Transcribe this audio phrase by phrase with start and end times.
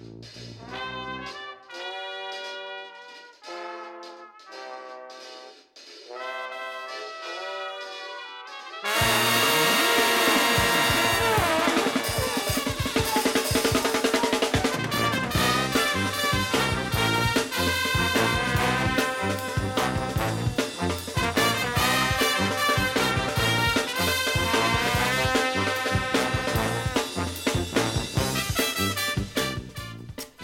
[0.00, 1.59] Música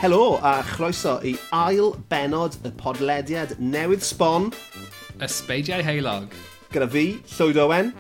[0.07, 4.45] Helo a chroeso i ail benod y podlediad newydd sbon
[5.27, 6.31] Ysbeidiau Heilog
[6.71, 7.91] gyda fi, Llwyd Owen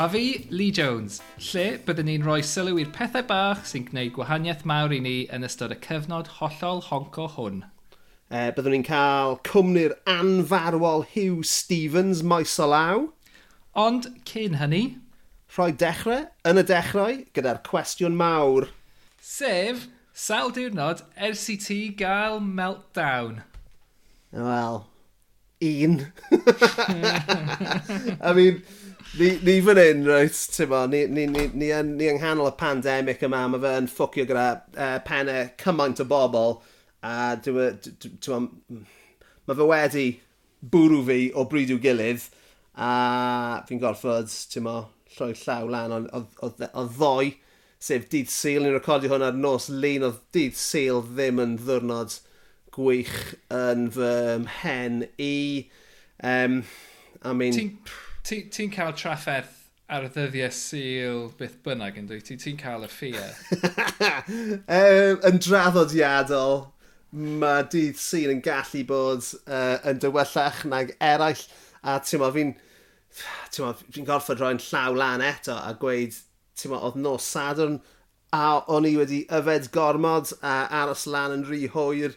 [0.00, 1.20] a fi, Lee Jones,
[1.50, 5.44] lle byddwn ni'n rhoi sylw i'r pethau bach sy'n gwneud gwahaniaeth mawr i ni yn
[5.44, 7.66] ystod y cyfnod hollol honco hwn.
[8.32, 13.10] E, byddwn ni'n cael cwmni'r anfarwol Hugh Stevens maes o law.
[13.76, 14.86] Ond cyn hynny...
[15.52, 18.72] Rhoi dechrau yn y dechrau gyda'r cwestiwn mawr.
[19.20, 23.40] Sef, Sawl diwrnod ers i ti gael meltdown?
[24.32, 24.86] Wel,
[25.64, 25.94] un.
[28.20, 28.62] I mean,
[29.18, 32.56] ni, ni fan hyn, right, tyfo, ni, ni, ni, ni, yn, ni yng nghanol y
[32.60, 36.58] pandemig yma, mae fe yn ffwcio gyda e, uh, pennau cymaint o bobl,
[37.00, 37.80] a dwi'n...
[37.80, 38.82] E,
[39.48, 40.06] mae fe wedi
[40.74, 42.28] bwrw fi o bryd i'w gilydd,
[42.76, 42.90] a
[43.64, 44.76] fi'n gorfod, ti'n mo,
[45.16, 47.32] llwy llaw lan o, o, o, o ddoi
[47.82, 52.14] Sef dydd syl, ni'n recordio hwn ar nos lun, oedd dydd syl ddim yn ddwrnod
[52.76, 53.16] gwych
[53.52, 54.12] yn fy
[54.44, 55.34] mhen i.
[56.22, 56.62] Um,
[57.26, 57.58] I mean...
[57.58, 57.74] Ti'n
[58.22, 59.58] ti, ti cael trafferth
[59.92, 62.22] ar y ddyddiau syl byth bynnag yn dwi?
[62.24, 63.26] Ti'n ti cael y ffia?
[63.58, 66.68] um, yn draddodiadol,
[67.10, 71.48] mae dydd syl yn gallu bod uh, yn dywellach nag eraill.
[71.82, 72.54] A ti'n ma, fi'n...
[73.52, 76.14] fi gorfod rhoi'n llaw lan eto a gweud
[76.58, 77.80] ti'n oedd nos Sadwrn,
[78.32, 82.16] a o'n i wedi yfed gormod a aros lan yn rhy hwyr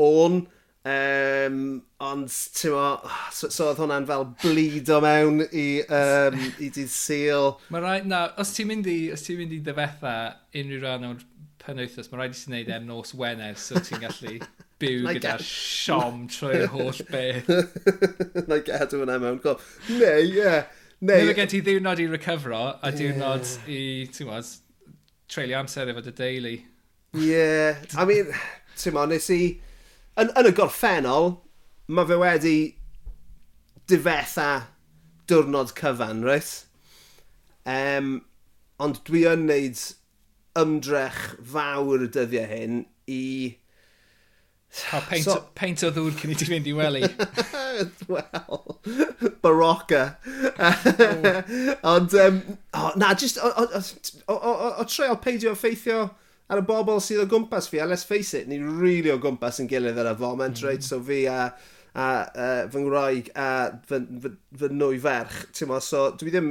[0.00, 0.44] o'n.
[0.84, 1.60] Um,
[2.04, 2.88] ond, ti'n mo,
[3.32, 7.54] so, so oedd hwnna'n fel blid o mewn i, um, i dydd syl.
[7.72, 10.12] Mae rhaid, na, os ti'n mynd i, os ti'n mynd i ddefetha
[10.60, 11.24] unrhyw rhan o'r
[11.64, 14.36] penwythos, mae rhaid i ti'n neud e'n nos Wener, so ti'n gallu
[14.82, 17.48] byw gyda'r siom trwy'r holl beth.
[18.50, 19.78] Na i gadw hwnna mewn gof.
[19.88, 20.36] Neu, ie.
[20.36, 20.64] Yeah.
[21.00, 21.24] Neu...
[21.26, 23.80] Nid gen ti ddiwrnod i recovero a diwrnod i,
[24.12, 24.52] ti'n gwybod,
[25.30, 26.54] treulio amser efo dy deulu.
[27.20, 27.48] Ie.
[27.98, 28.30] I mean,
[28.76, 29.40] ti'n gwybod, nes i...
[30.20, 31.32] Yn, yn y gorffennol,
[31.90, 32.56] mae fe wedi
[33.90, 34.50] difetha
[35.30, 36.52] diwrnod cyfan, reit?
[37.66, 38.16] Um,
[38.82, 39.80] ond dwi yn neud
[40.60, 43.22] ymdrech fawr y dyddiau hyn i
[44.92, 47.06] Oh, peint, so, peint o ddŵr cyn i ti fynd i wely.
[48.10, 48.62] Wel,
[49.44, 50.02] barocca.
[50.58, 51.92] Oh.
[51.92, 52.40] Ond, um,
[52.74, 53.82] oh, na, just o, o, o,
[54.34, 56.08] o, o o treol peidio effeithio
[56.50, 59.62] ar y bobl sydd o gwmpas fi, a let's face it, ni rili o gwmpas
[59.62, 60.66] yn gilydd ar y foment, mm.
[60.66, 60.86] right?
[60.86, 61.38] So fi a,
[61.94, 63.48] a, a fy ngwraig a
[63.86, 66.50] fy, fy, fy nwy ferch, ti'n mo, so dwi ddim,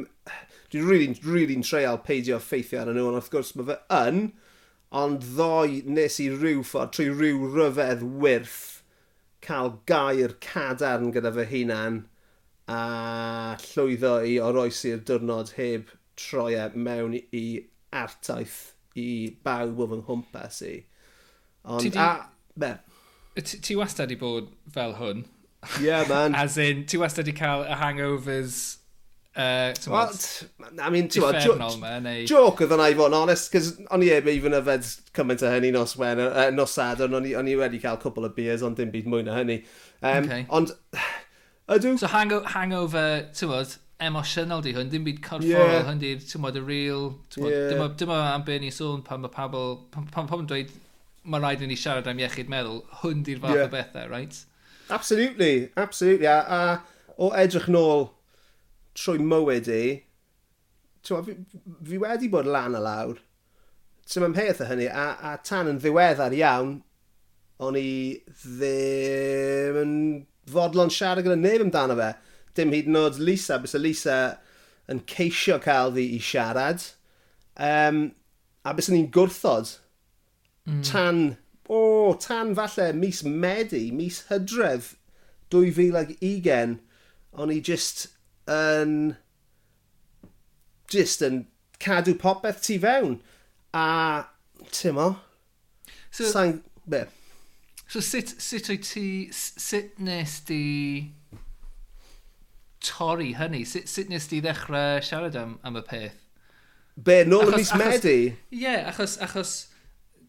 [0.74, 4.24] dwi'n rili'n really, really treol peidio effeithio ar nhw, ond wrth gwrs mae fe yn,
[4.94, 8.62] ond ddoi nes i rhyw ffordd trwy rhyw ryfedd wyrth
[9.44, 12.04] cael gair cadarn gyda fy hunan
[12.72, 17.46] a llwyddo i oroesi'r diwrnod heb troia mewn i
[18.04, 18.60] artaith
[18.96, 19.08] i
[19.46, 20.76] bawb o fy nghwmpas i.
[21.64, 22.00] Ond, ti di...
[22.00, 22.30] a,
[22.60, 22.72] be?
[23.40, 25.26] Ti, ti wastad i bod fel hwn?
[25.82, 26.36] Yeah, man.
[26.44, 28.62] As in, ti wastad i cael y hangovers
[29.36, 30.14] Uh, well,
[30.80, 32.22] I mean, differnol ma, neu...
[32.30, 34.86] Joc oedd yna i fod yn honest, cos o'n i e even yfed
[35.18, 38.62] cymaint o hynny nos wen, uh, nos sadwn, o'n i wedi cael cwbl o beers,
[38.68, 39.64] ond dim byd mwy na hynny.
[40.04, 40.46] Um, okay.
[40.54, 40.76] Ond,
[41.74, 41.96] ydw...
[41.98, 45.90] So hango, hangover, ti'n bod, emosiynol di hwn, dim byd corfforol yeah.
[45.90, 47.68] hwn di'r, ti'n bod, y real, ti'n bod, yeah.
[47.74, 50.78] dim ond am be ni'n sôn pan mae pobl, pan, pan, pan dweud,
[51.26, 53.66] mae rhaid i ni siarad am iechyd meddwl, hwn di'r fath yeah.
[53.66, 54.44] o bethau, right?
[54.94, 58.12] Absolutely, absolutely, a, a o edrych nôl
[58.98, 59.84] trwy mywyd i,
[61.06, 61.36] twa, fi,
[61.88, 63.22] fi wedi bod lan a lawr,
[64.08, 66.78] sy'n ymheth o hynny, a, a tan yn ddiweddar iawn,
[67.64, 67.90] o'n i
[68.44, 69.94] ddim yn
[70.52, 72.10] fodlon siarad gyda neb amdano fe.
[72.58, 74.18] Dim hyd yn oed Lisa, bys y Lisa
[74.92, 76.84] yn ceisio cael fi i siarad.
[77.56, 78.06] Um,
[78.66, 79.76] a bys ni'n gwrthod
[80.68, 80.82] mm.
[80.88, 81.24] tan,
[81.68, 84.94] o, oh, tan falle mis Medi, mis Hydref
[85.54, 86.78] 2020,
[87.34, 88.08] o'n i just
[88.52, 89.16] yn
[90.92, 91.44] just yn
[91.84, 93.20] cadw popeth tu fewn.
[93.74, 94.30] A,
[94.72, 95.10] ti'n mo,
[96.12, 96.60] so, sa'n...
[96.90, 97.06] Be?
[97.88, 99.08] So sut, sut o'i ti...
[99.34, 100.64] Sut nes di
[102.84, 103.64] torri hynny?
[103.70, 106.20] Sut, sut nes di ddechrau siarad am, am y peth?
[106.94, 108.18] Be, nôl ym mis Medi?
[108.30, 109.56] Ie, yeah, achos, achos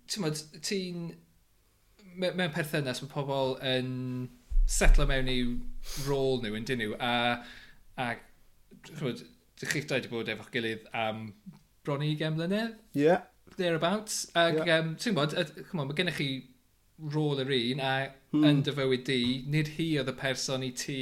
[0.08, 0.31] ti'n
[0.64, 1.05] ti'n...
[2.14, 3.88] Mewn perthynas, mae pobl yn
[4.70, 5.56] setlo mewn i'w
[6.06, 7.43] rôl nhw yn dyn nhw, a
[8.00, 8.14] a
[8.88, 9.23] chwbod,
[9.61, 11.29] dych chi'ch dau wedi bod efo'ch gilydd am
[11.85, 12.75] bron i 20 mlynedd?
[12.96, 13.29] Yeah.
[13.56, 14.25] Thereabouts.
[14.35, 14.81] Ac, yeah.
[14.81, 15.37] um, ti'n bod,
[15.76, 16.29] mae gennych chi
[17.14, 18.44] rôl yr un, a hmm.
[18.49, 19.20] yn dy fywyd di,
[19.50, 20.99] nid hi oedd y person i ti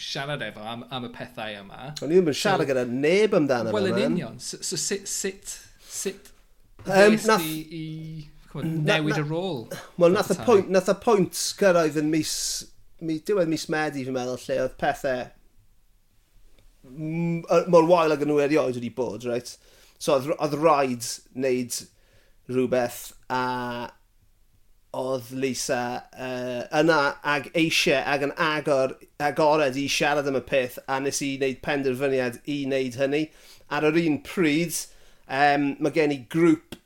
[0.00, 1.92] siarad efo am, am y pethau yma.
[2.02, 4.38] O'n i ddim yn siarad so, gyda neb amdano Wel, yn union.
[4.42, 6.32] So, so sut, sut, sut
[6.84, 9.62] um, nath, i, i on, newid na, na, y rôl?
[10.00, 12.34] Wel, nath y pwynt, nath y pwynt gyrraedd yn mis,
[13.04, 15.24] mi, diwedd mis Medi, fi'n meddwl, lle oedd pethau
[16.92, 19.56] mor wael ag yn nhw erioed wedi bod, right?
[19.98, 21.76] So oedd rhaid wneud
[22.50, 23.44] rhywbeth a
[24.94, 25.80] oedd Lisa
[26.12, 31.20] uh, yna ag eisiau ag yn agor, agored i siarad am y peth a nes
[31.24, 33.24] i wneud penderfyniad i wneud hynny.
[33.74, 34.76] Ar yr un pryd,
[35.26, 36.78] um, mae gen i grŵp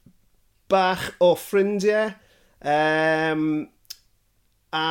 [0.73, 2.13] bach o ffrindiau
[2.63, 3.67] um,
[4.77, 4.87] a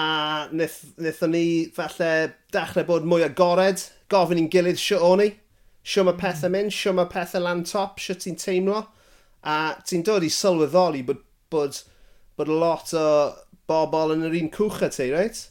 [0.52, 2.12] wnaethon ni falle
[2.54, 5.32] dechrau bod mwy agored gofyn i'n gilydd sio o'n i,
[5.88, 8.86] sio mae pethau mynd, sio mae pethau lan top, sio ti'n teimlo.
[9.48, 11.22] A ti'n dod i sylweddoli bod,
[11.54, 11.82] bod,
[12.40, 13.08] bod lot o
[13.70, 15.46] bobl yn yr un cwch a ti, reit?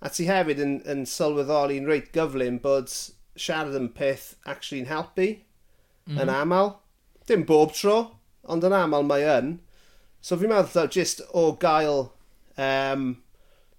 [0.00, 2.92] A ti hefyd yn, yn sylweddoli'n reit gyflym bod
[3.40, 6.16] siarad yn peth actually'n helpu mm.
[6.16, 6.36] yn mhm.
[6.36, 6.72] aml.
[7.28, 7.98] Dim bob tro,
[8.50, 9.58] ond yn aml mae yn.
[10.20, 12.08] So fi'n meddwl just o gael
[12.60, 13.12] um,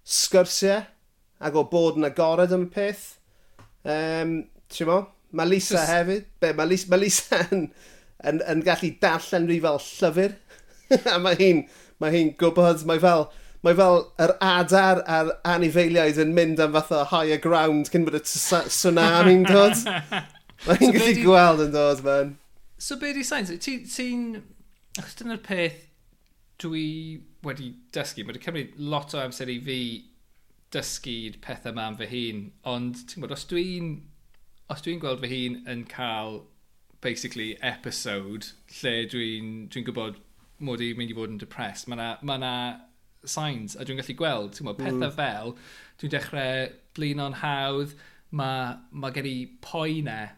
[0.02, 0.86] sgyrsiau
[1.42, 3.04] ac o bod yn agored am y peth,
[3.84, 4.34] Um,
[4.72, 4.98] Ti'n mo?
[5.32, 5.92] Mae Lisa Just...
[5.92, 6.26] hefyd.
[6.40, 7.68] Be, mae Lisa, ma Lisa yn,
[8.28, 10.36] yn, yn, gallu darllen rhi fel llyfr.
[11.14, 11.64] a mae hi'n
[12.02, 13.28] mae hi gwybod, mae fel,
[13.62, 18.18] mae fel yr adar a'r anifeiliaid yn mynd am fath o higher ground cyn bod
[18.18, 19.78] y tsunami'n dod.
[20.62, 21.22] Mae hi'n so gallu di...
[21.26, 22.28] gweld yn dod, man.
[22.78, 23.50] So be di sains?
[23.62, 23.86] Ti'n...
[23.88, 24.08] Ti
[25.00, 25.78] Achos dyna'r peth
[26.60, 26.84] dwi
[27.46, 28.26] wedi dysgu.
[28.26, 29.78] Mae wedi cymryd lot o amser i fi
[30.72, 32.46] dysgu'r pethau yma am fy hun.
[32.68, 33.92] Ond, ti'n gwybod, os dwi'n
[34.72, 36.42] os dwi'n gweld fy hun yn cael
[37.04, 40.20] basically episode lle dwi'n dwi gwybod
[40.62, 42.52] mod i'n mynd i fod yn depressed, mae yna ma, na,
[43.26, 45.16] signs a dwi'n gallu gweld, ti'n gwybod, pethau mm.
[45.16, 45.56] fel,
[46.00, 47.96] dwi'n dechrau blino'n hawdd,
[48.38, 50.30] mae ma gen i poenau,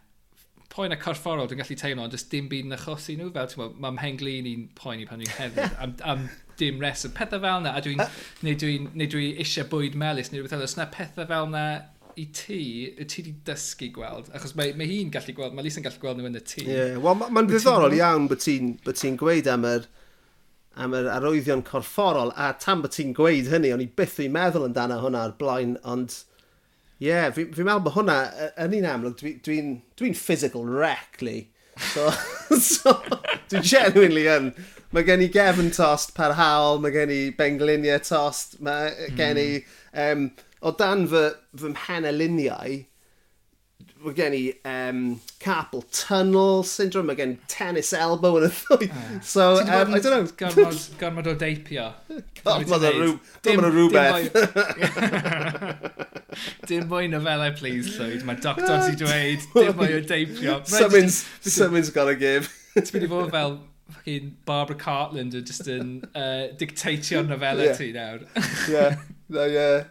[0.65, 3.61] poen poenau corfforol dwi'n gallu teimlo, ond jyst dim byd yn achosi nhw, fel, ti'n
[3.61, 6.27] gwybod, mae mhen glin i'n poeni pan dwi'n cerdded am, am
[6.59, 7.13] dim reswm.
[7.17, 8.05] Pethau fel yna, a dwi'n...
[8.45, 10.87] Neu dwi'n dwi, dwi eisiau bwyd melus neu rhywbeth fel yna.
[10.93, 11.65] Pethau fel yna
[12.15, 12.59] i ti,
[12.95, 16.19] y ti wedi dysgu gweld, achos mae, mae hi'n gallu gweld, mae Lisa'n gallu gweld
[16.19, 16.63] nhw yn y tŷ.
[16.63, 16.99] Yeah.
[17.03, 17.99] wel mae'n ma ddiddorol ti...
[17.99, 19.89] iawn bod ti'n ti gweud am yr,
[20.79, 24.69] am yr arwyddion corfforol, a tam bod ti'n gweud hynny, o'n i byth i'n meddwl
[24.69, 26.15] amdano hwnna ar blaen, ond
[27.01, 28.17] ie, yeah, fi'n fi meddwl bod hwnna,
[28.63, 31.41] yn un amlwg, dwi'n dwi, dwi, dwi physical wreck, li.
[31.91, 32.07] So,
[32.71, 32.95] so
[33.51, 34.53] dwi'n genuinely yn
[34.95, 39.59] Mae gen i gefn tost parhaol, mae gen i bengliniau tost, mae gen i...
[39.91, 40.29] Um,
[40.63, 42.77] o dan fy, fy mheneluniau,
[44.05, 44.39] mae gen i
[44.71, 45.01] um,
[45.43, 48.87] carpal tunnel syndrome, mae gen i tennis elbow yn y ddwy.
[48.87, 50.31] Uh, so, um, I don't know.
[50.39, 51.91] Gormod, gormod o deipio.
[52.39, 54.31] Gormod o rhywbeth.
[56.71, 58.23] Dim Dim mwy nofelau, please, Llywyd.
[58.23, 60.63] Mae doctor ti dweud, dim mwy o deipio.
[60.79, 62.47] Someone's, someone's gotta give.
[62.79, 63.59] Ti'n mynd i fod fel
[63.91, 67.77] fucking Barbara Cartland yn just yn uh, dictatio'r nofelau yeah.
[67.77, 68.25] ti nawr.
[68.71, 68.97] yeah,
[69.29, 69.83] no, yeah.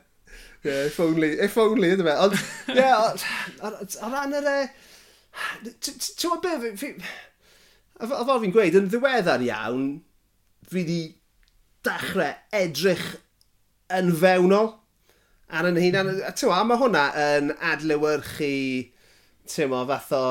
[0.65, 2.15] Yeah, if only, if only, ydw fe.
[2.25, 2.39] Ond,
[2.73, 3.13] yeah,
[4.07, 4.49] o ran yr...
[5.85, 6.95] Ti'n gwybod beth, fi...
[8.01, 9.85] A fel fi'n gweud, yn ddiweddar iawn,
[10.67, 11.03] fi wedi
[11.85, 13.05] dechrau edrych
[13.93, 14.73] yn fewnol
[15.53, 16.11] ar yn hunan.
[16.25, 18.51] A ti'n mae hwnna yn adlewyrchu,
[19.53, 20.25] ti'n fath o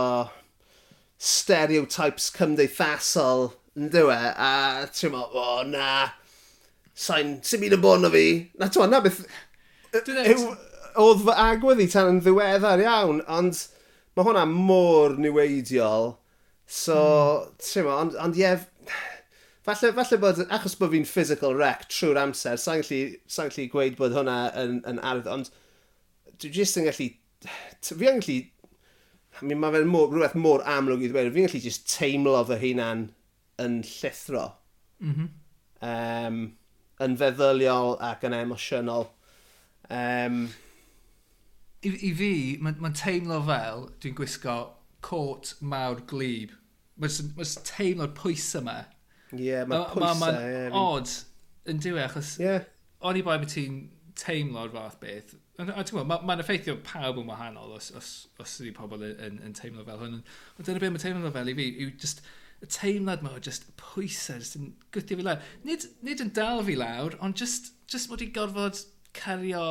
[1.24, 6.10] stereotypes cymdeithasol yn dywe, a ti'n meddwl, o na,
[7.00, 8.28] sa'n sy'n byd yn bod na fi.
[8.60, 9.24] Na ti'n na beth...
[10.94, 13.64] Oedd fy agwedd i tan yn ddiweddar iawn, ond
[14.14, 16.12] mae hwnna mor niweidiol.
[16.70, 17.56] So, mm.
[17.64, 18.52] ti'n meddwl, ond, ond ie,
[19.66, 23.02] falle, falle bod, achos bod fi'n physical wreck trwy'r amser, sa'n gallu,
[23.32, 25.50] sa gallu gweud bod hwnna yn, yn ardd, ond
[26.36, 27.10] dwi jyst yn gallu,
[27.88, 28.42] fi yn gallu
[29.44, 31.32] mi mae fe'n mor, rhywbeth mor amlwg i ddweud.
[31.36, 33.08] Fi'n gallu just teimlo fy hunan
[33.62, 34.46] yn llithro.
[35.04, 35.30] Mm -hmm.
[35.90, 36.40] um,
[37.04, 39.10] yn feddyliol ac yn emosiynol.
[39.92, 40.40] Um,
[41.84, 42.34] I, I fi,
[42.64, 44.58] mae'n ma teimlo fel dwi'n gwisgo
[45.04, 46.56] cwt mawr glib.
[46.96, 48.80] Mae'n ma teimlo'r pwys yma.
[49.34, 50.00] Ie, yeah, mae'n pwysau.
[50.00, 51.20] Mae'n ma, ma, ma, ma, ma, ma, ma, ma, ma, ma, ma,
[54.00, 57.92] ma, ma, ma, ma, ma, ma, ma, Mae'n ma, ma effeithio pawb yn wahanol os,
[57.98, 60.16] os, os ydy pobl yn, yn, yn teimlo fel hwn.
[60.58, 62.24] Ond dyna beth mae'n teimlo fel i fi yw just
[62.64, 65.44] y teimlad mae o just pwysau just yn gwthio fi lawr.
[65.68, 68.82] Nid, nid yn dal fi lawr, ond just, just mod i gorfod
[69.14, 69.66] cario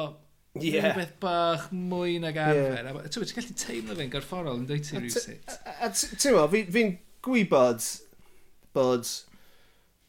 [0.61, 0.93] yeah.
[0.93, 2.89] rhywbeth bach mwy nag arfer.
[2.93, 3.11] Yeah.
[3.17, 5.55] Ti'n gallu teimlo fe'n gorfforol yn dweud ti rhywsut.
[5.73, 7.87] A ti'n mo, fi'n gwybod
[8.77, 9.09] bod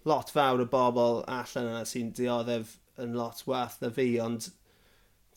[0.10, 4.52] lot fawr o bobl allan yna sy'n dioddef yn lot wath na fi, ond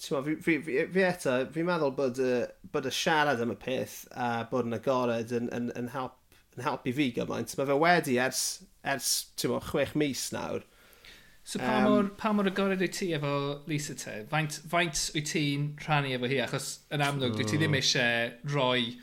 [0.03, 3.59] Tewa, fi, fi, fi, fi eto, fi'n meddwl bod, uh, bod y siarad am y
[3.61, 6.19] peth a bod yn agored yn, yn, yn, help,
[6.57, 7.55] yn helpu fi gymaint.
[7.57, 8.43] Mae fe wedi ers,
[8.85, 10.67] ers tewa, chwech mis nawr.
[11.47, 13.33] So pa um, mor, pa mor agored wyt ti efo
[13.71, 14.19] Lisa te?
[14.33, 16.41] Faint, faint wyt ti'n rhannu efo hi?
[16.43, 17.81] Achos yn amlwg, dwi ti ddim hmm.
[17.81, 18.97] eisiau rhoi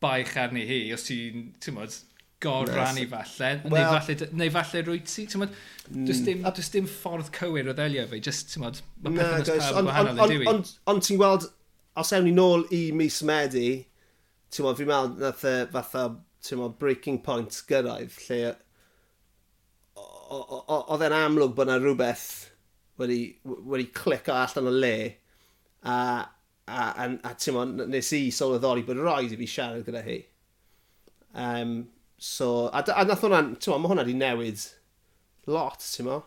[0.00, 1.98] baich arni hi os ti'n, ti'n modd,
[2.44, 3.50] goran i falle.
[3.64, 5.56] Well, neu falle, neu falle rwyt ti, ti'n modd,
[5.88, 6.28] does mm.
[6.28, 9.88] dim, does dim ffordd cywir o ddelio fe, just, ti'n modd, mae pethau nes pawb
[9.88, 10.50] gwahanol yn diwy.
[10.52, 11.48] Ond on, ti'n gweld,
[12.00, 13.68] os ewn ni nôl i mis Medi,
[14.52, 16.06] ti'n modd, fi'n meddwl, nath e, fatha,
[16.44, 18.54] ti'n modd, breaking point gyrraedd, lle
[20.34, 22.28] oedd e'n amlwg bod yna rhywbeth
[23.00, 24.96] wedi, wedi clico allan o le,
[25.84, 25.96] a,
[26.66, 30.20] a, a, a ti'n modd, nes i sylweddoli bod rhaid i fi siarad gyda hi.
[31.34, 31.76] Um,
[32.18, 34.66] So, a, a nath hwnna, ti'n ma, mae hwnna wedi newid
[35.50, 36.20] lot, ti'n ma.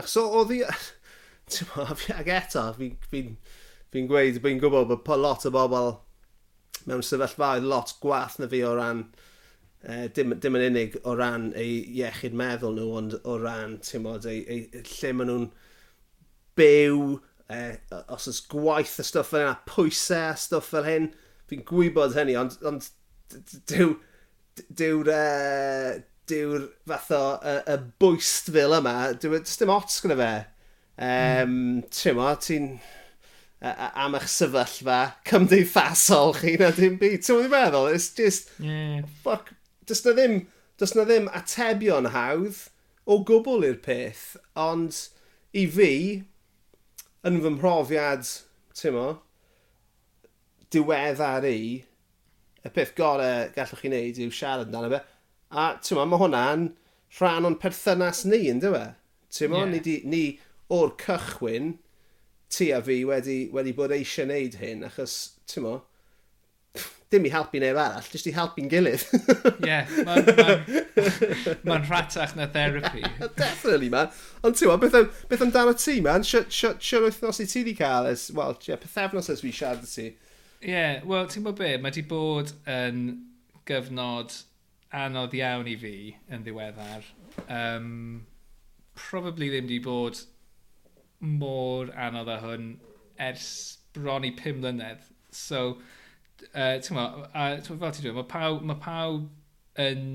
[0.00, 0.62] Ac so, oedd hi,
[1.52, 3.24] ti'n ma, ac eto, fi'n fi,
[3.92, 5.92] fi gweud, fi'n gwybod bod po lot o bobl
[6.88, 9.04] mewn sefyllfaoedd lot gwath na fi o ran,
[9.86, 14.04] e, dim, dim yn unig o ran ei iechyd meddwl nhw, ond o ran, ti'n
[14.04, 15.50] ma, ei, ei, lle maen nhw'n
[16.58, 17.02] byw,
[17.52, 17.60] e,
[18.02, 21.12] os oes gwaith y stwff fel yna, pwysau a stwff fel hyn,
[21.50, 22.90] fi'n gwybod hynny, ond, ond,
[23.70, 23.94] dyw,
[24.68, 30.00] dyw'r uh, e, dyw'r fath o y, y bwyst fel yma, dyw'r e, dim ots
[30.04, 30.32] gyda fe.
[31.02, 31.86] Um, mm.
[31.94, 32.74] Timo, ti'n
[33.62, 37.22] am eich sefyllfa cymdeithasol chi na dim byd.
[37.22, 37.92] Ti'n mwyn meddwl?
[37.94, 38.50] It's just...
[38.58, 39.06] Yeah.
[39.22, 39.52] Fuck.
[39.86, 40.46] Does na ddim,
[40.78, 42.58] does na ddim atebion hawdd
[43.06, 44.36] o gwbl i'r peth.
[44.58, 44.98] Ond
[45.54, 45.92] i fi,
[47.28, 48.26] yn fy mhrofiad,
[48.78, 49.06] ti'n mo,
[50.74, 51.84] diweddar i,
[52.62, 55.02] y peth gorau gallwch chi wneud yw siarad amdano fe.
[55.52, 56.66] A ti'n ma, mae hwnna'n
[57.18, 58.84] rhan o'n perthynas ni, ynddo fe?
[59.32, 59.72] Ti'n ma, yeah.
[59.72, 60.24] ni, di, ni
[60.72, 61.74] o'r cychwyn
[62.52, 65.16] ti a fi wedi, wedi bod eisiau wneud hyn, achos,
[65.48, 65.78] ti'n ma,
[67.12, 69.04] dim i helpu neb arall, jyst i helpu'n gilydd.
[69.12, 70.56] Ie, yeah, mae'n ma,
[71.68, 73.04] ma, rhatach na therapy.
[73.40, 74.12] Definitely, man.
[74.44, 76.24] Ond ti'n ma, beth, am, beth amdano ti, man?
[76.24, 80.12] Siwr wythnos i ti wedi cael, wel, yeah, pethefnos ers fi siarad ti.
[80.62, 82.98] Ie, yeah, wel, ti'n bod be, mae wedi bod yn
[83.66, 84.34] gyfnod
[84.94, 85.96] anodd iawn i fi
[86.30, 87.08] yn ddiweddar.
[87.50, 87.88] Um,
[88.94, 90.20] probably ddim wedi bod
[91.18, 92.70] mor anodd â hwn
[93.26, 93.48] ers
[93.96, 95.02] bron i pum mlynedd.
[95.34, 95.64] So,
[96.52, 99.28] uh, ti'n mo, a, ti'n fel ti'n dweud, mae pawb, ma pawb
[99.82, 100.06] yn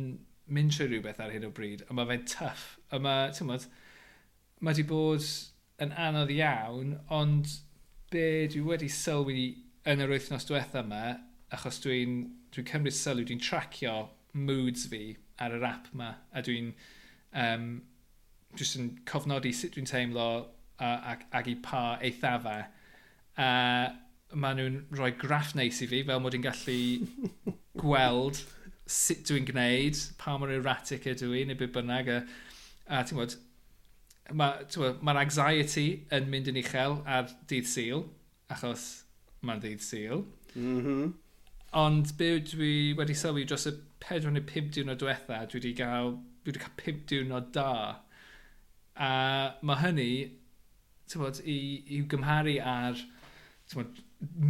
[0.47, 2.67] mynd trwy rhywbeth ar hyn o bryd, a mae fe'n tuff.
[2.95, 3.59] A mae, ti'n mo,
[4.61, 5.27] mae wedi bod
[5.83, 7.57] yn anodd iawn, ond
[8.15, 9.49] be dwi wedi sylwi
[9.87, 11.03] yn yr wythnos diwetha yma,
[11.55, 12.19] achos dwi'n
[12.51, 13.95] dwi, cymryd sylw, dwi'n tracio
[14.37, 16.73] moods fi ar yr app yma, a dwi'n
[17.43, 17.69] um,
[18.57, 20.27] jyst yn cofnodi sut dwi'n teimlo
[20.83, 22.57] ac, ac i pa eithafa.
[23.37, 23.49] A
[24.35, 26.77] maen nhw'n rhoi graff neis i fi, fel mod i'n gallu
[27.81, 28.43] gweld
[28.87, 32.11] sut dwi'n gwneud, pa mor erratic ydw i, neu beth bynnag.
[32.11, 32.21] A,
[32.87, 33.39] a ti'n gwybod,
[34.35, 38.07] mae'r ma, ma anxiety yn mynd yn uchel ar dydd syl,
[38.51, 38.89] achos
[39.45, 40.25] mae'n ddeud syl.
[40.55, 41.13] Mm -hmm.
[41.77, 46.13] Ond be dwi wedi sylwi dros y 4 neu 5 diwrnod diwetha, dwi wedi cael,
[46.43, 47.71] dwi wedi cael 5 diwrnod da.
[48.95, 49.09] A
[49.61, 50.11] mae hynny,
[51.07, 51.57] ti'n bod, i,
[51.97, 53.01] i'w gymharu ar
[53.67, 54.01] ti'n bod,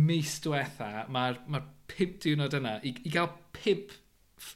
[0.09, 1.63] mis diwetha, mae'r ma
[1.95, 3.97] 5 diwrnod yna, i, i gael 5,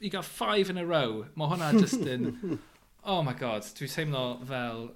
[0.06, 2.30] i gael 5 in a row, mae hwnna just yn,
[3.12, 4.88] oh my god, dwi'n teimlo fel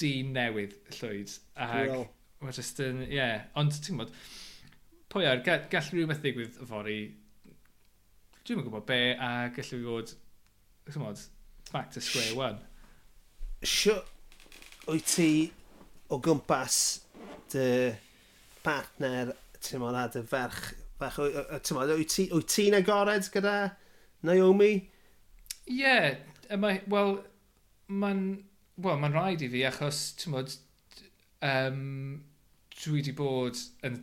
[0.00, 1.38] dyn newydd llwyd.
[1.54, 1.88] Ac...
[1.94, 2.13] Well
[2.44, 3.16] Mae jyst yn, ie.
[3.16, 3.46] Yeah.
[3.56, 4.10] Ond ti'n gwybod,
[5.12, 6.98] pwy ar, gall, gall rhywbeth ddigwydd y fori,
[8.44, 10.12] dwi'n yn gwybod be, a gallu fod,
[10.84, 11.22] ti'n gwybod,
[11.70, 12.58] back to square one.
[13.64, 13.96] Sio,
[14.90, 15.28] wyt ti
[16.12, 16.80] o gwmpas
[17.54, 17.68] dy
[18.66, 23.56] partner, ti'n gwybod, a dy ferch, ferch ti'n gwybod, wyt ti'n agored gyda
[24.28, 24.74] Naomi?
[25.64, 26.20] Ie, yeah,
[26.92, 27.16] wel,
[27.88, 28.22] mae'n
[28.76, 30.60] well, ma rhaid i fi achos, ti'n gwybod,
[31.48, 31.82] um,
[32.80, 33.98] dwi wedi bod yn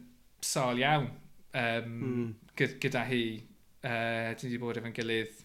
[0.46, 2.28] sal iawn um, mm.
[2.58, 3.24] gyda hi.
[3.82, 5.40] Uh, dwi wedi bod efo'n gilydd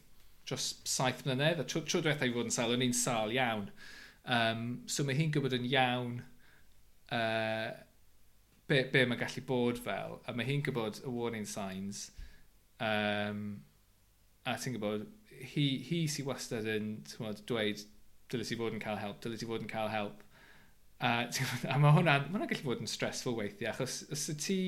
[0.46, 3.66] dros saith mlynedd, a tro, tro diwethaf i fod yn sal, o'n i'n sal iawn.
[4.36, 6.20] Um, so mae hi'n gwybod yn iawn
[7.14, 7.70] uh,
[8.70, 12.10] be, be mae'n gallu bod fel, a mae hi'n gwybod y warning signs,
[12.82, 13.42] um,
[14.46, 15.06] a ti'n gwybod,
[15.54, 17.82] hi, hi sy'n wastad yn twod, dweud,
[18.30, 20.22] dylai ti fod yn cael help, dylai ti fod yn cael help,
[20.96, 24.60] A, a mae hwnna'n ma gallu bod yn stressful weithiau, achos os y ti,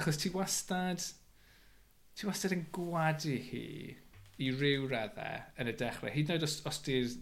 [0.00, 1.04] achos ti wastad,
[2.18, 3.64] ti wastad yn gwadu hi
[4.38, 7.14] i ryw raddau yn y dechrau, hyd yn oed os, os ti'r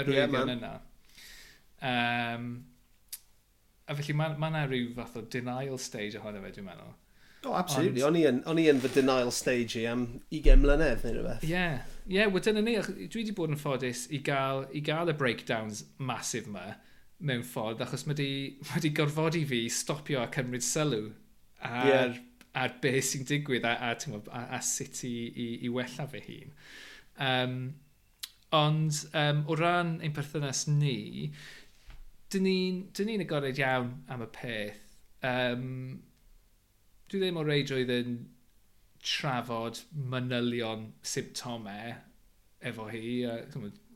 [0.00, 0.72] arwyddion yeah, yna.
[1.82, 2.48] Um,
[3.88, 6.92] a felly mae ma yna rhyw fath o denial stage ohono fe, dwi'n meddwl.
[7.44, 8.02] Oh, absolutely.
[8.02, 8.14] Ond...
[8.14, 11.44] O'n i yn, on i yn fy denial stage i am 20 mlynedd neu rhywbeth.
[11.44, 11.80] Ie, yeah.
[12.06, 12.76] Ie, yeah, wel dyna ni.
[12.84, 16.76] Dwi wedi bod yn ffodus i gael, i gael y breakdowns masif yma
[17.22, 18.32] mewn ffordd, achos mae wedi,
[18.66, 21.08] mae wedi gorfodi fi stopio a cymryd sylw
[21.62, 22.18] ar, yeah.
[22.58, 26.22] ar beth sy'n digwydd a, a, a, a, a sut i, i, i wella fy
[26.28, 26.54] hun.
[27.22, 27.58] Um,
[28.52, 31.30] ond um, o ran ein perthynas ni,
[32.32, 34.80] dyn ni'n ni, agored iawn am y peth.
[35.22, 35.66] Um,
[37.08, 38.16] dwi ddim o reidrwydd yn
[39.02, 41.94] trafod manylion symptomau
[42.70, 43.22] efo hi.
[43.28, 43.38] A,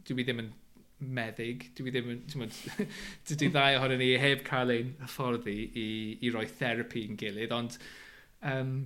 [0.06, 0.52] dwi ddim yn
[0.98, 1.70] meddyg.
[1.76, 2.20] Dwi ddim yn...
[2.32, 2.48] Dwi,
[3.30, 5.88] dwi ddau ohonyn ni heb cael ein hyfforddi i,
[6.22, 7.76] i roi therapi yn gilydd, ond
[8.46, 8.78] um,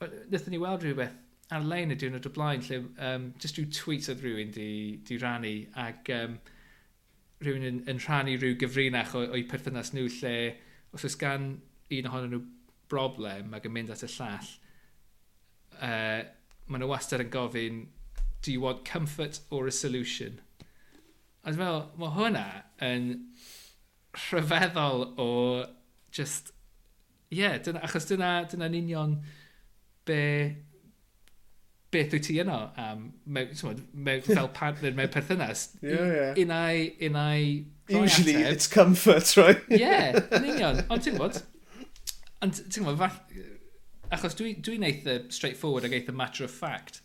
[0.00, 1.18] wnaethon ni weld rhywbeth
[1.54, 4.70] ar-lein y diwrnod o blaen, lle um, just rhyw tweet oedd rhywun di,
[5.06, 6.38] di rannu, ac um,
[7.42, 10.34] rhywun yn, yn rhannu rhyw gyfrinach o'i perthynas nhw lle
[10.94, 11.52] os oes gan
[11.96, 12.42] un ohonyn nhw
[12.90, 14.52] broblem ac yn mynd at y llall,
[15.80, 16.20] uh,
[16.70, 17.82] maen nhw wastad yn gofyn,
[18.40, 20.40] do you want comfort or a solution?
[21.40, 22.46] A dwi'n meddwl, mae hwnna
[22.84, 23.12] yn
[24.28, 25.28] rhyfeddol o
[26.12, 26.52] just...
[27.30, 29.20] Ie, yeah, dyna, achos dyna, dyna'n union
[30.08, 30.20] be
[31.90, 35.68] beth wyt ti yno am, mewn, symud, mewn, fel partner mewn perthynas.
[35.82, 36.26] Ie, ie.
[36.44, 36.74] Unai,
[37.08, 37.40] unai...
[37.90, 38.52] Usually ateb.
[38.52, 39.62] it's comfort, right?
[39.70, 40.84] Ie, yeah, yn union.
[40.86, 41.40] Ond ti'n gwybod,
[42.44, 43.40] ond ti'n gwybod, fath...
[44.14, 47.00] achos dwi'n dwi, dwi eitha straightforward ag eitha matter of fact.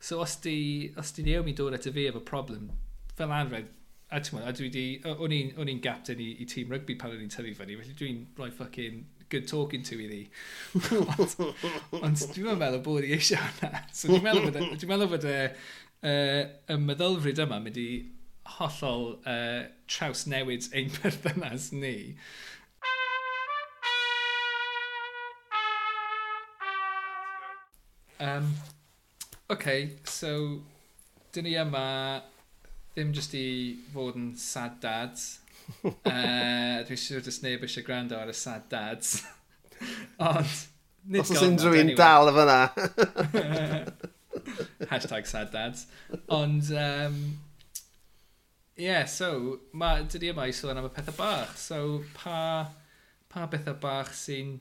[0.00, 2.70] So os di, os di Naomi dod at y fi efo problem,
[3.20, 3.68] fel arfer,
[4.10, 7.24] a ti'n meddwl, a dwi di, o'n i'n gapten i, i tîm rygbi pan o'n
[7.24, 10.24] i'n tyfu fyny, felly dwi'n rhoi fucking good talking to iddi.
[10.80, 11.36] ond
[12.02, 13.84] ond dwi'n meddwl bod i eisiau hwnna.
[13.94, 15.36] So dwi'n meddwl bod, dwi meddwl bod e,
[16.02, 16.40] uh,
[16.74, 17.90] y meddylfryd yma mynd i
[18.56, 21.94] hollol uh, traws newid ein perthynas ni.
[28.20, 28.50] Um,
[29.48, 30.32] OK, so
[31.32, 31.86] dyn ni yma
[33.00, 33.46] ddim jyst i
[33.94, 35.28] fod yn sad dads.
[35.80, 39.20] Eh, uh, dwi'n siŵr dys neb eisiau gwrando ar y sad dads.
[40.26, 40.56] Ond,
[41.06, 41.98] nid Os oes unrhyw un anyway.
[42.00, 42.56] dal y fyna.
[44.90, 45.84] Hashtag sad dads.
[46.34, 47.20] Ond, um,
[48.74, 51.54] yeah, so, ma, dydy yma i sôn am y pethau bach.
[51.60, 52.66] So, pa,
[53.30, 54.56] pa bethau bach sy'n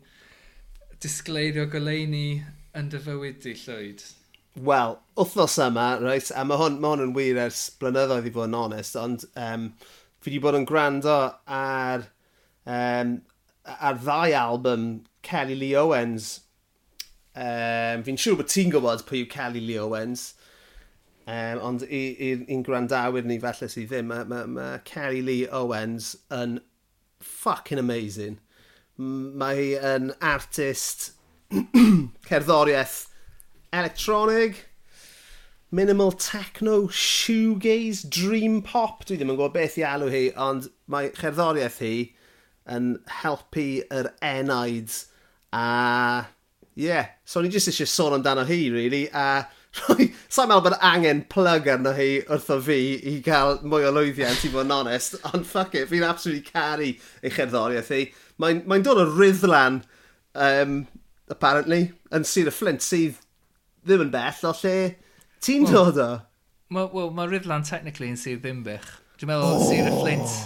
[1.02, 2.44] disgleirio goleini
[2.78, 4.06] yn dy fywyd di llwyd?
[4.56, 8.50] Wel, wythnos yma, right, a mae hwn, ma hwn yn wir ers blynyddoedd i fod
[8.50, 9.68] yn onest, ond um,
[10.20, 12.08] fi wedi bod yn gwrando ar,
[12.66, 13.14] um,
[13.78, 14.88] ar ddau album
[15.24, 16.32] Kelly Lee Owens.
[17.38, 20.32] Um, fi'n siŵr bod ti'n gwybod pwy yw Kelly Lee Owens,
[21.30, 26.58] um, ond i'n gwrandawyr ni falle sydd ddim, mae ma, ma Kelly Lee Owens yn
[27.22, 28.42] fucking amazing.
[28.98, 31.12] Mae hi yn artist
[32.28, 33.06] cerddoriaeth
[33.74, 34.56] electronig,
[35.72, 39.06] minimal techno, shoegaze, dream pop.
[39.06, 41.94] Dwi ddim yn gwybod beth i alw hi, ond mae cherddoriaeth hi
[42.70, 44.94] yn helpu yr enaid.
[45.54, 46.26] A,
[46.78, 49.08] yeah, so ni jyst eisiau sôn amdano hi, really.
[49.14, 49.46] A,
[50.34, 54.52] Sa'n meddwl bod angen plug arno hi wrtho fi i gael mwy o lwyddiant i
[54.52, 58.04] fod yn onest, ond fuck it, fi'n absolutely caru ei cherddoriaeth hi.
[58.42, 59.84] Mae'n mae dod o Ryddlan,
[60.34, 60.80] um,
[61.30, 61.84] apparently,
[62.16, 63.20] yn Sir y Flint, sydd
[63.86, 64.76] ddim yn bell o lle
[65.44, 66.10] ti'n well, dod o?
[66.74, 68.88] Mae well, ma Rydlan technically yn Sir Ddimbych.
[69.20, 70.40] Dwi'n meddwl oh, Sir y Flint...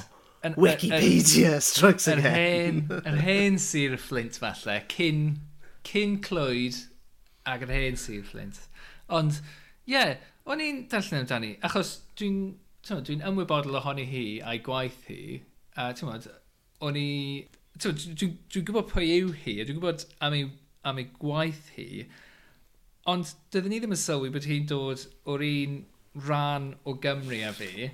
[0.43, 2.79] Yn, Wikipedia yn, strikes yn, again.
[3.07, 5.21] Yr hen Sir y Flint falle, cyn,
[5.87, 6.81] cyn Clwyd
[7.47, 8.59] ac yr hen Sir y Flint.
[9.13, 9.37] Ond,
[9.87, 10.17] ie, yeah,
[10.49, 12.41] o'n i'n darllen amdani, achos dwi'n
[12.83, 15.39] dwi ymwybodol ohoni hi a'i gwaith hi,
[15.79, 16.27] a ti'n modd,
[16.83, 17.09] o'n i...
[17.79, 20.49] Dwi'n dwi, dwi gwybod pwy yw hi, a dwi'n gwybod am ei,
[20.85, 22.03] am ei gwaith hi,
[23.11, 25.79] Ond dydyn ni ddim yn sylwi bod hi'n dod o'r un
[26.27, 27.89] rhan o Gymru a fi.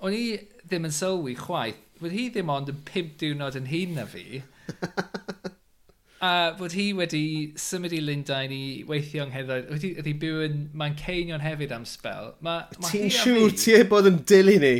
[0.00, 0.24] O'n i
[0.62, 1.80] ddim yn sylwi chwaith.
[2.00, 4.42] Bod hi ddim ond yn pimp diwrnod yn hun na fi.
[6.20, 7.24] a bod hi wedi
[7.58, 9.68] symud i Lundain i weithio yng Nghyrddoedd.
[9.74, 12.34] Wedi, wedi byw yn Manceinion hefyd am spel.
[12.44, 14.74] Ma, ma Ti'n siŵr ti e bod yn dilyn ni?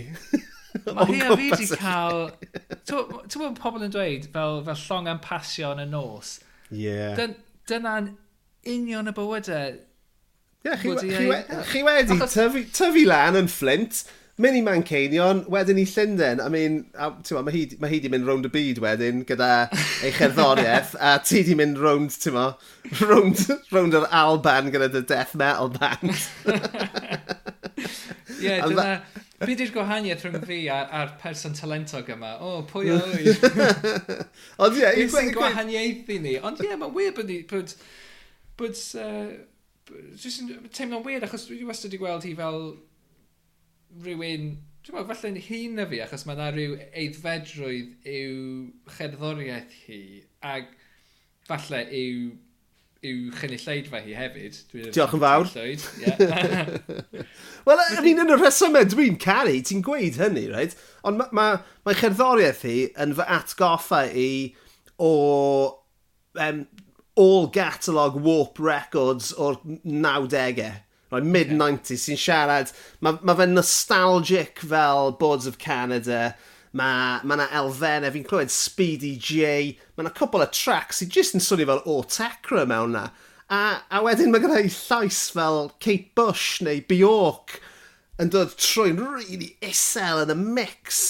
[0.94, 2.28] Mae hi a fi wedi cael...
[2.86, 6.36] Ti'n bod pobl yn dweud fel, fel llong am pasio yn y nos?
[6.70, 6.86] Ie.
[6.86, 7.32] Yeah.
[7.66, 8.12] Dyna'n
[8.66, 9.76] union y bywydau.
[10.60, 14.02] Ie, chi, chi, chi, chi wedi tyfu, tyfu lan yn Flint,
[14.40, 16.40] mynd i Manceinion, wedyn i Llundain.
[16.44, 19.50] I mean, a, ma, mae hi, ma hi di mynd rownd y byd wedyn gyda
[20.04, 22.50] ei cherddoriaeth, a ti di mynd rownd, ti'n ma,
[23.00, 26.12] rownd, rownd yr Alban gyda dy death metal band.
[28.40, 29.00] Ie, yeah, dyna...
[29.40, 32.34] Be di'r gwahaniaeth rhwng fi a'r, ar person talentog yma?
[32.44, 33.32] O, oh, pwy o'i?
[34.60, 34.84] Ond ie...
[34.84, 36.34] Beth sy'n gwahaniaethu ni?
[36.44, 37.38] Ond ie, yeah, mae wir bod ni...
[37.48, 37.72] Bod,
[38.60, 38.84] bod...
[39.00, 39.38] uh,
[40.20, 42.60] jyst yn teimlo'n weird, achos dwi wastad wedi gweld hi fel
[44.04, 44.52] rhywun,
[44.84, 50.04] dwi'n meddwl, falle'n hun na fi, achos mae yna rhyw eiddfedrwydd yw cherddoriaeth hi,
[50.52, 50.70] ac
[51.48, 52.30] falle yw
[53.00, 54.56] yw chynulleidfa hi hefyd.
[54.92, 55.48] Diolch yn fawr.
[55.56, 56.66] Yeah.
[57.66, 60.76] Wel, yr un yn y rhesymau dwi'n caru, ti'n gweud hynny, right?
[61.08, 64.30] Ond mae ma, ma, ma cerddoriaeth hi yn fy atgoffa i
[65.00, 65.12] o
[66.36, 66.66] um,
[67.16, 70.70] all catalog Warp Records o'r 90au.
[71.10, 72.70] Right, mid-90s sy'n siarad,
[73.02, 76.36] mae ma fe'n nostalgic fel Boards of Canada,
[76.70, 81.34] mae ma yna elfennau, fi'n clywed Speedy J, mae yna cwbl o tracks sy'n just
[81.34, 83.08] yn swnio fel o tecra mewn na.
[83.50, 87.58] A, a wedyn mae gyda llais fel Kate Bush neu Bjork
[88.22, 91.02] yn dod trwy'n really isel yn y mix.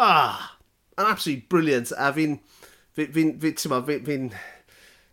[0.00, 0.54] Ah,
[0.96, 1.92] oh, absolutely brilliant.
[2.00, 2.38] A fi'n,
[2.96, 4.30] fi'n, fi'n, fi'n, fi'n, fi'n, fi'n,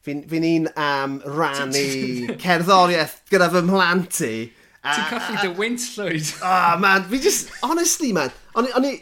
[0.05, 4.33] fi'n fi un am rannu cerddoriaeth gyda fy mhlant i.
[4.81, 6.33] Ti'n colli dy wynt llwyd.
[6.41, 8.95] O, oh, man, fi just, honestly, man, o'n i, o'n i,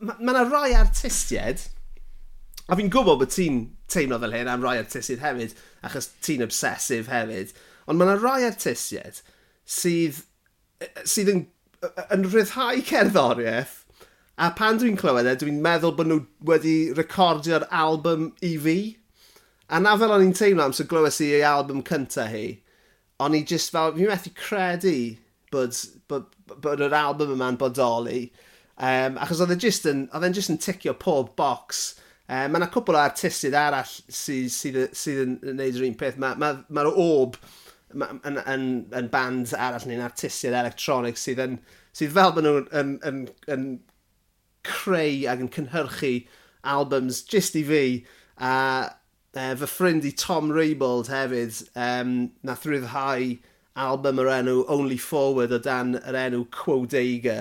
[0.00, 1.64] mae yna rai artistiaid,
[2.68, 7.08] a fi'n gwybod bod ti'n teimlo fel hyn am rai artistiaid hefyd, achos ti'n obsesif
[7.12, 7.54] hefyd,
[7.88, 9.22] ond mae yna rai artistiaid
[9.68, 10.20] sydd,
[10.80, 11.44] e, e, sydd yn,
[11.80, 13.74] e, yn rhyddhau cerddoriaeth,
[14.38, 16.20] a pan dwi'n clywed e, dwi'n meddwl bod nhw
[16.50, 18.78] wedi recordio'r album i fi.
[19.68, 22.46] A na fel o'n i'n teimlo am sy'n glywes i ei album cynta hi,
[23.20, 24.94] o'n i just fel, fi'n methu credu
[25.52, 25.76] bod,
[26.08, 26.28] bod,
[26.64, 28.28] bod yr album yma'n bodoli.
[28.78, 31.90] Um, achos oedd e just yn, oedd e'n just yn ticio pob box.
[32.28, 36.20] Um, mae yna cwbl o artistiaid arall sydd, sydd, sydd yn gwneud yr un peth.
[36.22, 37.36] Mae'r ma, ma, ma ob
[37.92, 38.66] yn, yn, yn,
[39.00, 41.58] yn band arall neu'n artistiaid electronic sydd, yn,
[41.96, 43.68] sydd fel bod nhw'n yn, yn, yn
[44.68, 46.14] creu ac yn cynhyrchu
[46.76, 47.82] albums just i fi.
[48.38, 48.52] A
[49.38, 53.36] uh, fy ffrind i Tom Raybould hefyd, um, nath ryddhau
[53.78, 57.38] album yr enw Only Forward o dan yr enw Quodega.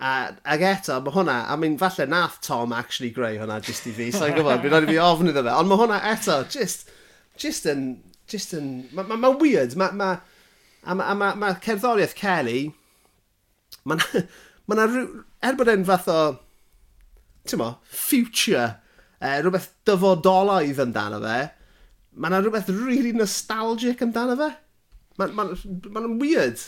[0.00, 0.12] A,
[0.50, 4.10] ag eto, mae hwnna, I mean, falle nath Tom actually greu hwnna just i fi,
[4.12, 5.52] so i'n gwybod, bydd rhaid i fi ofn iddo fe.
[5.54, 6.88] Ond mae hwnna eto, just,
[7.40, 7.84] just yn,
[8.30, 10.14] just yn, mae'n ma, ma weird, mae, ma,
[10.84, 12.62] a mae ma, ma cerddoriaeth Kelly,
[13.84, 14.06] mae'n,
[14.70, 15.04] mae'n,
[15.44, 16.22] er bod e'n fath o,
[17.44, 18.72] ti'n mo, future
[19.24, 21.40] uh, rhywbeth dyfodolaidd amdano fe,
[22.14, 24.52] mae yna rhywbeth really nostalgic amdano fe.
[25.18, 26.62] Mae'n ma, ma, ma weird.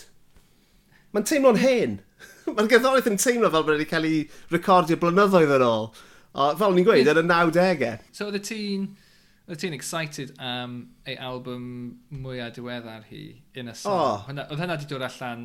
[1.14, 1.96] Mae'n teimlo'n hen.
[2.54, 4.20] Mae'r gerddoriaeth yn teimlo fel bod wedi cael ei
[4.52, 5.90] recordio blynyddoedd yn ôl.
[6.36, 7.98] O, fel ni'n gweud, yn y 90au.
[8.12, 8.86] So, oedd y ti'n...
[9.46, 10.72] Oedd ti'n excited am
[11.06, 11.66] ei album
[12.10, 13.20] mwyaf diweddar hi,
[13.54, 13.94] In a Song?
[13.94, 14.24] Oh.
[14.26, 15.44] Hwna, oedd hynna wedi dod allan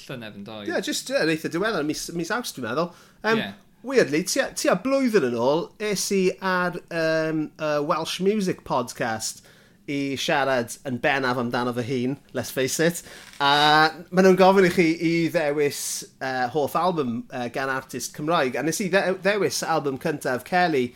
[0.00, 0.70] llynedd yn doedd?
[0.70, 2.88] Ie, yeah, just yeah, eitha diweddar, mis, mis awst dwi'n meddwl.
[3.20, 3.52] Um, yeah
[3.84, 9.42] weirdly, tua blwyddyn yn ôl, es i ar um, uh, Welsh Music Podcast
[9.84, 13.02] i siarad yn bennaf amdano fy hun, let's face it.
[13.44, 15.82] A maen nhw'n gofyn i chi i ddewis
[16.16, 18.56] uh, hoff album uh, gan artist Cymraeg.
[18.56, 20.86] A nes i ddewis album cyntaf Kelly,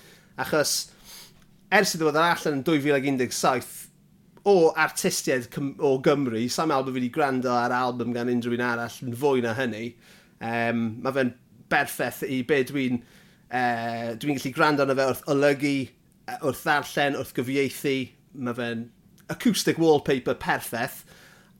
[0.41, 0.79] achos
[1.69, 3.75] ers iddo fod ar allan yn 2017,
[4.49, 5.51] o artistiaid
[5.85, 9.45] o Gymru, sam album fi wedi gwrando ar album gan unrhyw un arall yn fwy
[9.45, 9.91] na hynny.
[10.41, 11.35] Um, mae fe'n
[11.73, 15.75] berffeth i be dwi'n uh, dwi'n gallu gwrando arno fe wrth olygu,
[16.39, 17.97] wrth ddarllen, wrth gyfieithu.
[18.39, 18.85] Mae fe'n
[19.33, 21.03] acoustic wallpaper perffaith.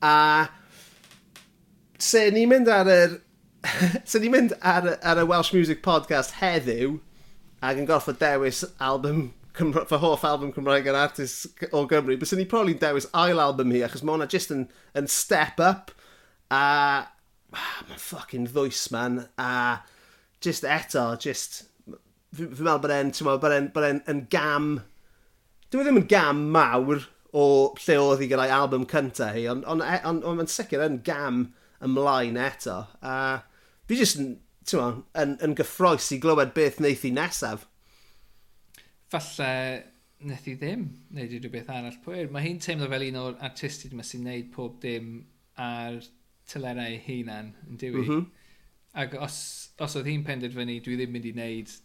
[0.01, 0.47] A
[1.99, 3.19] se ni'n mynd ar yr...
[4.09, 6.95] se ni'n mynd ar, ar y Welsh Music Podcast heddiw
[7.65, 12.31] ac yn gorfod dewis album Cymru, fy hoff album Cymraeg yn artist o Gymru, bys
[12.37, 15.91] ni'n probably dewis ail album hi, achos mae hwnna just yn, yn step up,
[16.47, 17.09] a ah,
[17.51, 19.81] mae'n fucking ddwys, man, a
[20.43, 21.63] just eto, just...
[22.35, 24.73] Fi'n meddwl bod e'n, ti'n meddwl, bod e'n bod e'n, yn gam...
[25.69, 27.03] Dwi e ddim yn gam mawr
[27.37, 27.45] o
[27.77, 30.81] lle oedd hi gyda'i album cynta hi, ond on, e, on, on, on on sicr
[30.81, 31.43] yn gam
[31.85, 32.79] ymlaen eto.
[33.05, 33.15] A
[33.89, 34.31] fi jyst yn,
[34.65, 37.67] ti'n meddwl, yn, yn gyffroes i glywed beth wneith hi nesaf.
[39.13, 39.51] Falle
[40.19, 42.29] wnaeth i ddim wneud unrhyw beth arall pwyr.
[42.33, 45.13] Mae hi'n teimlo fel un o'r artistiaid yma sy'n wneud pob dim
[45.59, 46.01] ar
[46.49, 48.03] tylerau ei hunan, yn diwy.
[48.03, 48.25] Mm -hmm.
[48.99, 49.37] Ac os
[49.83, 51.75] os oedd hi'n penderfynu, dwi ddim mynd i wneud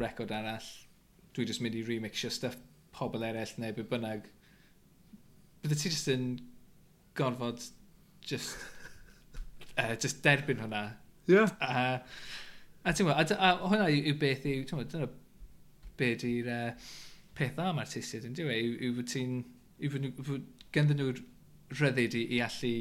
[0.00, 0.66] record arall,
[1.36, 2.58] dwi just mynd i remixio stuff
[2.94, 4.26] pobl eraill neu be bynnag,
[5.62, 6.28] bydde ti just yn
[7.18, 7.62] gorfod
[8.28, 8.56] just,
[9.76, 10.82] uh, just derbyn hwnna.
[11.28, 11.52] Yeah.
[11.60, 11.98] Uh,
[12.84, 15.10] a ti'n gwybod, a, a hwnna yw yw beth yw, ti'n gwybod, dyna
[15.98, 16.92] beth yw'r uh,
[17.38, 18.62] peth am artistiaid yn diwy, e?
[18.64, 19.42] yw, yw bod ti'n,
[19.84, 21.20] yw bod ganddyn nhw'r
[21.78, 22.74] rhyddid i, i allu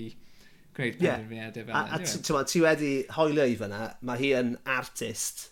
[0.78, 1.68] gwneud penderfyniadau yeah.
[1.68, 1.84] fel yna.
[1.84, 2.48] A, a e?
[2.52, 5.48] ti wedi hoelio i fyna, mae hi yn artist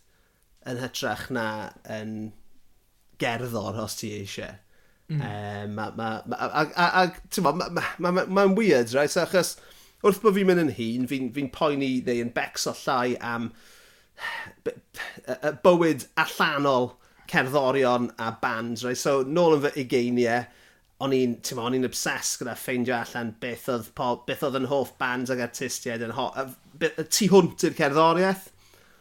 [0.70, 1.48] yn hytrach na
[1.92, 2.16] yn
[3.22, 4.58] gerddor os ti eisiau.
[5.10, 5.22] Mm.
[5.22, 8.94] Ehm, um, a, ma, ma, a, a, a ti'n mae'n ma, ma, ma, ma weird,
[8.98, 9.12] right?
[9.12, 9.56] So, achos
[10.06, 13.52] wrth bod fi'n mynd yn hun, fi'n fi poeni neu yn becso llai am
[14.66, 16.96] y bywyd allanol
[17.30, 18.98] cerddorion a bands, right?
[18.98, 20.48] So, nôl yn fy ugeiniau,
[21.04, 24.70] o'n i'n, ti'n o'n i'n obsessed gyda ffeindio allan beth oedd, pol, beth oedd yn
[24.72, 26.30] hoff bands ag artistiaid yn ho,
[26.80, 28.48] tu hwnt i'r cerddoriaeth.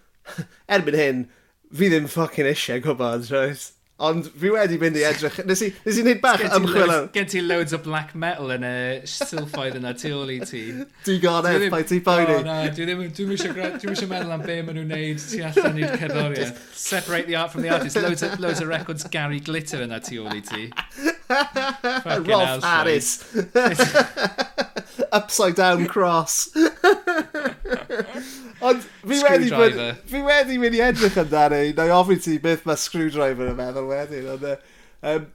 [0.75, 1.25] Erbyn hyn,
[1.71, 3.71] fi ddim ffocin eisiau gwybod, roes.
[4.03, 7.05] Ond fi wedi mynd i edrych, nes i, nes i wneud bach ymchwil am...
[7.15, 10.65] Gen ti loads o black metal yn y sylffoedd yna tu ôl i ti.
[11.07, 12.41] Digonedd, bai ti poeni.
[12.41, 15.95] O, no, dwi ddim, dwi eisiau meddwl am be maen nhw'n neud tu allan i'r
[16.03, 16.59] cerddoriaeth.
[16.89, 18.03] Separate the art from the artist.
[18.03, 20.67] Loads of, loads of records Gary Glitter yna tu ôl i ti.
[21.31, 23.37] Rolf Harris.
[25.13, 26.51] Upside down cross.
[28.65, 32.65] Ond fi wedi mynd, fi wedi mynd i edrych amdani, na i ofyn ti beth
[32.69, 34.29] mae screwdriver yn meddwl wedyn.
[34.35, 34.55] Ond, e,
[35.11, 35.27] um,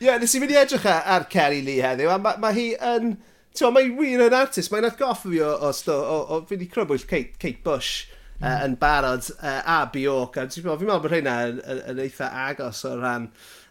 [0.00, 2.70] yeah, nes i mynd i edrych ar, ar Kerry Lee heddiw, a mae ma hi
[2.92, 3.12] yn,
[3.56, 6.70] ti'n mae wir yn artist, mae'n atgoffa fi o, o, o, o, o fi wedi
[6.72, 8.06] crybwyll Kate, Kate Bush
[8.38, 8.46] mm.
[8.46, 11.82] uh, yn barod uh, a Bjork, a ti'n meddwl, fi'n meddwl bod hynna yn, yn,
[11.92, 13.28] yn eitha agos o ran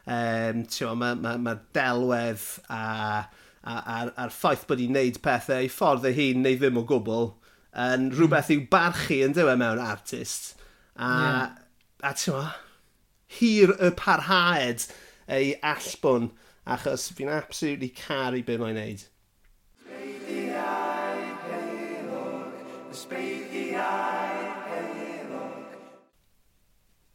[0.10, 2.42] Um, Mae'r ma, ma, ma delwedd
[2.74, 2.80] a,
[3.62, 6.86] a, a'r, ar ffaith bod hi'n neud pethau, i ffordd ei hun neu ddim o
[6.90, 7.30] gwbl,
[7.76, 8.16] yn hmm.
[8.16, 10.56] rhywbeth i'w barchu yn dywe mewn artist.
[10.98, 11.46] A, yeah.
[12.10, 12.48] a ti'n ma,
[13.38, 14.88] hir y parhaed
[15.30, 16.32] ei allbwn,
[16.66, 19.06] achos fi'n absolutely caru be mae'n neud.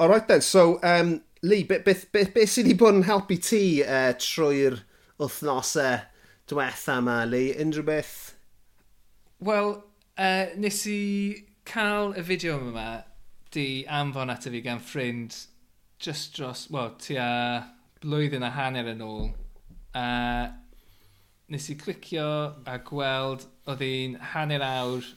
[0.00, 3.82] Alright then, so um, Lee, beth, beth, beth, beth sydd wedi bod yn helpu ti
[3.84, 4.78] uh, trwy'r
[5.20, 5.98] wythnosau
[6.48, 7.50] diwetha yma, Lee?
[7.60, 8.12] Unrhyw beth?
[9.44, 9.74] Wel,
[10.16, 11.02] uh, nes i
[11.68, 12.86] cael y fideo yma
[13.52, 15.36] di anfon ato fi gan ffrind
[16.00, 17.26] just dros, wel, tua
[18.00, 19.28] blwyddyn a hanner yn ôl.
[19.92, 20.46] A uh,
[21.52, 22.30] nes i clicio
[22.64, 25.12] a gweld oedd hi'n hanner awr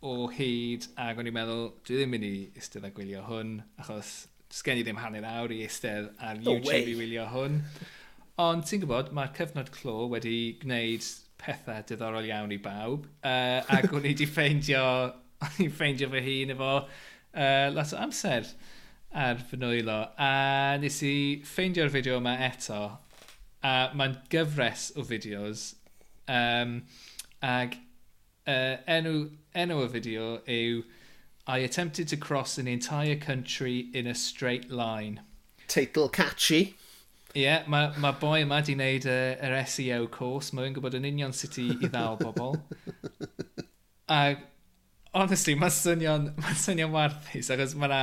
[0.00, 4.14] o hyd ac o'n i'n meddwl, dwi ddim mynd i eistedd a gwylio hwn achos
[4.52, 6.84] sgen i ddim hanner awr i eistedd ar no YouTube way.
[6.92, 7.60] i wylio hwn.
[8.42, 11.06] Ond ti'n gwybod, mae'r cyfnod clo wedi gwneud
[11.40, 13.06] pethau diddorol iawn i bawb.
[13.24, 14.84] Uh, ac o'n i wedi ffeindio,
[15.44, 18.50] o'n i'n ffeindio fy hun efo uh, lot o amser
[19.16, 19.98] ar fy nwylo.
[20.20, 21.16] A nes i
[21.48, 22.82] ffeindio'r fideo yma eto.
[23.64, 25.70] A mae'n gyfres o fideos.
[26.28, 26.80] Um,
[27.44, 29.16] ac uh, enw,
[29.56, 30.84] enw y fideo yw
[31.48, 35.20] I attempted to cross an entire country in a straight line.
[35.68, 36.74] Teitl catchy.
[37.36, 40.50] Ie, yeah, mae ma boi yma di wneud yr SEO course.
[40.56, 42.58] Mae'n gwybod yn union sut i, i ddal bobl.
[44.08, 44.20] a,
[45.14, 48.02] honestly, mae'n swnio'n ma swnio warthus, achos mae yna...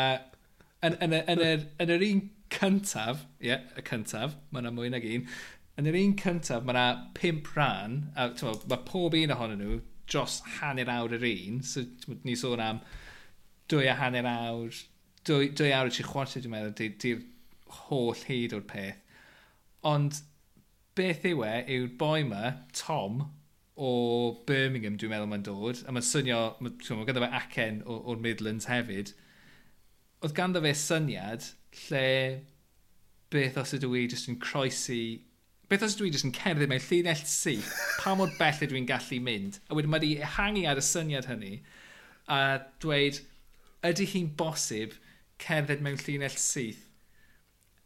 [0.84, 4.91] Yn, yn, yn, yr, yn, yr un cyntaf, ie, yeah, y cyntaf, mae yna mwy
[4.93, 5.27] nag un,
[5.79, 9.79] yn yr un cyntaf, mae yna pimp rhan, a mae pob un ohonyn nhw
[10.12, 11.84] dros hanner awr yr un, so
[12.23, 12.84] ni sôn am
[13.71, 14.82] dwy a hanner awr,
[15.28, 17.13] dwy, dwy awr i tri chwarter dwi'n meddwl, di'r di,
[17.86, 18.99] holl hyd o'r peth.
[19.88, 20.19] Ond
[20.97, 23.23] beth yw e, yw'r boi ma, Tom,
[23.73, 23.89] o
[24.47, 28.69] Birmingham dwi'n meddwl mae'n dod, a mae'n swnio, mae ma ganddo fe acen o'r Midlands
[28.69, 29.13] hefyd,
[30.23, 31.49] oedd ganddo fe syniad
[31.88, 32.08] lle
[33.34, 35.02] beth os ydw i jyst yn croesi,
[35.71, 37.73] beth os ydw i jyst yn cerdded mewn llinell syth,
[38.04, 41.28] pa mor bell ydw i'n gallu mynd, a wedyn mae wedi ehangu ar y syniad
[41.32, 41.56] hynny,
[42.30, 42.39] a
[42.84, 43.19] dweud,
[43.88, 44.98] ydy hi'n bosib
[45.43, 46.84] cerdded mewn llinell syth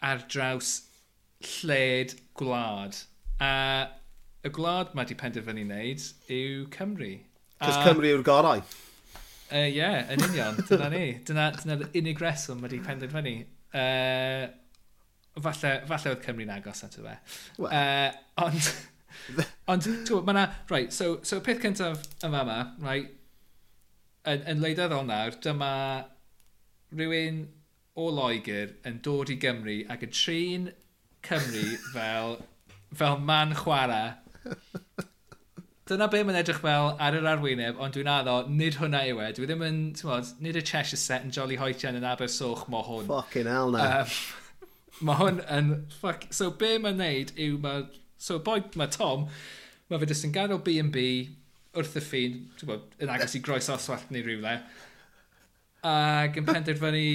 [0.05, 0.73] ar draws
[1.63, 2.99] lled gwlad.
[3.41, 3.53] A
[4.45, 7.15] y gwlad mae wedi penderfynu wneud yw Cymru.
[7.63, 8.61] Cos Cymru yw'r gorau.
[9.47, 10.57] Ie, uh, yeah, yn union.
[10.67, 11.03] Dyna ni.
[11.27, 13.35] Dyna, dyna unig reswm mae wedi penderfynu.
[13.71, 14.47] Uh,
[15.43, 17.15] falle, falle oedd Cymru'n agos ato fe.
[17.57, 17.71] Well.
[17.71, 18.71] Uh, ond,
[19.71, 20.47] ond, ti'n gwybod, mae yna...
[20.73, 23.16] Right, so, so peth cyntaf yn fama, right,
[24.27, 25.71] yn, yn leidyddol nawr, dyma
[26.95, 27.45] rhywun
[27.97, 30.71] o Loegr yn dod i Gymru ac yn trin
[31.25, 32.39] Cymru fel,
[32.95, 34.17] fel man chwarae.
[35.87, 39.29] Dyna be mae'n edrych fel ar yr arwyneb, ond dwi'n addo, nid hwnna yw e.
[39.37, 42.81] Dwi ddim yn, ti'n modd, nid y Cheshire set yn Jolly Hoitian yn Abersoch mo
[42.83, 43.07] hwn.
[43.07, 43.85] Fucking hell na.
[44.01, 44.17] Um,
[45.07, 45.71] mae hwn yn...
[46.01, 46.27] Fuck.
[46.35, 47.55] So be mae'n neud yw...
[47.63, 47.77] Ma,
[48.19, 49.29] so boi, mae Tom,
[49.87, 51.05] mae fe jyst yn gadw B&B,
[51.77, 54.57] wrth y ffin, ti'n bod, yn agos i groes oswallt neu rhywle,
[55.87, 57.05] ac yn penderfynu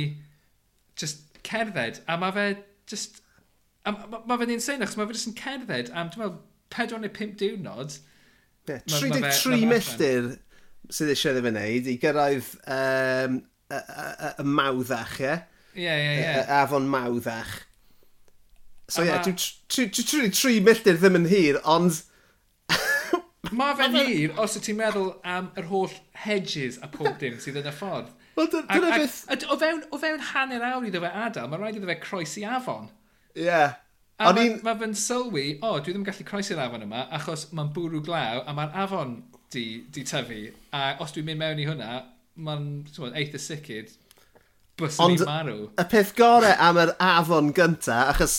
[0.98, 2.46] just cerdded, a mae fe
[2.90, 3.20] just...
[3.82, 6.40] Mae ma ma fe'n insane, achos mae fe jyst yn cerdded am, dwi'n meddwl,
[6.72, 7.96] 4 neu 5 diwrnod.
[8.70, 10.28] Yeah, 33 milltir
[10.92, 15.34] sydd eisiau ddim yn neud i gyrraedd um, y, y, y mawddach, ie?
[15.74, 16.46] Ie, ie, ie.
[16.60, 17.52] Afon mawddach.
[18.92, 19.38] So ie, yeah, dwi'n
[19.72, 22.02] 33 milltir ddim yn hir, ond
[23.58, 27.60] Mae fe'n hir os y ti'n meddwl am yr holl hedges a pob dim sydd
[27.60, 28.10] yn y ffordd.
[28.38, 29.18] Wel, dyna beth...
[29.52, 32.88] O fewn, o fewn hanner awr iddo fe adael, mae'n rhaid iddo fe croesi afon.
[33.36, 33.44] Ie.
[33.46, 33.78] Yeah.
[34.22, 37.48] A mae ma fe'n sylwi, o, oh, dwi ddim yn gallu croesi'r afon yma, achos
[37.56, 39.16] mae'n bwrw glaw, a mae'r afon
[39.52, 40.44] di, di tyfu.
[40.76, 41.98] A os dwi'n mynd mewn i hwnna,
[42.46, 43.90] mae'n eitha sicr,
[44.80, 45.66] bys yn marw.
[45.76, 48.38] y peth gorau am yr afon gynta, achos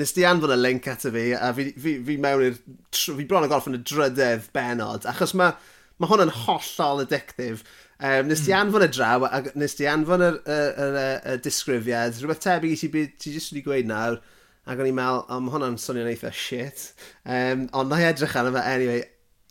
[0.00, 2.58] nes di anfon y link ato fi, a fi, fi, fi mewn i'r...
[2.96, 5.54] Fi bron yn y drydedd benod, achos mae
[6.00, 7.62] ma hwn yn hollol addictif.
[8.00, 8.28] Um, hmm.
[8.30, 12.40] nes di anfon y draw, a nes di anfon y, y, y, y disgrifiad, rhywbeth
[12.46, 14.16] tebyg i ti byd ti jyst wedi gweud nawr,
[14.64, 16.86] ac o'n i'n meddwl, o, mae hwnna'n swnio'n eitha shit.
[17.28, 19.04] Um, ond na i edrych arno fe, anyway,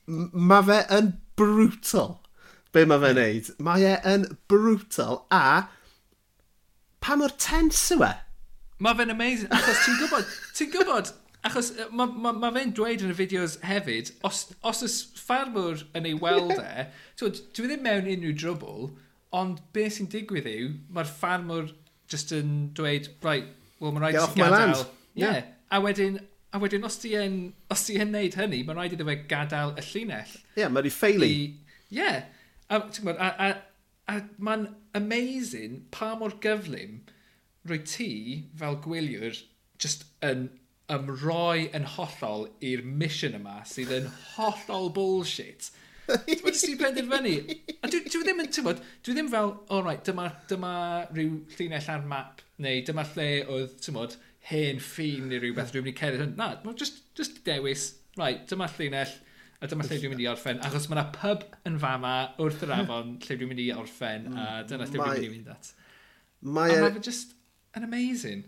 [0.10, 2.16] mae fe yn brutal,
[2.74, 3.52] be mae fe'n neud.
[3.70, 5.70] Mae e yn brutal, a
[7.06, 8.14] pa mor tense yw e?
[8.80, 11.12] Mae fe'n amazing, achos ti'n gwybod, ti'n gwybod,
[11.50, 14.90] achos mae ma, ma fe'n dweud yn y fideos hefyd, os, os y
[15.20, 16.88] ffarmwr yn ei weld e,
[17.20, 18.90] dwi ddim mewn unrhyw drwbl,
[19.36, 21.74] ond beth sy'n digwydd yw, mae'r ffarmwr
[22.10, 24.86] just yn dweud, right, well, mae'n rhaid i ti gadael.
[25.14, 25.36] Yeah.
[25.36, 25.54] yeah.
[25.76, 26.18] A wedyn,
[26.56, 27.40] a wedyn os ti yn,
[27.72, 30.36] os ti yn neud hynny, mae'n rhaid iddo fe gadael y llinell.
[30.56, 31.34] Ie, yeah, mae'n ffeili.
[31.36, 32.00] Ie.
[32.00, 32.24] Yeah.
[32.70, 33.54] A, a, a, a,
[34.16, 37.02] a mae'n amazing pa mor gyflym
[37.68, 38.12] rwy ti
[38.60, 39.38] fel gwyliwr
[39.82, 40.48] just yn
[40.90, 45.70] ymroi yn hollol i'r mission yma sydd yn hollol bullshit.
[46.10, 47.36] Dwi'n ti penderfynu.
[47.84, 50.74] A dwi, dwi ddim yn, ti'n bod, dwi ddim fel, all right, dyma, dyma
[51.12, 54.18] rhyw llinell ar map, neu dyma lle oedd, ti'n bod,
[54.50, 56.36] hen ffin neu rhywbeth dwi'n mynd i cerdded.
[56.40, 59.14] Na, mae'n just, just dewis, right, dyma llinell,
[59.60, 62.74] a dyma lle dwi'n mynd i orffen, achos mae yna pub yn fama wrth yr
[62.80, 64.70] afon lle dwi'n mynd i orffen, a hmm.
[64.72, 65.74] dyna lle dwi'n mynd i fynd at.
[66.42, 66.74] Mae...
[66.74, 67.36] A mae fe just
[67.78, 68.44] yn amazing.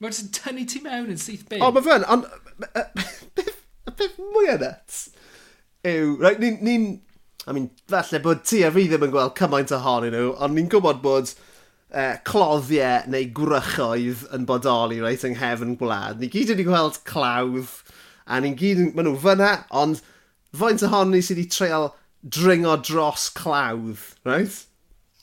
[0.00, 1.62] Mae'n just yn tynnu ti mewn yn syth byd.
[1.64, 2.26] O, mae fe'n, ond,
[2.64, 5.08] y peth mwy o nuts
[5.86, 6.74] yw, right, ni'n, ni,
[7.46, 10.68] I mean, falle bod ti a fi ddim yn gweld cymaint ohonyn nhw, ond ni'n
[10.72, 16.20] gwybod bod uh, cloddiau neu gwrychoedd yn bodoli reit yng nghefn gwlad.
[16.20, 17.72] Ni gyd wedi gweld clawdd,
[18.28, 20.02] a ni'n gyd, maen nhw fyna, ond
[20.56, 24.60] faint ohonyn ni sydd wedi treol dringo dros clawdd, right?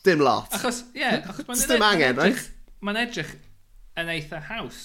[0.08, 0.50] Dim lot.
[0.58, 1.66] Achos, ie, yeah, achos mae'n...
[1.70, 2.46] Dim angen, right?
[2.82, 3.34] mae'n edrych
[3.98, 4.82] yn eitha haws.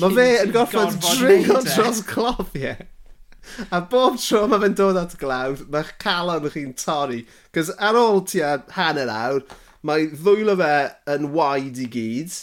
[0.00, 1.66] Mae fe yn gorfod dringo e.
[1.66, 2.72] dros clof, ie.
[2.72, 2.86] Yeah.
[3.72, 7.24] A bob tro mae fe'n dod at glawd, mae'ch calon chi'n torri.
[7.56, 9.42] Cos ar ôl tua hanner awr,
[9.86, 10.74] mae ddwylo fe
[11.14, 12.36] yn waid i gyd.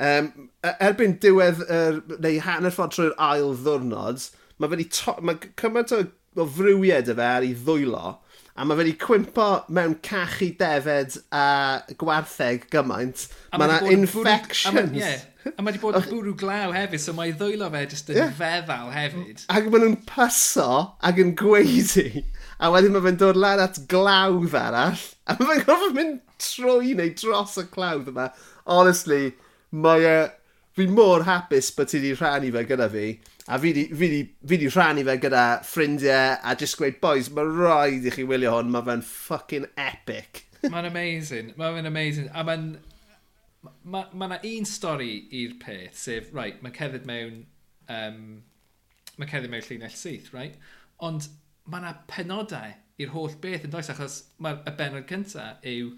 [0.00, 0.30] Um,
[0.72, 4.30] erbyn diwedd, er, neu hanner ffordd trwy'r ail ddwrnod,
[4.62, 4.86] mae fe'n
[5.26, 6.02] mae cymaint o,
[6.40, 8.16] o frywiau dy fe ar ei ddwylo
[8.60, 13.22] a mae wedi cwympo mewn cachu defed a gwartheg gymaint.
[13.54, 14.90] A Mae yna infections.
[14.92, 16.08] Bwrw, a mae wedi bod yn oh.
[16.10, 18.34] bwrw glaw hefyd, so mae ddwylo fe jyst yn yeah.
[18.36, 19.46] feddal hefyd.
[19.48, 20.66] Ac maen nhw'n pyso
[21.08, 22.26] ac yn gweidi,
[22.60, 26.92] a wedyn mae fe'n dod lan at glawdd arall, a mae fe'n gorfod mynd trwy
[26.98, 28.28] neu dros y clawdd yma.
[28.68, 29.32] Honestly,
[29.72, 30.20] mae e...
[30.78, 33.08] Fi mor hapus bod ti wedi rhannu fe gyda fi,
[33.50, 37.32] A fi di, fi di, fi di rhannu fe gyda ffrindiau a just gweud, boys,
[37.34, 40.44] mae rhaid i chi wylio hwn, mae fe'n fucking epic.
[40.72, 42.30] mae'n amazing, mae'n amazing.
[42.30, 42.76] A mae'n...
[43.60, 47.42] Mae ma, ma un stori i'r peth, sef, right, mae'n cerdded mewn...
[47.90, 48.22] Um,
[49.18, 50.54] mae cerdded mewn llinell syth, right?
[51.02, 51.26] Ond
[51.66, 55.90] mae yna penodau i'r holl beth yn does, achos mae'r benod cyntaf yw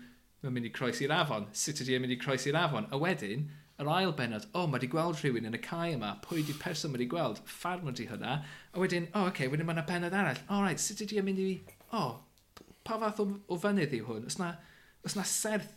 [0.43, 3.45] mae'n mynd i croesi'r afon, sut ydy e'n mynd i croesi'r afon, a wedyn
[3.83, 6.57] yr ail benod, o, oh, mae wedi gweld rhywun yn y cae yma, pwy di
[6.59, 8.39] person mae wedi gweld, ffarmwr di hwnna,
[8.73, 11.03] a wedyn, o, oh, oce, okay, wedyn mae yna benod arall, o, oh, right, sut
[11.05, 11.53] ydi yn mynd i,
[11.91, 14.53] o, oh, pa fath o, o fynydd yw hwn, os na,
[15.07, 15.71] os na serth,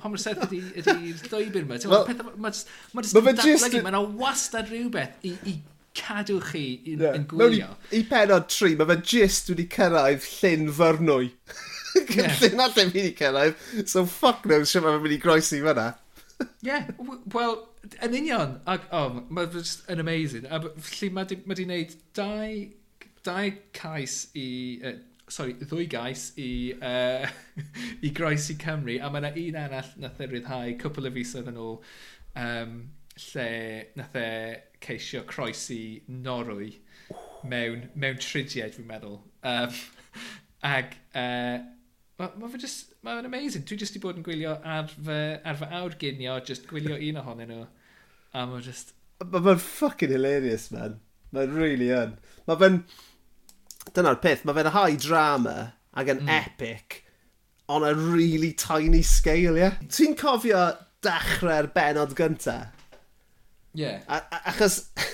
[0.00, 2.08] pa mor serth ydi, ydi llwybr yma, well,
[2.40, 3.68] mae fe'n just...
[3.68, 5.58] Mae yna wastad rhywbeth i, i
[5.98, 7.16] cadw chi yn, yeah.
[7.16, 7.74] yn gwylio.
[7.90, 11.32] I, I penod tri, mae fe just wedi cyrraedd llyn fyrnwy.
[11.92, 12.38] Llyn yeah.
[12.56, 15.90] lle fi wedi cyrraedd, so fuck knows sy'n mae fe'n mynd i groesi fyna
[16.62, 16.88] yeah,
[17.32, 17.56] wel,
[18.04, 18.58] yn union.
[18.66, 20.46] Ac, o, oh, mae'n just yn amazing.
[20.46, 22.60] A felly mae di, ma di wneud dau,
[23.26, 24.50] dau cais i...
[24.82, 24.98] Uh,
[25.32, 26.50] sorry, ddwy gais i,
[26.84, 27.28] uh,
[28.06, 28.98] i groes i Cymru.
[29.00, 31.78] A mae yna un arall nath e ryddhau cwpl o fisoedd yn ôl
[32.42, 32.78] um,
[33.28, 33.48] lle
[33.98, 34.28] nath e
[34.84, 36.72] ceisio croesi norwy
[37.48, 39.20] mewn, mewn tridiaid, fi'n meddwl.
[39.48, 39.78] Um,
[40.74, 41.62] ag, uh,
[42.20, 43.64] mae ma fe just mae'n amazing.
[43.66, 47.20] Dwi jyst wedi bod yn gwylio ar fy, ar fy awr ginio, jyst gwylio un
[47.22, 47.62] ohonyn nhw.
[48.32, 48.94] A mae'n just...
[49.22, 51.00] Mae'n fucking hilarious, man.
[51.34, 52.16] Mae'n really yn.
[52.48, 52.82] Mae fe'n...
[53.96, 55.56] Dyna'r peth, mae fe'n high drama
[55.98, 56.30] ac yn mm.
[56.30, 57.00] epic
[57.72, 59.64] on a really tiny scale, ie?
[59.64, 59.80] Yeah?
[59.90, 60.62] Ti'n cofio
[61.02, 62.60] dechrau'r benod gynta?
[63.74, 63.88] Ie.
[63.88, 64.22] Yeah.
[64.44, 64.84] Achos...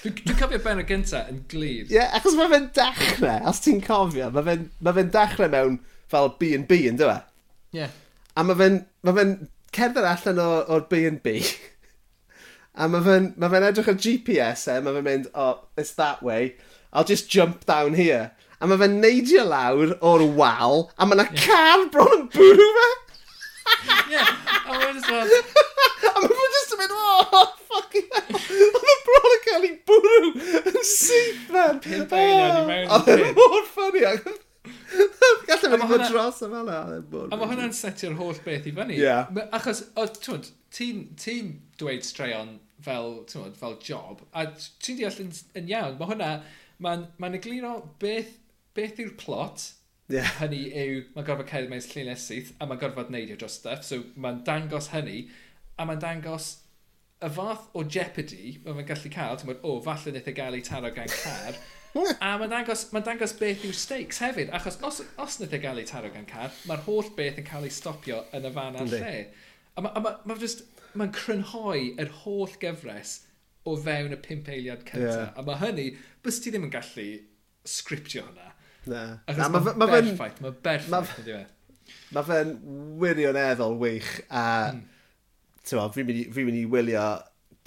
[0.00, 1.88] Dwi'n dwi cofio o gynta yn glir.
[1.88, 5.80] Ie, yeah, achos mae fe'n dechrau, os ti'n cofio, mae fe'n ma fe dechrau mewn
[6.10, 7.20] fel B&B yn dyfa.
[7.22, 7.78] E?
[7.78, 7.82] Ie.
[7.82, 7.98] Yeah.
[8.38, 9.24] A mae fe'n ma fe
[9.74, 11.36] cerdded allan o'r B&B.
[12.80, 16.22] A mae fe'n ma fe edrych ar GPS e, mae fe'n mynd, oh, it's that
[16.22, 16.54] way.
[16.92, 18.30] I'll just jump down here.
[18.60, 21.46] A mae fe'n neidio lawr o'r wal, a mae yna yeah.
[21.46, 22.90] car bron yn bwrw fe.
[24.14, 24.30] yeah,
[24.66, 25.34] a mae'n fel...
[26.10, 28.38] A mae just yn mynd, oh, fucking hell.
[28.80, 30.30] Oedd y bron yn cael ei bwrw
[30.74, 31.66] yn syth fe.
[31.86, 32.94] Pimp ein o'n i mewn.
[32.98, 34.38] Oedd yn mor ffynnu.
[35.48, 36.80] Gallai wedi bod dros yma na.
[37.00, 38.98] A mae hwnna'n setio'r holl beth i fyny.
[39.00, 39.30] Yeah.
[39.56, 39.86] Achos,
[40.76, 41.36] ti'n ti,
[41.80, 44.46] dweud straeon fel, mod, fel job, a
[44.82, 46.30] ti'n deall yn, yn iawn, mae hwnna,
[46.84, 48.32] mae'n ma egluro beth,
[48.76, 49.66] beth yw'r plot,
[50.12, 50.30] yeah.
[50.40, 54.00] hynny yw, mae'n gorfod cerdd mewn llunau syth, a mae'n gorfod neidio dros stuff, so
[54.16, 55.24] mae'n dangos hynny,
[55.76, 56.52] a mae'n dangos
[57.20, 60.56] y fath o jeopardy mae'n gallu cael, ti'n meddwl, o, oh, falle wnaeth e gael
[60.56, 61.60] ei taro gan car,
[61.94, 65.80] a mae'n dangos, ma dangos beth yw'r stakes hefyd, achos os, os nad e gael
[65.82, 68.92] ei taro gan car, mae'r holl beth yn cael ei stopio yn y fan a'r
[68.92, 69.14] lle.
[69.74, 70.62] A mae'n ma, ma just,
[70.98, 73.16] ma crynhoi yr holl gyfres
[73.68, 75.18] o fewn y pimp eiliad cyntaf.
[75.18, 75.32] Yeah.
[75.38, 75.88] A mae hynny,
[76.24, 77.08] bys ti ddim yn gallu
[77.68, 78.52] sgriptio hwnna.
[78.90, 79.02] Na.
[79.26, 81.42] Achos mae'n ma, ma berffaith, mae'n berffaith, ydy fe.
[82.14, 82.54] Mae fe'n
[83.02, 84.46] wirioneddol wych a...
[84.76, 84.86] Mm.
[85.70, 87.02] Fi'n mynd, fi mynd i wylio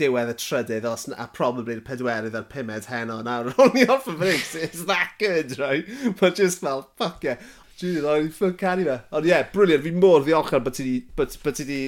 [0.02, 4.08] diwedd y trydydd, os, a probably y pedwerydd a'r pumed heno, nawr o'n i off
[4.10, 5.86] o bricks, it's that good, right?
[6.20, 7.38] But just fel, fuck yeah,
[7.78, 8.98] Jesus, o'n i'n ffyn canu fe.
[9.14, 11.80] Ond ie, yeah, briliant, fi mor ddiolchgar bod ti di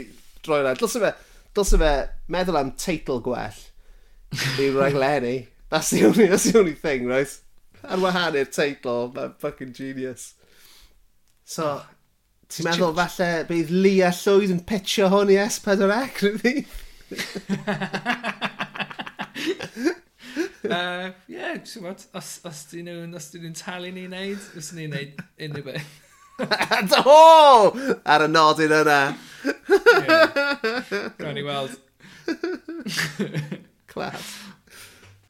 [0.46, 0.82] droi rhaid.
[0.82, 1.12] Dylse fe,
[1.58, 1.92] dylse fe
[2.36, 3.60] meddwl am teitl gwell
[4.36, 5.36] i'w raglenni.
[5.70, 7.32] That's the only, that's the only thing, right?
[7.84, 10.34] Ar wahan i'r teitl, mae'n fucking genius.
[11.46, 11.86] So, oh,
[12.54, 15.90] ti'n meddwl falle bydd Lia Llwyd yn pitio hwn i S4C,
[16.22, 16.66] rydw i?
[20.70, 25.12] Uh, yeah, ti'n gwybod, os, os dyn nhw'n nhw talu ni wneud, os ni'n wneud
[25.48, 25.94] unrhyw beth.
[27.08, 27.72] o!
[28.04, 29.00] Ar y nodyn yna.
[31.20, 31.78] Gawn ni weld.
[33.92, 34.34] Clas.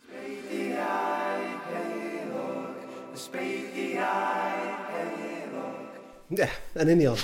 [0.08, 3.18] Spade the eye, hey, look.
[3.18, 4.75] Spade the eye.
[6.34, 6.48] Ie,
[6.82, 7.20] yn union.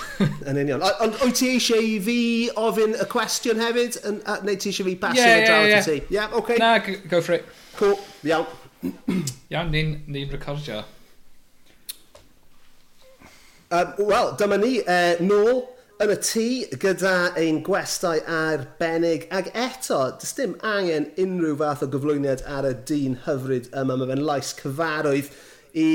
[0.50, 0.84] yn union.
[1.02, 2.18] Ond wyt ti eisiau i fi
[2.62, 3.98] ofyn y cwestiwn hefyd?
[4.46, 5.98] Neu ti eisiau fi basio yeah, y draw yeah, ti?
[5.98, 6.60] Ie, yeah, okay.
[6.62, 6.76] Na,
[7.10, 7.50] go for it.
[7.80, 7.98] Cool,
[8.28, 8.46] iawn.
[9.50, 10.84] iawn, ni'n ni recordio.
[13.72, 15.64] Um, Wel, dyma ni, uh, nôl
[16.02, 16.48] yn y tŷ
[16.82, 22.76] gyda ein gwestau arbennig ac eto, does dim angen unrhyw fath o gyflwyniad ar y
[22.90, 25.30] dyn hyfryd yma, mae fe'n lais cyfarwydd
[25.78, 25.90] i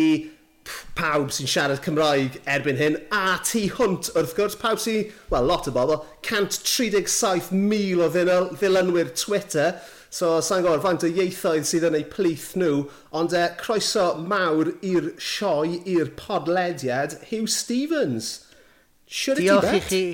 [0.99, 5.69] pawb sy'n siarad Cymraeg erbyn hyn, a tu hwnt wrth gwrs, pawb sy'n, wel, lot
[5.71, 9.77] o bobl, 137,000 o ddilynwyr Twitter,
[10.17, 12.87] so sa'n gwybod faint o ieithoedd sydd yn eu plith nhw,
[13.17, 18.33] ond e, croeso mawr i'r sioe, i'r podlediad, Hugh Stevens.
[19.07, 19.43] Siwr?
[19.43, 20.05] Diolch i chi.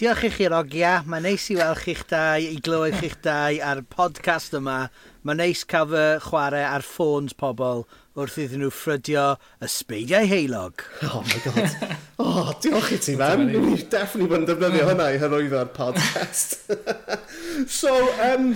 [0.00, 0.96] Diolch i chi, Rogia.
[1.06, 4.88] Mae'n neis i weld chi'ch dau, i glywed chi'ch dau ar podcast yma.
[5.24, 9.24] Mae'n neis cael fy chwarae ar ffôns pobl wrth iddyn nhw ffrydio
[9.58, 10.84] y sbeidiau heilog.
[11.08, 11.96] Oh my god.
[12.22, 13.48] oh, diolch i ti, man.
[13.50, 16.54] Ni'n definitely bod yn defnyddio hynna i hyrwyddo'r podcast.
[17.80, 17.90] so,
[18.22, 18.52] um,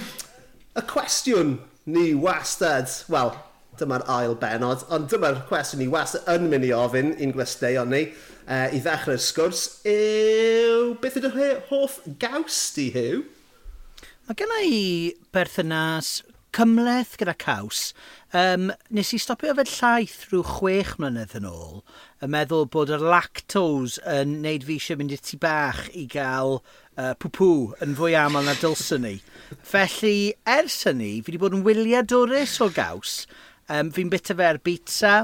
[0.79, 1.57] y cwestiwn
[1.91, 3.35] ni wastad, wel,
[3.83, 8.05] dyma'r ail benod, ond dyma'r cwestiwn ni wastad yn mynd i ofyn i'n gwesteion ni
[8.07, 10.95] uh, i ddechrau'r sgwrs yw...
[11.03, 13.27] Beth ydy'r hoff gaws di, Hugh?
[14.29, 14.83] Mae gen i
[15.35, 16.21] berthynas
[16.59, 17.93] cymleth gyda caws,
[18.35, 21.85] um, nes i stopio fe llaeth rhyw chwech mlynedd yn ôl,
[22.25, 26.59] yn meddwl bod y lactose yn neud fi eisiau mynd i tŷ bach i gael
[26.59, 29.15] uh, pwpw yn fwy aml na dylsyn ni.
[29.63, 33.21] Felly, ers hynny, fi wedi bod yn wyliadwrus o gaws.
[33.71, 35.15] Um, fi'n bita fe ar bitsa,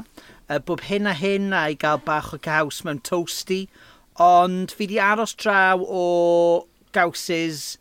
[0.47, 3.65] uh, bob hyn a hyn a i gael bach o gaws mewn toasty,
[4.23, 6.05] ond fi wedi aros draw o
[6.95, 7.73] gawsys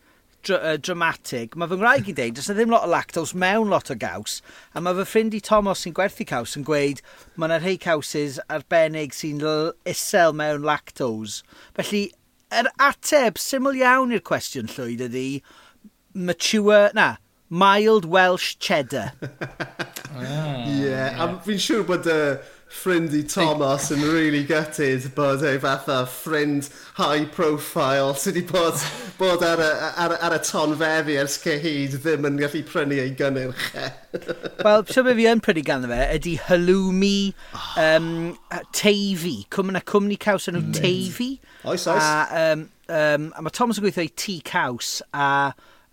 [0.44, 1.56] dr uh, dramatig.
[1.56, 4.40] Mae fy ngwraig i ddeud, does na ddim lot o lactose mewn lot o gaws,
[4.74, 7.02] a mae fy ffrind i Thomas sy'n gwerthu caws yn gweud,
[7.36, 9.42] mae yna rhai cawsys arbennig sy'n
[9.90, 11.42] isel mewn lactose.
[11.78, 12.06] Felly,
[12.54, 15.28] yr ateb syml iawn i'r cwestiwn llwyd ydy,
[16.14, 17.14] mature, na,
[17.48, 19.14] mild Welsh cheddar.
[19.22, 20.68] Ie, ah, yeah.
[20.68, 21.24] yeah.
[21.24, 22.20] a fi'n siŵr bod y...
[22.34, 26.66] Uh ffrind i Thomas yn really gutted bod ei fatha ffrind
[26.98, 28.82] high profile sydd wedi bod,
[29.18, 29.70] bod ar, y,
[30.04, 33.88] ar, ar y ton feddi ers cyhyd ddim yn gallu prynu ei gynnyrch e.
[34.66, 37.18] Wel, siwr fi yn prynu gan fe ydy halloumi,
[37.56, 37.70] ah.
[37.86, 38.10] um,
[38.76, 41.30] teifi, cwmna cwmni caws yn nhw teifi.
[41.62, 42.02] Oes, oes.
[42.02, 45.28] A, um, um, a mae Thomas yn gweithio i tŷ caws a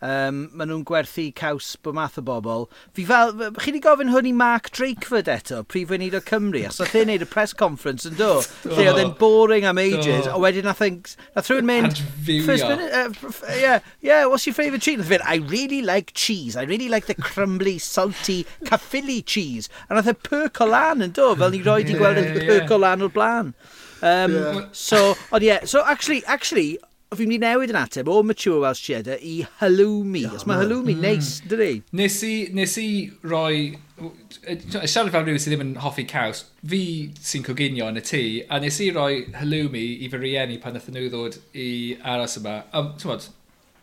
[0.02, 2.64] Um, maen nhw'n gwerthu caws bod math o bobl.
[2.98, 6.72] Fi fel, chi wedi gofyn hwn i Mark Drakeford eto, prif weinid o Cymru, a
[6.74, 8.32] oedd e'n neud y press conference yn do,
[8.66, 10.98] lle oedd e'n boring am ages, a wedyn nath e'n,
[11.36, 12.02] nath rhywun mynd,
[12.48, 14.98] first minute, uh, yeah, yeah, what's your favourite cheese?
[15.04, 19.94] Nath e'n, I really like cheese, I really like the crumbly, salty, caffili cheese, a
[19.94, 23.14] nath e pyrco lan yn do, fel ni roed i gweld yn pyrco lan o'r
[23.14, 23.54] blaen.
[24.02, 24.62] Um, yeah.
[24.72, 26.80] So, ond yeah, so actually, actually,
[27.20, 30.22] fi'n mynd i newid yn ateb o mature Welsh cheddar i halloumi.
[30.30, 31.02] Oh, Os mae halloumi mm.
[31.04, 31.82] neis, dydy?
[32.00, 32.92] Nes i, nes i
[33.28, 33.74] roi...
[34.00, 36.80] Siarad fel rhywun sydd ddim yn hoffi caws, fi
[37.20, 40.88] sy'n coginio yn y tŷ, a nes i roi halloumi i fy rieni pan ddeth
[40.94, 41.68] nhw ddod i
[42.14, 42.56] aros yma.
[42.72, 43.28] A ti'n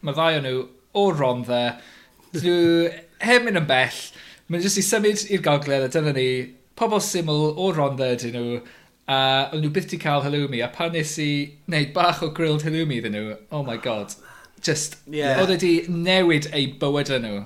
[0.00, 0.64] mae ddau o nhw
[0.96, 1.62] o rondda,
[2.38, 2.56] nhw
[3.28, 4.00] heb mynd yn bell,
[4.48, 6.28] mae'n jyst i symud i'r gogledd a dyna ni,
[6.80, 8.60] pobl syml o rondda ydyn nhw,
[9.08, 9.18] A
[9.52, 10.60] o'n nhw byth wedi cael halloumi.
[10.64, 11.30] A pan nes i
[11.68, 14.14] wneud bach o grilled halloumi iddyn nhw, oh my ah, god.
[14.60, 15.38] Just, yeah.
[15.40, 17.40] oedd wedi newid eu bywyd e nhw.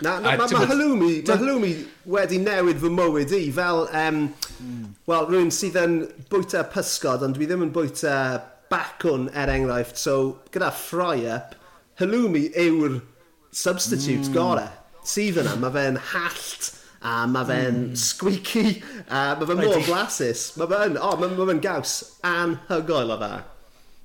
[0.00, 1.74] Na, na, mae ma halloumi, ma halloumi
[2.08, 4.22] wedi newid fy mywyd i, fel, um,
[4.56, 4.90] mm.
[5.10, 5.96] wel, rhywun sydd yn
[6.32, 8.16] bwyta pysgod, ond dwi ddim yn bwyta
[8.72, 11.56] bacwn, er enghraifft, so gyda fry-up,
[12.00, 13.00] halloumi yw'r
[13.52, 14.36] substitute mm.
[14.36, 14.68] gore
[15.06, 16.66] Sydd yna, mae fe'n hallt,
[17.00, 17.94] a mae fe'n mm.
[17.96, 18.66] squeaky,
[19.08, 20.50] a mae fe'n mor blasus.
[20.60, 21.96] Mae fe'n, oh, mae ma fe'n gaws
[22.26, 23.32] anhygoel o dda.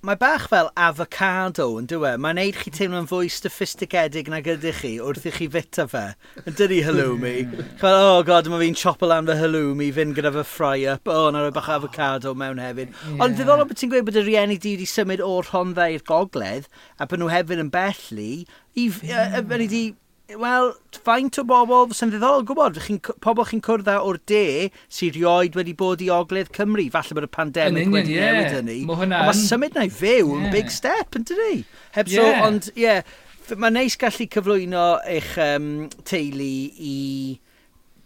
[0.05, 2.17] Mae bach fel avocado yn dwi e?
[2.21, 6.03] Mae'n neud chi teimlo'n fwy sophisticedig na gydych chi wrth i chi fita fe.
[6.43, 7.33] Yn dydi halloumi.
[7.81, 11.09] Fel, oh god, mae fi'n chopol am fy halloumi, fynd gyda fy fry-up.
[11.09, 11.79] O, oh, na roi bach ah.
[11.79, 12.93] avocado mewn hefyd.
[12.93, 13.17] Yeah.
[13.25, 16.69] Ond ddiddorol bod ti'n gweud bod y rieni di wedi symud o'r Rhondda i'r gogledd,
[17.01, 18.31] a bod nhw hefyd yn bellu,
[18.77, 19.09] i, mm.
[19.09, 20.71] uh, Wel,
[21.05, 25.75] faint o bobl sy'n ddiddorol gwybod, chi, pobl chi'n cwrdd o'r de sy'n rioed wedi
[25.77, 28.33] bod i ogledd Cymru, falle bod y pandemig wedi yeah.
[28.33, 28.77] newid hynny.
[28.89, 29.19] Mae hwnna...
[29.27, 30.47] Mae symud na i fyw yeah.
[30.55, 31.59] big step, yn dydi?
[31.93, 32.39] Heb yeah.
[32.39, 33.13] so, ond ie, yeah,
[33.53, 35.69] mae neis gallu cyflwyno eich um,
[36.09, 36.95] teulu i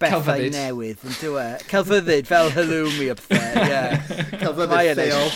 [0.04, 1.48] bethau newydd, yn dwi e?
[1.72, 3.72] Celfyddyd, fel halloumi a pethau, ie.
[3.72, 4.12] Yeah.
[4.44, 5.34] Celfyddyd lleol.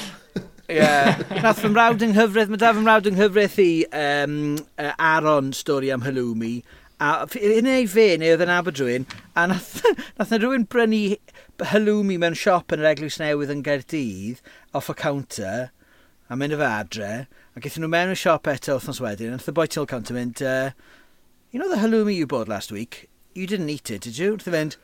[0.73, 1.21] Yeah.
[1.43, 4.37] Nath fy mrawd yng nghyfraith, mae da fy mrawd yng nghyfraith i um,
[4.81, 6.63] uh, Aron stori am halloumi.
[7.03, 9.05] A un ei fe, neu oedd yn Aberdrwyn,
[9.37, 9.83] a nath,
[10.17, 11.17] nath na rhywun brynu
[11.73, 14.41] halloumi mewn siop yn yr Eglwys Newydd yn Gerdydd,
[14.73, 15.69] off y counter,
[16.29, 17.11] a mynd efo adre,
[17.53, 20.17] a gaethon nhw mewn y siop eto wrthnos wedyn, a nath y boi til counter
[20.17, 20.71] mynd, uh,
[21.51, 23.09] you know the halloumi you bought last week?
[23.35, 24.37] You didn't eat it, did you?
[24.37, 24.77] Nath e fynd,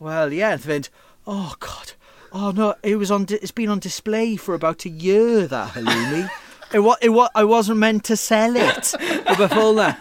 [0.00, 0.56] well, yeah.
[0.56, 0.90] Nath e fynd,
[1.26, 1.92] oh, God,
[2.38, 3.24] Oh no, it was on.
[3.30, 5.46] It's been on display for about a year.
[5.46, 6.28] That halloumi.
[6.74, 6.98] it was.
[7.00, 7.30] It was.
[7.34, 8.92] I wasn't meant to sell it.
[9.00, 9.94] Rhywbeth fel na.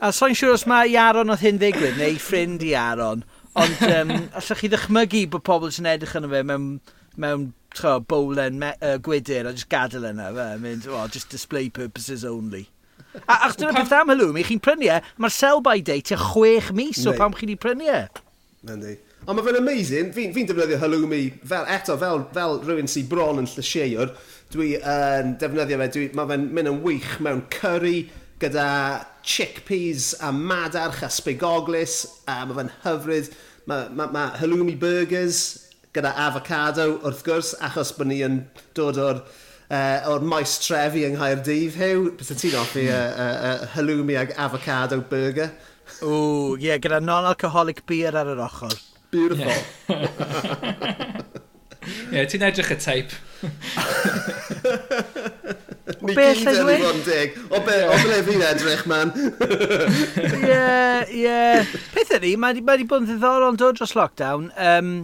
[0.00, 3.20] A so'n siŵr os mae Iaron oedd hyn ddigwydd, neu ffrind i Iaron,
[3.54, 6.68] Ond um, allwch chi ddychmygu bod pobl sy'n edrych yn y fe mewn,
[7.20, 7.44] mewn
[7.76, 10.48] tro, bowlen me, uh, gwydr a just gadael yna fe.
[10.62, 12.64] Mynd, oh, just display purposes only.
[13.26, 17.04] A ach, dyna beth am halloumi, chi'n prynu e, mae'r sell-by date tua chwech mis
[17.04, 18.04] o pam chi'n prynu e.
[18.64, 18.96] Yndi.
[19.22, 23.38] Ond mae fe'n amazing, fi'n fi, defnyddio halloumi, fel, eto, fel, fel rhywun sy'n bron
[23.38, 24.10] yn llysieuwr,
[24.50, 28.08] dwi yn uh, defnyddio fe, dwi, mae fe'n mynd yn wych mewn curry,
[28.42, 28.66] gyda
[29.22, 33.30] chickpeas a madarch a spigoglis, a mae fe'n hyfryd,
[33.70, 35.44] mae ma, ma halloumi burgers
[35.94, 38.42] gyda avocado wrth gwrs, achos bod ni yn
[38.74, 43.66] dod o'r uh, o'r maes trefi yng Nghaerdydd, hew, bys ti'n offi uh, uh, uh,
[43.76, 45.52] halloumi ag avocado burger.
[46.02, 48.80] O, ie, yeah, gyda non-alcoholic beer ar yr ochr.
[49.12, 49.52] Beautiful.
[49.88, 51.20] Yeah.
[51.82, 53.10] Ie, yeah, ti'n edrych y teip.
[56.06, 57.34] Ni gyd yn ei fod yn dig.
[57.50, 59.12] O be, o ble fi'n edrych, man.
[60.48, 60.62] Ie,
[61.18, 61.42] ie.
[61.92, 64.48] Peth ydy, mae wedi bod yn ddiddorol yn dod dros lockdown.
[64.56, 64.94] Um,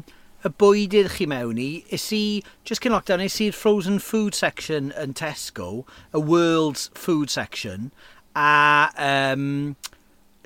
[0.46, 4.88] y bwydydd chi mewn i, is i, just cyn lockdown, is i'r frozen food section
[4.96, 5.84] yn Tesco,
[6.14, 7.90] y world's food section,
[8.38, 9.76] a um,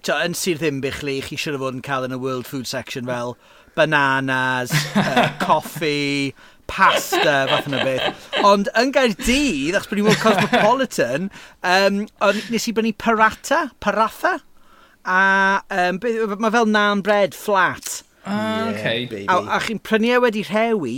[0.07, 3.07] ta, yn Sir Ddimbych le, chi o fod yn cael yn y World Food section
[3.07, 3.37] fel
[3.77, 6.35] bananas, uh, coffi,
[6.67, 8.31] pasta, fath yna beth.
[8.47, 11.29] Ond yn Gaerdydd, achos bod ni'n mwyn Cosmopolitan,
[11.63, 12.01] um,
[12.53, 14.39] nes i brynu parata, paratha,
[15.03, 15.21] a
[15.75, 15.99] um,
[16.39, 18.03] mae fel naan bread flat.
[18.25, 19.07] Ah, yeah, okay.
[19.07, 19.27] Baby.
[19.29, 20.97] A, a chi'n prynu e wedi rhewi,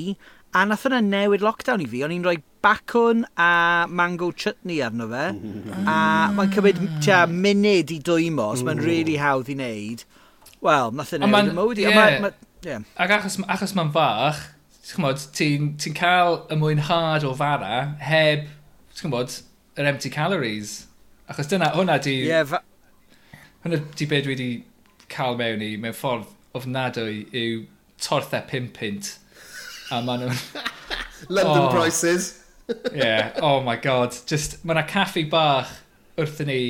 [0.55, 5.09] A nath yna newid lockdown i fi, o'n i'n rhoi bacwn a mango chutney arno
[5.11, 5.23] fe.
[5.35, 5.89] Mm-hmm.
[5.91, 5.97] A
[6.37, 6.93] mae'n cymryd ah.
[7.03, 10.05] tia, munud i dwymo, os mae'n really hawdd i wneud.
[10.63, 11.87] Wel, nath yna newid y mywyd i.
[11.89, 11.99] Yeah.
[11.99, 12.85] Ma, ma, yeah.
[13.03, 14.45] Ac achos, achos mae'n fach,
[15.35, 18.47] ti'n ti cael y mwynhad o fara heb,
[18.95, 19.41] ti'n gwybod,
[19.75, 20.77] yr empty calories.
[21.27, 22.21] Achos dyna, hwnna di...
[22.29, 22.63] Yeah, fa...
[23.67, 24.49] Hwnna di beth dwi wedi
[25.11, 27.67] cael mewn i, mewn ffordd ofnadwy, yw
[27.99, 29.17] torthau pum pint
[29.95, 30.41] A maen nhw'n...
[31.37, 32.43] London oh, prices.
[32.95, 34.17] yeah, oh my god.
[34.27, 35.71] Just, mae yna caffi bach
[36.19, 36.61] wrth ni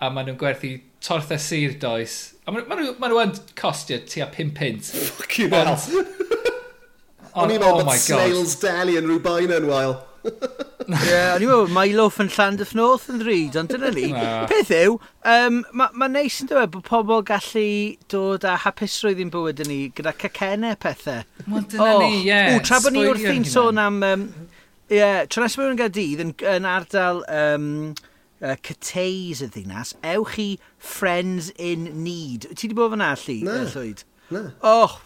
[0.00, 0.74] a maen nhw'n gwerthu
[1.04, 2.34] torthau sir does.
[2.44, 4.90] A maen nhw, maen nhw yn costio tua 5 pint.
[5.20, 5.78] Fucking hell.
[7.34, 9.96] O'n i'n meddwl oh bod Snails Deli yn rhyw bain yn wael.
[10.24, 14.06] Ie, o'n i'n meddwl, mae Loaf yn Llandys North yn ddrud, ond dyna ni.
[14.12, 14.44] Na.
[14.50, 14.98] Peth yw,
[15.34, 17.68] um, mae ma neis yn dweud bod pobl gallu
[18.12, 21.22] dod â hapusrwydd i'n bywyd yn ni gyda cacennau pethau.
[21.46, 22.18] Wel, dyna ni, oh.
[22.18, 22.24] ie.
[22.28, 22.58] Yeah.
[22.64, 24.02] Tra bod ni wrthi'n sôn am...
[24.04, 24.26] Um,
[24.90, 27.24] ie, yeah, tra nes mewn yn Gadydd yn, yn ardal...
[27.32, 27.70] Um,
[28.44, 30.48] uh, Cateis y ddinas, ewch i
[30.78, 32.48] Friends in Need.
[32.52, 33.40] Ti di bod fyna, Lli?
[33.46, 33.62] Na.
[33.72, 34.04] Llwyd?
[34.34, 34.44] Na.
[34.64, 35.00] Oh,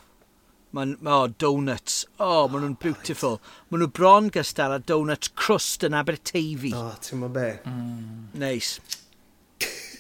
[0.77, 2.03] Mae'n, oh, donuts.
[2.19, 3.39] Oh, oh maen nhw'n beautiful.
[3.71, 6.75] Maen nhw bron gystal â donut crust yn Aberteifi.
[6.77, 7.51] Oh, ti'n mynd be.
[7.65, 8.33] Mm.
[8.39, 8.79] Neis.
[8.79, 9.05] Nice.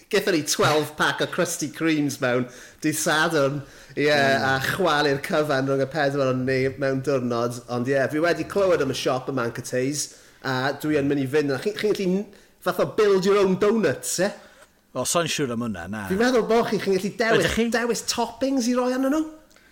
[0.08, 2.46] Gethon ni 12 pack o Krusty Creams mewn
[2.80, 3.58] dydd sadwn.
[3.92, 4.46] Ie, yeah, mm.
[4.48, 7.58] a chwalu'r cyfan rhwng y pedwar o'n ni mewn diwrnod.
[7.74, 10.06] Ond ie, yeah, fi wedi clywed am y siop yma yn Cateys,
[10.40, 11.52] a dwi yn mynd i fynd.
[11.60, 12.22] Chi'n chi gallu
[12.64, 14.30] fath o build your own donuts, e?
[14.30, 14.64] Eh?
[14.96, 16.06] O, so'n siŵr am hwnna, na.
[16.08, 19.22] Fi'n meddwl bod chi, chi'n gallu dewis, dewis toppings i roi arnyn nhw?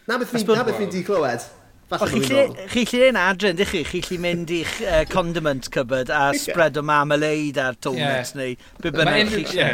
[0.06, 1.46] Na beth fi'n di clywed.
[1.86, 3.82] O, Chi lle yn adren, ydych chi?
[3.86, 8.40] Chi lle mynd i'ch uh, condiment cupboard a spread o marmalade ar tournament yeah.
[8.40, 9.68] neu be bynnag chi lle.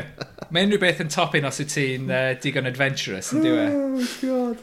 [0.52, 3.64] Mae unrhyw beth yn topin os wyt ti'n uh, digon adventurous, yn diwe.
[3.72, 4.60] Oh, God.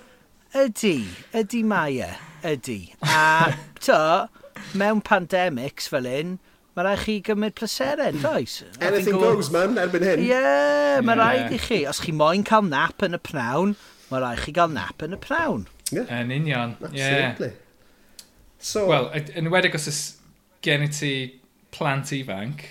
[0.59, 0.93] Ydy,
[1.41, 2.11] ydy mae e,
[2.53, 2.77] ydy.
[3.09, 3.99] A to,
[4.77, 6.37] mewn pandemics fel un,
[6.77, 8.59] mae rhaid chi gymryd pleseren, does?
[8.77, 10.21] Anything goes, man, erbyn hyn.
[10.21, 11.25] Ie, yeah, mae yeah.
[11.25, 11.81] rhaid i chi.
[11.89, 13.73] Os chi moyn cael nap yn y pnawn,
[14.09, 15.67] mae rhaid chi gael nap yn y prawn.
[15.91, 16.09] Yeah.
[16.19, 16.75] Yn union.
[16.81, 17.53] Absolutely.
[18.59, 19.07] So, Wel,
[19.39, 20.01] yn wedig os ys
[20.65, 21.13] gen i ti
[21.75, 22.65] plant ifanc.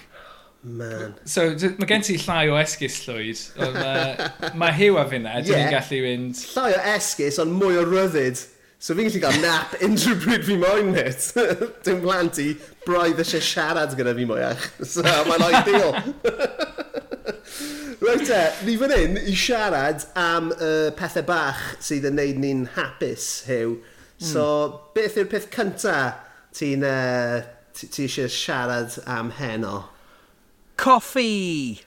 [0.63, 1.15] Man.
[1.25, 3.43] So, mae gen ti llai o esgus llwyd.
[3.79, 5.49] Mae ma hiw a finna, yeah.
[5.49, 6.45] dwi'n gallu mynd...
[6.53, 8.43] Llai o esgus, ond mwy o ryddid.
[8.79, 11.25] So fi'n gallu cael nap unrhyw bryd fi moyn it.
[11.87, 12.53] Dwi'n plant i
[12.85, 14.69] braidd eisiau siarad gyda fi mwyach.
[14.93, 15.97] So, mae'n ideal.
[17.99, 22.61] Rwy'n te, ni fan hyn i siarad am uh, pethau bach sydd yn neud ni'n
[22.77, 23.73] hapus, Hew.
[24.21, 24.29] Hmm.
[24.29, 24.77] So, mm.
[24.95, 25.97] beth yw'r peth cynta
[26.55, 27.41] ti'n uh,
[27.75, 29.89] ti eisiau siarad am heno?
[30.79, 31.81] Coffi!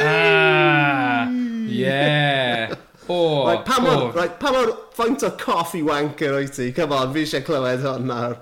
[0.00, 1.28] ah,
[1.68, 2.72] yeah!
[3.08, 4.10] Oh, oh, right, pa mor, oh.
[4.14, 6.68] right, pa mor faint o coffi wanker o'i ti?
[6.72, 8.36] Come on, fi eisiau clywed hwn nawr.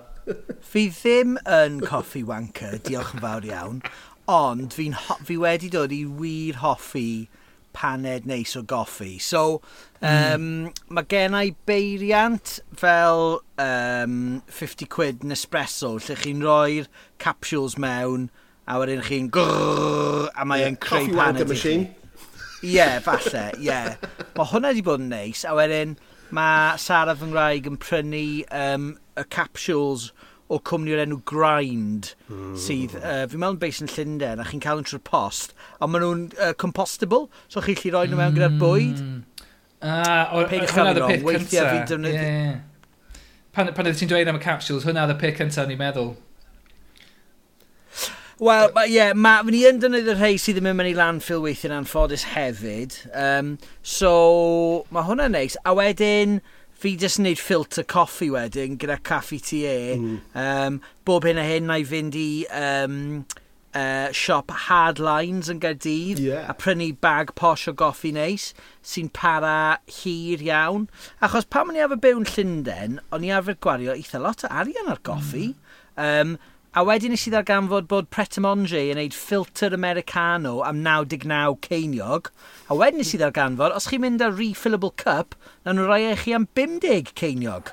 [0.73, 3.81] fi ddim yn coffi wanker, diolch yn fawr iawn.
[4.31, 4.91] Ond fi,
[5.27, 7.27] fi wedi dod i wir hoffi
[7.73, 9.21] paned neis o goffi.
[9.21, 9.61] So,
[10.03, 10.75] um, mm.
[10.95, 11.07] mae
[11.49, 16.87] i beiriant fel um, 50 quid Nespresso, lle chi'n rhoi'r
[17.19, 18.29] capsules mewn,
[18.71, 21.75] a wedyn chi'n grrrr, a mae'n yeah, creu paned i chi.
[22.61, 23.67] Ie, yeah, falle, ie.
[23.67, 23.95] Yeah.
[24.37, 25.99] Mae hwnna wedi bod yn neis, a wedyn
[26.37, 30.11] mae Sara fy Ngwraig yn prynu um, y capsules
[30.51, 32.55] o cwmni o'r enw Grind, mm.
[32.59, 36.03] sydd, uh, fi'n meddwl, beis yn Llundain, a chi'n cael yn trwy'r post, a maen
[36.05, 38.65] nhw'n uh, compostable, so chi'n lli roi nhw mewn gyda'r hmm.
[38.65, 39.47] bwyd.
[39.81, 42.17] Ah, o, Peidiwch cael yn wrong, weithiau fi'n defnyddio...
[42.19, 43.21] Yeah, yeah.
[43.55, 46.13] Pan, pan ydych ti'n dweud am y capsules, hwnna oedd y pic cyntaf ni'n meddwl.
[48.41, 51.75] Wel, ie, yeah, mae ni yn defnyddio'r rhai sydd ddim yn mynd i landfill weithio'n
[51.77, 52.95] anffodus hefyd.
[53.13, 53.51] Um,
[53.85, 54.13] so,
[54.95, 55.59] mae hwnna'n neis.
[55.69, 56.39] A wedyn,
[56.81, 59.77] fi jyst yn neud filter coffi wedyn gyda caffi TA.
[59.99, 60.19] Mm.
[60.33, 62.99] Um, bob hyn a hyn na i fynd i um,
[63.75, 66.49] uh, siop Hardlines yn Gaerdydd yeah.
[66.51, 68.51] a prynu bag posh o goffi neis
[68.81, 70.89] sy'n para hir iawn.
[71.23, 74.53] Achos pan o'n i arfer byw yn Llundain, o'n i arfer gwario eitha lot o
[74.63, 75.51] arian ar goffi.
[75.53, 75.69] Mm.
[76.01, 76.39] Um,
[76.71, 81.57] A wedyn nes i ddarganfod bod Pret a Monge yn neud filter Americano am 99
[81.65, 82.29] ceiniog.
[82.71, 85.35] A wedyn nes i ddarganfod, os chi'n mynd â refillable cup,
[85.67, 87.73] na nhw'n eich chi am 50 ceiniog.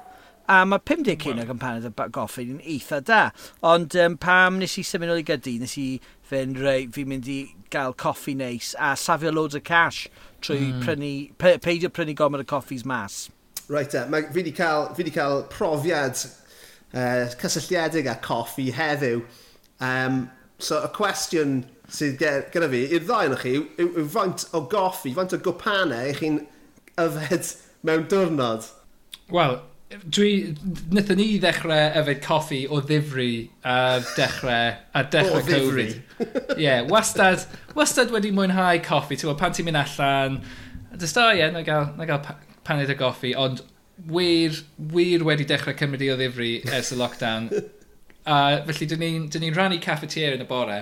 [0.50, 3.20] A mae 50 ceiniog yn paned y goffi yn eitha da.
[3.62, 5.86] Ond um, pam nes i symud ôl i gydy, nes i
[6.26, 7.38] fynd rei, fi'n mynd i
[7.70, 10.08] gael coffi neis a safio loads o cash
[10.42, 10.82] trwy mm.
[10.88, 13.28] prynu, pe, peidio prynu gomod y coffis mas.
[13.70, 16.26] Right, uh, fi wedi cael, fi cael profiad
[16.94, 19.24] uh, cysylltiedig â coffi heddiw.
[19.84, 20.28] Um,
[20.60, 21.62] so y cwestiwn
[21.94, 25.40] sydd gyda fi i'r ddau yno chi yw, yw yw faint o goffi, faint o
[25.44, 26.42] gwpanau eich chi'n
[27.00, 27.54] yfed
[27.88, 28.68] mewn diwrnod?
[29.32, 29.60] Wel,
[30.18, 30.32] dwi,
[30.92, 33.32] nethon ni ddechrau yfed coffi o ddifri
[33.64, 33.78] a
[34.18, 35.96] dechrau, a dechrau o Covid.
[36.58, 37.46] Ie, yeah, wastad,
[37.78, 39.16] wastad wedi mwynhau coffi.
[39.16, 40.42] Ti'n gwybod, pan ti'n mynd allan,
[40.98, 42.24] dys da, ie, na gael, na gael
[42.68, 43.64] paned o goffi, ond
[44.06, 47.50] wir, wir wedi dechrau cymryd i o ddifri ers y lockdown.
[48.28, 50.82] A felly, dyn ni'n ni rannu cafetier yn y bore.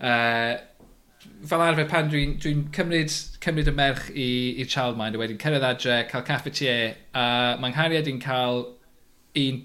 [0.00, 0.56] Uh,
[1.46, 5.20] fel arfer, pan dwi'n dwi, n, dwi n cymryd, cymryd y merch i'r childmind, a
[5.20, 7.26] wedyn cyrraedd adre, cael cafetier, a
[7.60, 8.64] mae'n nghariad i'n cael
[9.40, 9.60] un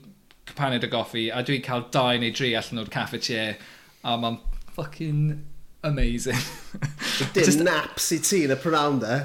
[0.55, 3.55] paned o goffi, a dwi'n cael dau neu dri allan o'r cafetier,
[4.03, 4.41] a mae'n
[4.75, 5.45] fucking
[5.83, 6.43] amazing.
[7.33, 7.63] Dim Just...
[7.63, 9.21] naps i ti yn y prynawn, de?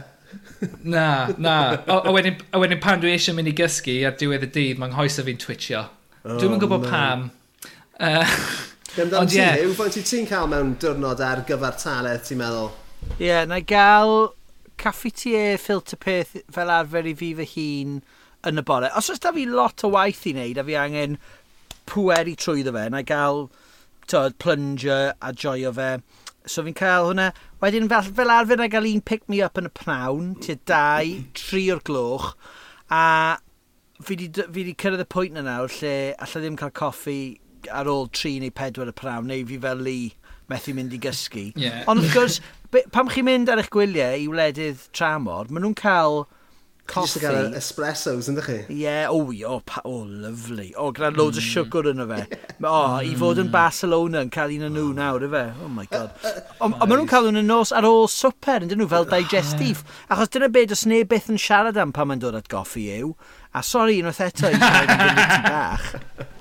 [0.85, 1.07] na,
[1.39, 1.55] na.
[1.87, 4.81] O, a, wedyn, a wedyn pan dwi eisiau mynd i gysgu ar diwedd y dydd,
[4.83, 5.87] mae'n hoes o fi'n twitio.
[6.25, 6.91] Oh, Dwi'n yn gwybod no.
[6.91, 7.31] pam.
[8.01, 8.37] Uh,
[8.99, 9.39] Ond ie.
[9.39, 9.61] Yeah.
[9.63, 12.73] Yw faint i ti'n cael mewn diwrnod ar gyfer taledd, ti'n meddwl?
[13.17, 14.33] Ie, yeah, na i gael
[14.81, 18.01] caffi ti e ffilter peth fel arfer i fi fy hun
[18.49, 18.91] yn y bore.
[18.97, 21.19] Os oes da fi lot o waith i wneud a fi angen
[21.91, 23.47] pwer i trwyddo fe, na i gael
[24.11, 25.93] tod, plunger a joio fe.
[26.47, 27.31] So fi'n cael hwnna.
[27.61, 31.83] Wedyn fel, fel arfer na gael un pick-me-up yn y pnawn, tua dau, tri o'r
[31.85, 32.31] gloch,
[32.89, 33.37] a
[34.01, 37.19] fi wedi cyrraedd y pwynt yna nawr lle allai ddim cael coffi
[37.77, 39.99] ar ôl tri neu pedwar y pnawn, neu fi fel li
[40.49, 41.51] methu mynd i gysgu.
[41.61, 41.85] Yeah.
[41.85, 42.41] Ond wrth gwrs,
[42.97, 46.23] pam chi'n mynd ar eich gwyliau i wledydd tramor, maen nhw'n cael
[46.91, 47.21] Coffee.
[47.21, 48.57] Just gael e- espressos, ynddo chi?
[48.67, 50.73] Ie, yeah, o oh, oh, oh, lovely.
[50.75, 51.19] O, oh, gyda mm.
[51.21, 51.45] loads mm.
[51.45, 52.23] o siwgr yna fe.
[52.61, 53.53] O, oh, i fod yn mm.
[53.55, 54.97] Barcelona yn cael un o nhw oh.
[54.99, 55.45] nawr, efe.
[55.63, 56.11] Oh my god.
[56.67, 59.85] Ond maen nhw'n cael nhw'n nos ar ôl swper, ydyn nhw, fel oh, digestif.
[60.11, 63.15] Achos dyna beth os neb beth yn siarad am pan mae'n dod at goffi yw.
[63.55, 65.89] A sori, unwaith eto, i siarad yn bach.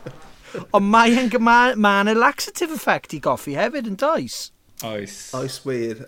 [0.75, 4.49] Ond mae'n ma, ma a laxative effect i goffi hefyd yn does.
[4.81, 5.21] Oes.
[5.37, 6.07] Oes wir.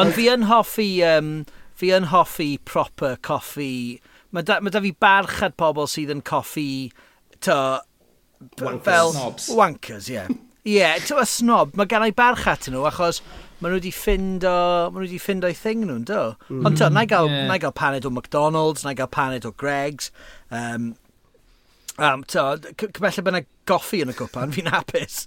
[0.00, 0.90] Ond fi yn hoffi...
[1.04, 1.38] Um,
[1.76, 4.00] fi yn hoffi proper coffi.
[4.34, 6.90] Mae da, ma da fi barch at pobl sydd yn coffi,
[7.44, 7.56] to,
[8.60, 8.84] wankers.
[8.84, 9.12] fel...
[9.14, 9.48] Snobs.
[9.56, 10.18] Wankers, ie.
[10.18, 10.28] Yeah.
[10.66, 11.76] Ie, yeah, to a snob.
[11.78, 13.22] Mae gen i barch at nhw, achos
[13.60, 14.56] maen nhw wedi ffind o,
[14.90, 16.22] maen nhw wedi ffind o'i thing nhw'n do.
[16.50, 16.66] Mm.
[16.66, 17.46] Ond to, na i gael, yeah.
[17.48, 20.10] na i gael paned o McDonald's, na i gael paned o Greg's.
[20.50, 20.94] Um,
[21.98, 22.48] um, to,
[22.82, 25.26] cymell byna goffi yn y gwpan, fi'n hapus.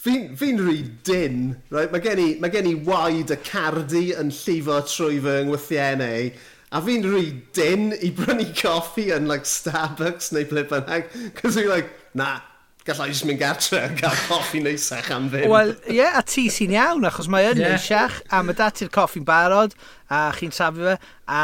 [0.00, 1.90] Fi'n fi rhi dyn, right?
[1.92, 6.30] mae gen i, mae gen i waid y cardi yn llifo trwy fy ngwythiennau,
[6.72, 7.24] a fi'n rhi
[7.56, 12.38] dyn i brynu coffi yn like Starbucks neu ble bynnag, cos fi'n like, na,
[12.86, 15.50] gallai jyst mynd gartre a cael coffi neisach am ddim.
[15.52, 17.74] Wel, ie, yeah, a ti sy'n iawn, achos mae yn yeah.
[17.74, 19.76] neisach, a mae dati'r coffi'n barod,
[20.08, 20.94] a chi'n safu fe,
[21.28, 21.42] a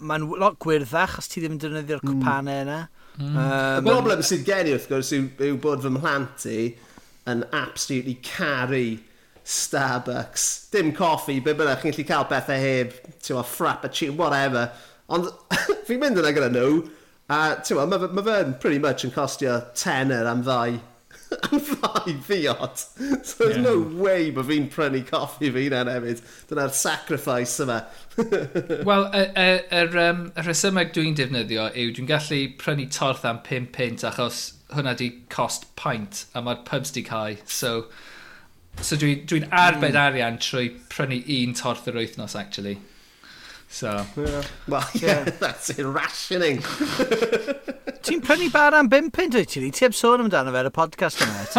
[0.00, 2.22] mae'n lot gwirddach, os ti ddim yn defnyddio'r hmm.
[2.22, 2.78] cwpanau yna.
[3.18, 3.36] Mm.
[3.36, 3.44] Um,
[3.76, 6.56] y broblem sydd gen i, wrth gwrs, yw, yw bod fy mhlant i,
[7.30, 9.00] yn absolutely caru
[9.44, 10.70] Starbucks.
[10.70, 14.70] Dim coffi, be bynnag, chi'n gallu cael bethau heb, ti'n ma, frappuccino, whatever.
[15.12, 15.28] Ond
[15.88, 16.86] fi'n mynd yna gyda nhw,
[17.32, 20.78] a ti'n ma, mae fe'n pretty much yn costio tenner am ddau
[21.48, 22.78] am ddau ddiod.
[23.26, 23.62] So there's yeah.
[23.62, 26.22] no way bod fi'n prynu coffi fi yna hefyd.
[26.50, 27.82] Dyna'r sacrifice yma.
[28.88, 33.42] Wel, y, y, y, um, y rhesymeg dwi'n defnyddio yw dwi'n gallu prynu torth am
[33.48, 34.44] 5 pint achos
[34.76, 37.38] hwnna di cost pint a mae'r pubs di cael.
[37.46, 37.88] So,
[38.80, 40.02] so dwi'n dwi, arbed mm.
[40.06, 42.78] arian trwy prynu un torth yr wythnos, actually.
[43.72, 44.06] So.
[44.16, 44.42] Yeah.
[44.68, 45.30] Well, yeah, yeah.
[45.40, 46.58] that's irrationing.
[48.02, 49.70] Ti'n prynu bar am bum pint wyt ti?
[49.70, 51.46] Ti heb sôn amdano fe ar y podcast yma.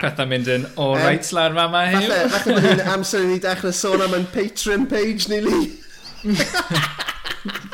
[0.00, 2.16] Pethau mynd yn all um, right lan fama heddiw.
[2.32, 5.66] Falle bod hi'n amser i ni dechrau sôn am yn Patreon page ni, Lee.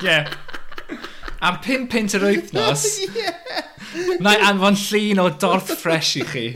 [0.03, 0.27] yeah.
[1.41, 2.85] Am 5 pint yr wythnos,
[3.17, 3.33] yeah.
[4.21, 6.47] na i anfon llun o dorth ffres i chi.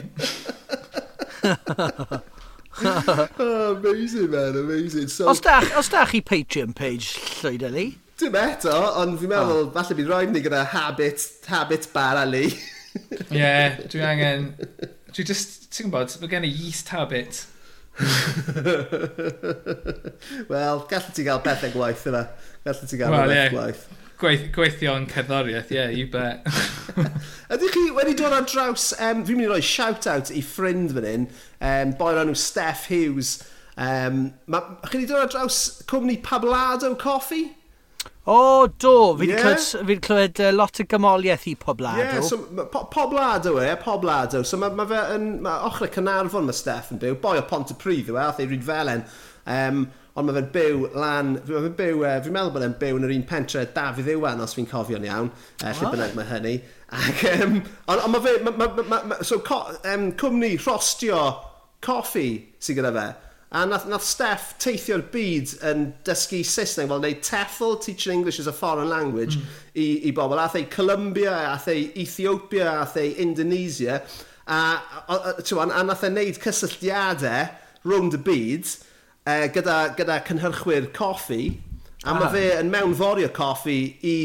[3.39, 5.09] oh, amazing, man, amazing.
[5.09, 5.29] So...
[5.33, 7.87] Os, da, os da chi Patreon page llwyd Llwydeli?
[8.21, 9.73] Dim eto, ond fi'n meddwl, oh.
[9.75, 12.47] falle bydd rhaid ni gyda habit, habit bar ali.
[12.53, 14.53] Ie, yeah, dwi angen...
[15.15, 17.47] Dwi just, ti'n gwybod, mae gen i yeast habit.
[20.51, 22.27] Wel, gallu ti gael pethau gwaith yna.
[22.67, 23.53] Gallu ti gael well, yeah.
[23.55, 23.87] gwaith.
[24.21, 26.47] Gweith, gweithio yn cerddoriaeth, ie, yeah, you bet.
[27.55, 31.09] Ydych chi wedi dod ar draws, um, fi'n mynd i roi shout-out i ffrind fan
[31.09, 31.27] hyn,
[31.59, 33.37] um, boi'r enw Steph Hughes.
[33.75, 35.61] Um, ma, chi wedi dod ar draws
[35.91, 37.49] cwmni Pablado Coffee?
[38.25, 38.95] O, oh, do.
[39.19, 39.43] Fi'n yeah.
[39.43, 42.01] clywed, fi clywed uh, lot o gymoliaeth i Poblado.
[42.01, 42.39] Ie, yeah, so,
[42.73, 44.45] po, Poblado e, Poblado.
[44.47, 48.09] So mae ma fe yn, ma ochrau Cynarfon mae Steph yn byw, boi o Pontypridd
[48.09, 49.05] yw e, ath ei rydfelen.
[49.45, 49.85] Um,
[50.15, 53.09] ond mae fe'n byw lan, mae fe'n byw, uh, fi'n meddwl bod e'n byw yn
[53.09, 56.55] yr un pentre Dafydd Iwan, os fi'n cofio'n iawn, uh, lle bynnag mae hynny.
[56.95, 57.59] Ac, um,
[57.91, 61.21] ond on mae fe, ma, ma, ma, ma, so co, um, cwmni rhostio
[61.85, 62.29] coffi
[62.63, 63.09] sy'n gyda fe,
[63.55, 68.49] a nath, nath Steph teithio'r byd yn dysgu Saesneg, fel neud TEFL, Teaching English as
[68.51, 69.61] a Foreign Language, mm.
[69.79, 70.41] i, i bobl.
[70.43, 74.01] Ath ei Columbia, ath ei Ethiopia, ath ei Indonesia,
[74.47, 74.59] a,
[75.07, 77.47] a, a, a, a nath e wneud cysylltiadau
[77.87, 78.75] rhwng y byd,
[79.29, 81.43] uh, gyda, gyda cynhyrchwyr coffi,
[82.05, 84.19] a mae fe yn mewn forio coffi i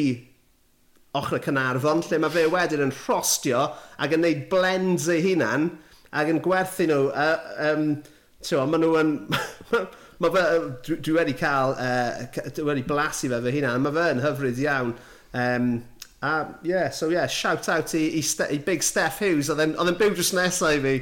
[1.18, 3.64] ochr y Cynarfon, lle mae fe wedyn yn rhostio
[3.98, 5.70] ac yn neud blends ei hunan
[6.14, 7.04] ac yn gwerthu nhw.
[7.10, 7.92] Uh, um,
[8.46, 9.16] Tewa, maen nhw yn...
[10.24, 10.44] mae fe,
[10.86, 14.62] dwi, dwi wedi cael, uh, dwi wedi blasu fe fy hunan, mae fe yn hyfryd
[14.64, 14.94] iawn.
[15.40, 15.72] Um,
[16.22, 19.96] Um, yeah, so yeah, shout out i, i, Ste i big Steph Hughes, oedd yn
[19.96, 20.96] byw drws nesau i fi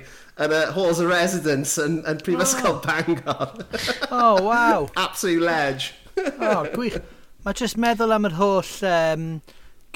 [0.45, 2.81] yn y Halls of Residence yn, yn Prifysgol oh.
[2.83, 3.53] Bangor.
[4.11, 4.89] oh, wow.
[5.07, 5.95] Absolute ledge.
[6.21, 6.99] oh, gwych.
[7.45, 9.23] Mae jyst meddwl am yr holl um,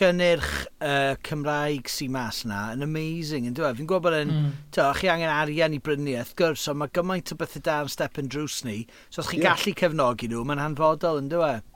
[0.02, 0.52] gynnyrch
[0.82, 3.78] uh, Cymraeg sy'n mas na yn amazing, yn dweud.
[3.78, 4.56] Fi'n gwybod bod yn, mm.
[4.74, 7.92] to, chi angen arian i brynu, wrth gwrs, ond mae gymaint o bethau da yn
[7.94, 9.54] step yn drws ni, so os chi'n yeah.
[9.54, 11.68] gallu cefnogi nhw, mae'n hanfodol, yn dweud.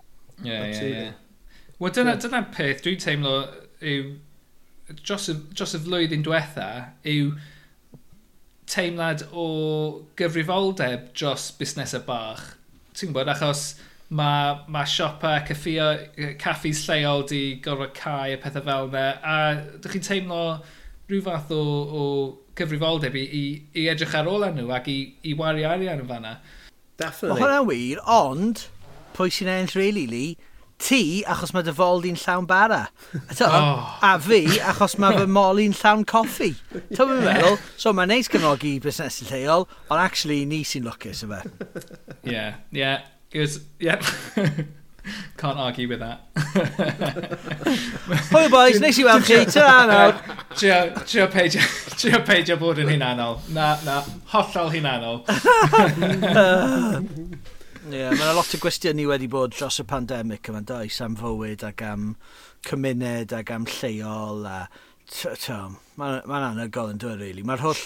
[0.42, 1.06] Ie, ie, ie.
[1.80, 3.34] Wel, dyna, dyna peth dwi'n teimlo
[3.84, 4.14] yw,
[5.02, 6.70] dros y, dros y flwyddyn diwetha,
[7.12, 7.34] yw
[8.72, 9.48] teimlad o
[10.20, 12.54] gyfrifoldeb dros busnesau bach.
[12.96, 13.66] Ti'n gwybod, achos
[14.16, 15.90] mae ma siopa, caffio,
[16.40, 19.38] caffis lleol di gorfod cae a pethau fel yna, a
[19.84, 20.42] dych chi'n teimlo
[21.10, 21.62] rhyw fath o,
[22.00, 22.04] o
[22.58, 23.46] gyfrifoldeb i, i,
[23.82, 26.38] i edrych ar ôl nhw ac i, i wario arian yn fanna.
[26.96, 27.36] Definitely.
[27.36, 28.68] Mae hwnna'n wir, ond
[29.18, 30.38] pwy sy'n ennill really, Lee,
[30.82, 32.86] ti, achos mae dy fol di'n llawn bara.
[33.38, 33.98] To, oh.
[34.06, 36.52] A fi, achos mae fy mol i'n llawn coffi.
[36.92, 41.44] Ti'n mynd meddwl, so mae'n neis cefnogi busnes lleol, ond actually ni sy'n lwcus yma.
[42.24, 43.06] Yeah, yeah.
[43.32, 44.02] It was, yeah.
[45.38, 46.22] Can't argue with that.
[48.32, 49.44] Hwyl boys, nes i weld chi.
[49.46, 50.16] Ta nawr.
[50.56, 51.62] Trio peidio,
[52.00, 53.38] trio peidio bod yn hunanol.
[53.54, 54.00] Na, na,
[54.34, 55.22] hollol hunanol.
[57.86, 61.18] Ie, yeah, mae'n lot o gwestiwn ni wedi bod dros y pandemig yma'n does am
[61.20, 62.16] fywyd ac am
[62.66, 64.58] cymuned ac am lleol a
[66.00, 67.44] mae'n ma anhygoel yn dweud, really.
[67.46, 67.84] Mae'r holl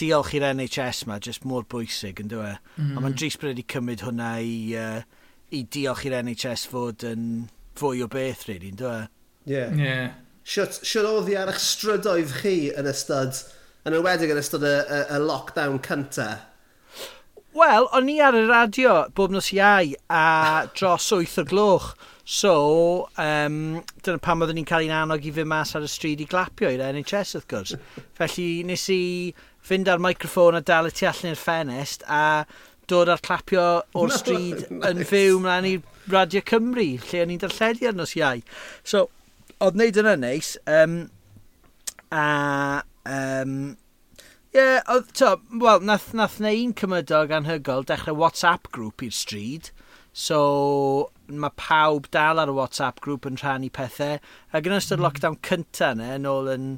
[0.00, 2.58] diolch i'r NHS ma, jyst mor bwysig yn dweud.
[2.74, 2.96] Mm.
[2.96, 4.98] A mae'n dris bryd i cymryd hwnna i, uh,
[5.54, 7.46] i diolch i'r NHS fod yn
[7.78, 9.12] fwy o beth, really, yn dweud.
[9.46, 9.54] Ie.
[9.54, 9.78] Yeah.
[9.78, 10.18] Yeah.
[10.46, 13.38] Siwt, siwt oedd ar eich strydoedd chi yn ystod,
[13.86, 16.44] yn ywedig yn ystod y, y, y lockdown cyntaf?
[17.56, 21.86] Wel, o'n i ar y radio bob nos iau a dros 8 o gloch.
[22.28, 22.52] So,
[23.22, 26.26] um, dyna pam oeddwn ni'n cael ein annog i fy mas ar y stryd i
[26.28, 27.72] glapio i'r NHS, wrth gwrs.
[28.18, 28.98] Felly, nes i
[29.64, 32.44] fynd ar microffon a dal y tu allan i'r ffenest a
[32.92, 33.64] dod ar clapio
[34.02, 34.90] o'r no, stryd nice.
[34.90, 35.74] yn fyw mlaen i
[36.12, 38.44] Radio Cymru, lle o'n i'n darlledu ar nos iau.
[38.84, 39.06] So,
[39.62, 41.00] oedd wneud yna neis, um,
[42.12, 42.28] a
[43.06, 43.56] um,
[44.56, 49.70] yeah, oedd, to, wel, nath, nath neu un cymydog anhygol dechrau WhatsApp grŵp i'r stryd.
[50.16, 50.38] So,
[51.28, 54.16] mae pawb dal ar y WhatsApp grŵp yn rhannu pethau.
[54.52, 55.04] A yn ystod mm.
[55.04, 56.70] lockdown cyntaf ne, yn ôl yn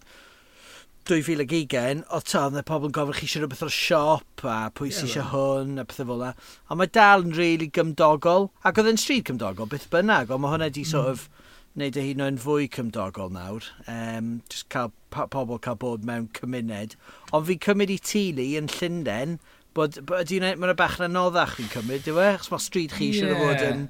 [1.08, 5.06] 2020, oedd to, oedd pobl yn gofyn chi eisiau rhywbeth o'r siop, a pwy sy'n
[5.08, 6.32] eisiau hwn, a pethau fel yna.
[6.66, 10.56] A mae dal yn really gymdogol, ac oedd yn stryd gymdogol, beth bynnag, ond mae
[10.56, 10.90] hwnna di mm.
[10.90, 11.28] sort of
[11.76, 13.66] wneud e hyn o'n fwy cymdogol nawr.
[13.90, 16.96] Um, just cael pa, pobl cael bod mewn cymuned.
[17.32, 19.36] Ond fi'n cymryd i Tili yn Llundain,
[19.76, 22.30] bod, bod yna, mae'n bach na noddach fi'n cymryd, dyw e?
[22.38, 23.42] Chos mae stryd chi eisiau yeah.
[23.44, 23.84] fod yn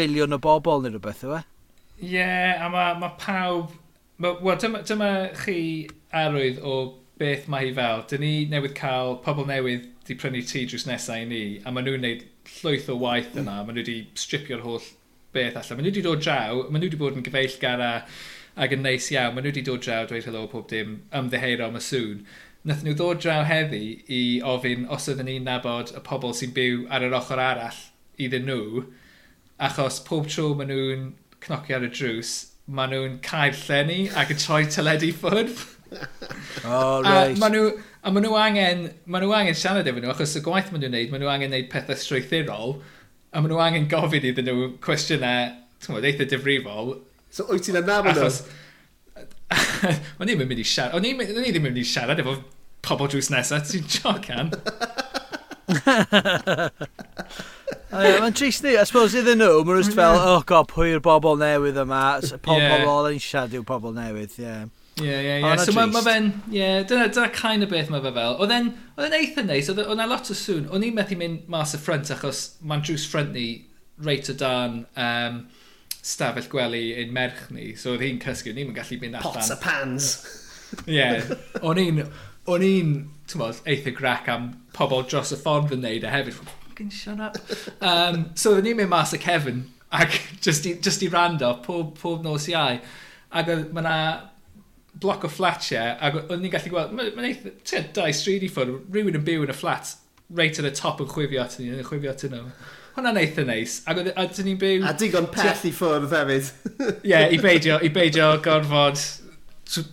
[0.00, 1.42] miliwn o bobl neu rhywbeth, dyw e?
[1.98, 3.76] Ie, yeah, a mae ma pawb...
[4.18, 5.12] Ma, well, dyma, dyma
[5.44, 5.60] chi
[6.16, 6.78] arwydd o
[7.20, 8.02] beth mae hi fel.
[8.10, 11.86] Dyn ni newydd cael pobl newydd di prynu tŷ drws nesau i ni, a maen
[11.86, 12.24] nhw'n gwneud
[12.58, 13.60] llwyth o waith yna.
[13.60, 13.68] Mm.
[13.68, 14.86] Maen nhw wedi stripio'r holl
[15.36, 15.78] beth allan.
[15.78, 17.92] Maen nhw wedi dod draw, maen nhw wedi bod yn gyfeillgar a,
[18.58, 19.34] ac yn neis iawn.
[19.36, 22.22] Maen nhw wedi dod draw dweud helo pob dim ymddeheiro am y sŵn.
[22.68, 26.82] Nath nhw ddod draw heddi i ofyn os oedden ni'n nabod y pobl sy'n byw
[26.92, 27.78] ar yr ochr arall
[28.20, 28.82] iddyn nhw,
[29.68, 31.04] achos pob tro maen nhw'n
[31.44, 32.32] cnocio ar y drws,
[32.66, 35.64] maen nhw'n cael llenni ac yn troi teledu ffwrdd.
[36.66, 37.32] oh, right.
[37.32, 37.70] A maen nhw,
[38.02, 40.96] a maen nhw angen, maen nhw angen siarad efo nhw, achos y gwaith maen nhw'n
[40.98, 42.80] neud, maen nhw angen neud pethau strwythurol,
[43.32, 46.94] a maen nhw angen gofyn iddyn nhw cwestiynau, ti'n gwybod, eitha difrifol.
[47.30, 48.30] So, wyt ti'n anam nhw?
[50.20, 52.38] O'n i'n mynd i siarad, o'n i ddim yn mynd i siarad efo
[52.84, 54.52] pobl drws nesaf, ti'n jocan?
[57.92, 61.80] Mae'n trist ni, I suppose iddyn nhw, mae'n rhywbeth fel, oh god, pwy'r bobl newydd
[61.84, 62.02] yma,
[62.44, 63.12] pobl yeah.
[63.12, 64.44] yn siarad yw pobl newydd, ie.
[64.48, 64.66] Yeah.
[65.02, 65.52] Ie, ie, ie.
[65.62, 66.30] So mae ma fe'n...
[66.50, 68.36] Ie, yeah, dyna, dyna kind of beth mae fe fel.
[68.42, 68.70] Oedd e'n
[69.18, 70.68] eitha neis, oedd e'n e lot o sŵn.
[70.74, 73.46] O'n i'n methu mynd mas y ffrant achos mae'n drws ffrant ni
[74.04, 75.42] reit o dan um,
[76.02, 77.72] stafell gwely ein merch ni.
[77.78, 79.38] So oedd hi'n cysgu, ni'n gallu mynd allan.
[79.38, 80.10] Pots a pans.
[80.86, 82.02] Ie, yeah, o'n i'n...
[82.48, 82.92] O'n i'n,
[83.28, 86.38] ti'n modd, eitha grac am pobl dros y ffordd yn neud a hefyd.
[86.62, 87.36] Fucking shut up.
[87.84, 91.92] Um, so oedden ni'n mynd mas y Kevin ac just i, just i rando pob,
[92.00, 92.80] pob nos iau.
[93.36, 94.00] Ac oedd mae
[95.02, 98.50] bloc o fflatiau, ac o'n ni'n gallu gweld, mae'n ma eitha, ti'n dau stryd i
[98.52, 99.94] ffwrdd, rhywun yn byw yn y fflat,
[100.38, 102.42] reit ar y top yn chwifio at ni, yn chwifio at nhw.
[102.98, 104.84] Hwna'n eitha neis, ac oedden ni'n byw...
[104.88, 106.52] A digon pell i ffwrdd hefyd.
[106.82, 108.98] Ie, yeah, i beidio, i beidio gorfod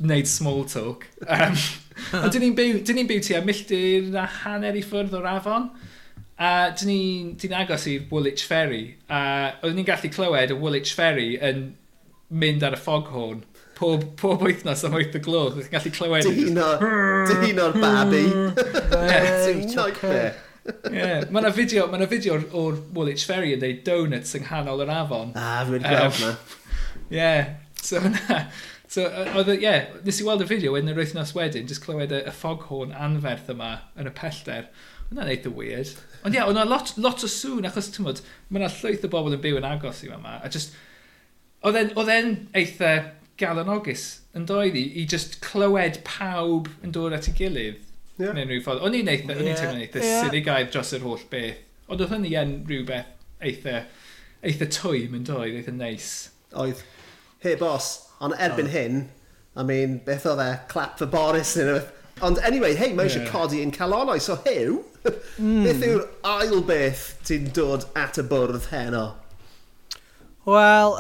[0.02, 1.06] wneud small talk.
[1.22, 1.58] Um,
[2.24, 5.30] ond dyn ni'n byw, dyn ni'n byw ti a milltir a hanner i ffwrdd o'r
[5.36, 5.70] afon.
[6.42, 8.96] A dyn ni'n ni agos i'r Woolwich Ferry.
[9.06, 9.22] A
[9.62, 11.68] oedden ni'n gallu clywed y Woolwich Ferry yn
[12.34, 13.46] mynd ar y foghorn
[13.76, 16.30] pob, pob wythnos am 8 y gloch, chi'n gallu clywed...
[17.30, 18.24] Dyn o'r babi.
[19.46, 20.34] Ti'n nightmare.
[20.92, 21.26] yeah.
[21.30, 24.94] Mae yna fideo, ma fideo o'r, or Woolwich Ferry yn dweud donuts yng nghanol yr
[24.96, 25.36] afon.
[25.38, 26.32] Ah, rwy'n gweld na.
[27.14, 27.54] Yeah,
[27.86, 28.46] so na.
[28.90, 29.06] So,
[29.36, 32.24] oedd, uh, yeah, nes i weld y fideo wedyn yr wythnos wedyn, jyst clywed y,
[32.30, 34.70] y foghorn anferth yma yn y pellter.
[35.10, 35.92] Hwna'n eitha weird.
[36.24, 39.12] Ond ie, yeah, oedd lot, lot o sŵn, achos ti'n modd, mae yna llwyth o
[39.12, 40.74] bobl yn byw yn agos i yma, a just,
[41.66, 42.94] oedd e'n eitha
[43.40, 44.06] galonogys
[44.36, 47.82] yn doedd i, i just clywed pawb yn dod at ei gilydd.
[48.16, 48.32] Yeah.
[48.36, 48.84] Neu rhyw ffordd.
[48.88, 50.24] O'n i'n eitha, o'n i'n teimlo'n eitha yeah.
[50.24, 51.60] sinigaidd dros yr holl beth.
[51.92, 53.12] Ond oedd hynny yn rhywbeth
[53.44, 53.84] eitha,
[54.46, 56.14] eitha twym yn doedd, eitha neis.
[56.56, 56.82] Oedd.
[57.44, 57.92] He bos,
[58.24, 58.74] ond erbyn oh.
[58.74, 59.04] hyn,
[59.56, 61.92] I mean, beth oedd e, clap for Boris neu rhywbeth.
[62.24, 63.32] Ond anyway, hei, mae eisiau yeah.
[63.34, 65.66] codi yn calonau, so hew, mm.
[65.68, 69.04] beth yw'r ail beth ti'n dod at y bwrdd heno?
[70.48, 70.96] Wel,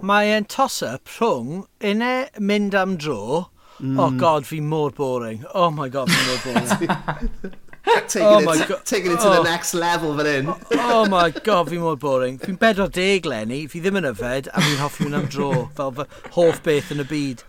[0.00, 3.48] mae e'n toss-up rhwng unau mynd am dro,
[3.80, 3.98] mm.
[3.98, 5.44] oh god, fi mor boring.
[5.54, 7.52] Oh my god, fi mor boring.
[8.08, 8.84] taking, oh my it, god.
[8.84, 9.42] taking it to oh.
[9.42, 10.54] the next level fan hyn.
[10.72, 12.38] oh my god, fi mor boring.
[12.38, 16.08] Fi'n 40 lenni, fi ddim yn yfed, a fi'n hoffi mynd am dro, fel fy
[16.38, 17.46] hoff beth yn y byd.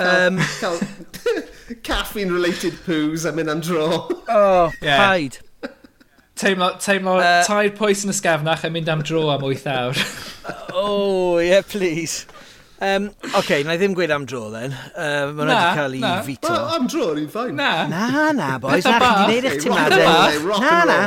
[0.00, 0.38] Um,
[1.86, 4.08] Caffeine-related poos a mynd am dro.
[4.28, 5.06] Oh, yeah.
[5.08, 5.40] paid,
[6.40, 9.98] Teimlo, teimlo uh, tair pwys yn ysgafnach sgafnach a mynd am dro am 8 awr.
[10.72, 12.24] oh, yeah, please.
[12.80, 14.72] Um, Oce, okay, na i ddim gweud am dro, then.
[14.94, 16.48] Um, Mae'n wedi cael ei fito.
[16.48, 17.52] Well, am dro, ni'n ffain.
[17.58, 17.84] Na.
[17.92, 18.88] Na, na, boys.
[18.88, 20.56] Na, chi di gwneud eich teimladau.
[20.64, 20.98] Na, na.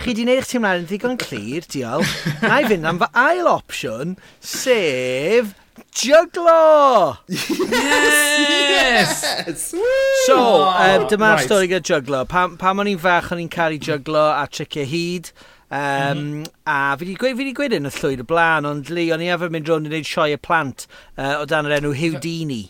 [0.00, 2.16] Chi di gwneud eich teimladau yn ddigon clir, diolch.
[2.42, 5.54] na i fynd am fy ail opsiwn, sef
[5.92, 7.18] Juglo!
[7.28, 9.22] Yes!
[9.22, 9.74] yes!
[10.26, 11.46] So, um, dyma'r right.
[11.46, 12.24] stori gyda Juglo.
[12.28, 15.30] Pam, pam o'n i'n fach, o'n i'n caru Juglo a Tricio Hyd.
[15.70, 16.46] Um, mm.
[16.66, 19.06] A fi wedi gweud, fi wedi gweud e yn y llwyd y blaen, ond li,
[19.14, 22.62] o'n i efo'n mynd rownd i wneud sioe plant uh, o dan yr enw Houdini.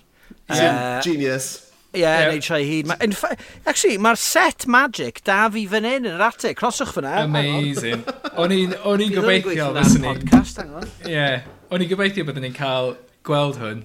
[0.50, 1.52] Uh, genius.
[1.94, 2.28] Ie, yeah, yeah.
[2.30, 2.90] neud troi hyd.
[2.90, 6.61] Ma, in fact, actually, mae'r set magic da fi fan hyn yn yr attic.
[6.62, 7.16] Roswch fyna.
[7.24, 8.04] Amazing.
[8.36, 9.08] o'n i'n gobeithio.
[9.16, 9.72] ddim yn gweithio
[10.04, 10.92] podcast, hang on.
[11.06, 11.16] Ie.
[11.16, 11.48] Yeah.
[11.70, 12.96] O'n i'n gobeithio byddwn ni'n cael
[13.26, 13.84] gweld hwn.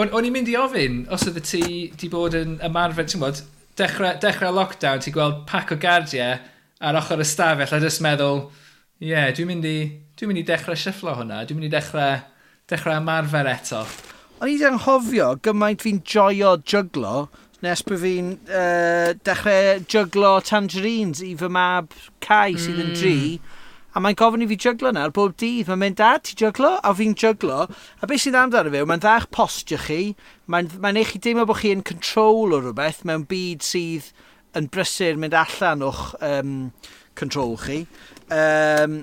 [0.00, 1.62] O'n i'n mynd i ofyn, os oedd ti
[1.94, 3.42] di bod yn ymarfer, ti'n bod,
[3.78, 6.40] dechrau, dechrau lockdown, ti'n gweld pac o gardiau
[6.82, 8.48] ar ochr y stafell a jyst meddwl,
[8.98, 9.76] ie, yeah, dwi'n mynd, i,
[10.18, 12.18] dwi mynd i dechrau syfflo hwnna, dwi'n mynd i dechrau,
[12.72, 13.84] dechrau ymarfer eto.
[14.40, 17.28] O'n i'n anghofio gymaint fi'n joio juglo
[17.62, 22.82] nes bod fi'n uh, dechrau juglo tangerines i fy mab Cai sydd mm.
[22.82, 22.98] yn hmm.
[22.98, 23.59] dri
[23.94, 25.68] a mae'n gofyn i fi jyglo nawr bob dydd.
[25.70, 26.76] Mae'n mynd, dad, ti juglo?
[26.86, 27.64] A fi'n juglo.
[27.66, 30.14] A beth sydd amdano fi, mae'n dda'ch postio chi,
[30.50, 34.10] mae'n mae eich chi deimlo bod chi yn control o rhywbeth mewn byd sydd
[34.58, 36.54] yn brysur mynd allan o'ch um,
[37.18, 37.84] control chi.
[38.30, 39.02] Um,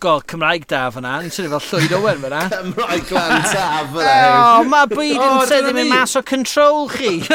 [0.00, 1.14] Go, Cymraeg da fyna.
[1.22, 2.42] Ni'n swnio fel llwyd Owen fyna.
[2.52, 4.16] Cymraeg glan ta fyna.
[4.58, 7.16] O, mae byd yn oh, tyddi mi mas o control chi.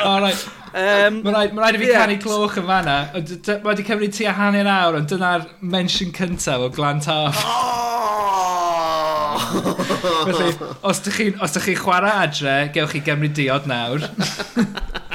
[0.00, 0.46] O, right.
[0.70, 2.04] Um, mae rhaid, ma rhaid i fi yeah.
[2.06, 2.94] canu cloch yn fanna.
[3.12, 5.44] Mae wedi cymryd tu a hanner awr, ond dyna'r
[5.74, 7.44] mention cyntaf o glan taf.
[10.30, 10.50] Felly,
[10.86, 14.04] os ydych chi'n chi, chi chwarae adre, gewch chi Gymru diod nawr.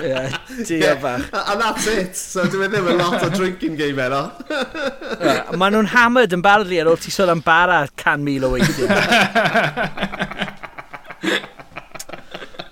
[0.04, 1.30] yeah, diod bach.
[1.34, 2.16] And that's it.
[2.20, 4.24] So dwi'n meddwl yn lot o drinking game eno.
[4.50, 8.54] yeah, Maen nhw'n hammered yn barod ar ôl ti sôn am bara can mil o
[8.56, 8.90] weithio.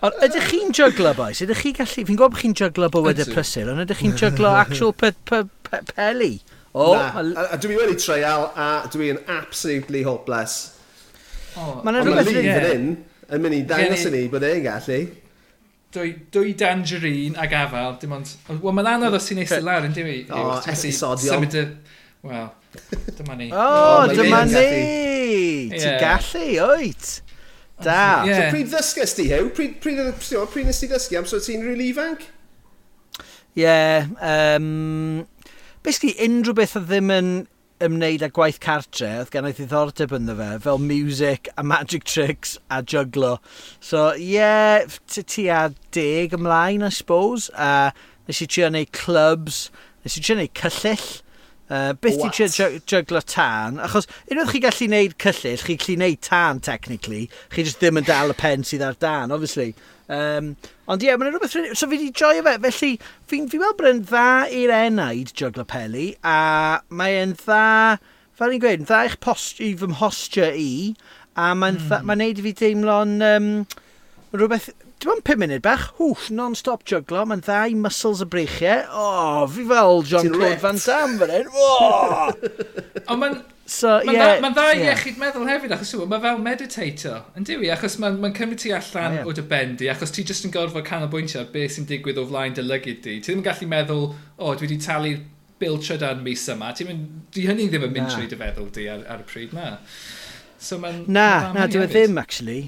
[0.03, 1.39] Ond ydych chi'n jyglo, boys?
[1.45, 2.03] Ydych chi gallu...
[2.03, 5.79] Fi'n gwybod bod chi'n jyglo bywydau prysur, ond ydych chi'n jyglo actual pe, pe, pe,
[5.93, 6.33] peli?
[6.73, 10.72] O, oh, Na, a, a dwi wedi treial a dwi'n absolutely hopeless.
[11.59, 12.31] Oh, Mae yna rhywbeth...
[12.33, 12.63] yn yeah.
[12.69, 12.87] hyn
[13.33, 14.99] yn mynd i dangos i ni bod e'n gallu.
[15.93, 18.31] Dwy, dwy dangerine ag afal, dim ond...
[18.49, 20.19] Wel, mae'n anodd os ti'n eistedd lawr yn dim i.
[20.33, 21.45] O, esosodion.
[22.23, 22.47] Wel,
[23.19, 23.49] dyma ni.
[23.63, 25.69] O, dyma ni!
[25.75, 27.11] Ti'n gallu, oet!
[27.83, 28.23] Da.
[28.23, 28.37] Yeah.
[28.37, 29.49] So pryd ddysgus ti, Hew?
[29.53, 32.25] Pryd, pryd, pryd, pryd nes ti ddysgu am so ti'n rili ifanc?
[33.53, 33.65] Ie.
[33.65, 35.27] Yeah, um,
[35.85, 37.33] basically, unrhyw beth oedd ddim yn
[37.83, 42.57] ymwneud â gwaith cartre, oedd gen i ddiddordeb ynddo fe, fel music a magic tricks
[42.69, 43.37] a juglo.
[43.79, 47.49] So, ie, yeah, ti a deg ymlaen, I suppose.
[47.57, 49.67] A uh, nes i trio neud clubs,
[50.03, 51.09] nes i trio neud cyllill.
[51.73, 56.21] Uh, beth i trio juglo tan, achos unwaith chi gallu neud cyllill, chi gallu neud
[56.21, 57.25] tan, technically.
[57.53, 59.73] Chi just ddim yn dal y pen sydd ar dan, obviously.
[60.13, 60.53] Um,
[60.87, 61.55] ond ie, yeah, mae'n rhywbeth...
[61.77, 62.91] So fi wedi joio fe, felly
[63.31, 66.37] fi'n fi weld bod yn dda i'r enaid jugla peli, a
[66.93, 67.63] mae'n dda,
[68.37, 70.71] fel ni'n gweud, dda i'ch post, i fy mhostio i,
[71.33, 72.07] a mae'n mm.
[72.09, 73.17] mae neud i fi deimlo'n...
[73.33, 73.49] um,
[74.33, 74.71] rhywbeth
[75.03, 78.85] dim ond 5 munud bach, hwff, non-stop juglo, mae'n dda i muscles y breichiau.
[78.87, 81.49] O, oh, fi fel John Claude Van Damme fan hyn.
[81.63, 82.29] O!
[83.11, 83.35] Ond mae'n
[83.65, 84.89] So, Mae'n yeah, dda, ma dda yeah.
[84.91, 88.73] iechyd meddwl hefyd, achos yw, mae fel meditator, yn diwy, achos mae'n ma, cymryd ti
[88.75, 89.29] allan oh, yeah.
[89.29, 92.57] o dy bendi, achos ti jyst yn gorfod canolbwyntio ar beth sy'n digwydd o flaen
[92.57, 93.15] dy lygyd di.
[93.23, 95.13] Ti ddim yn gallu meddwl, o, oh, dwi wedi talu
[95.63, 98.89] bil trydan mis yma, ti mynd, di hynny ddim yn mynd trwy dy feddwl di
[98.91, 99.71] ar, ar y pryd, na.
[100.59, 101.05] So mae'n...
[101.07, 102.61] Na, ma na, dwi e ddim, actually.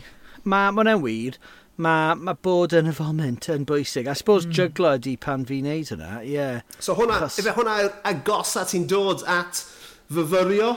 [0.48, 1.40] Mae ma hwnna'n wir,
[1.76, 4.08] mae ma bod yn y foment yn bwysig.
[4.08, 4.56] I suppose mm.
[4.56, 6.38] jyglo ydi pan fi'n neud hynna, ie.
[6.38, 6.64] Yeah.
[6.80, 7.44] So hwnna, Achos...
[7.44, 9.66] ife hwnna agos at ti'n dod at
[10.12, 10.76] fyfyrio,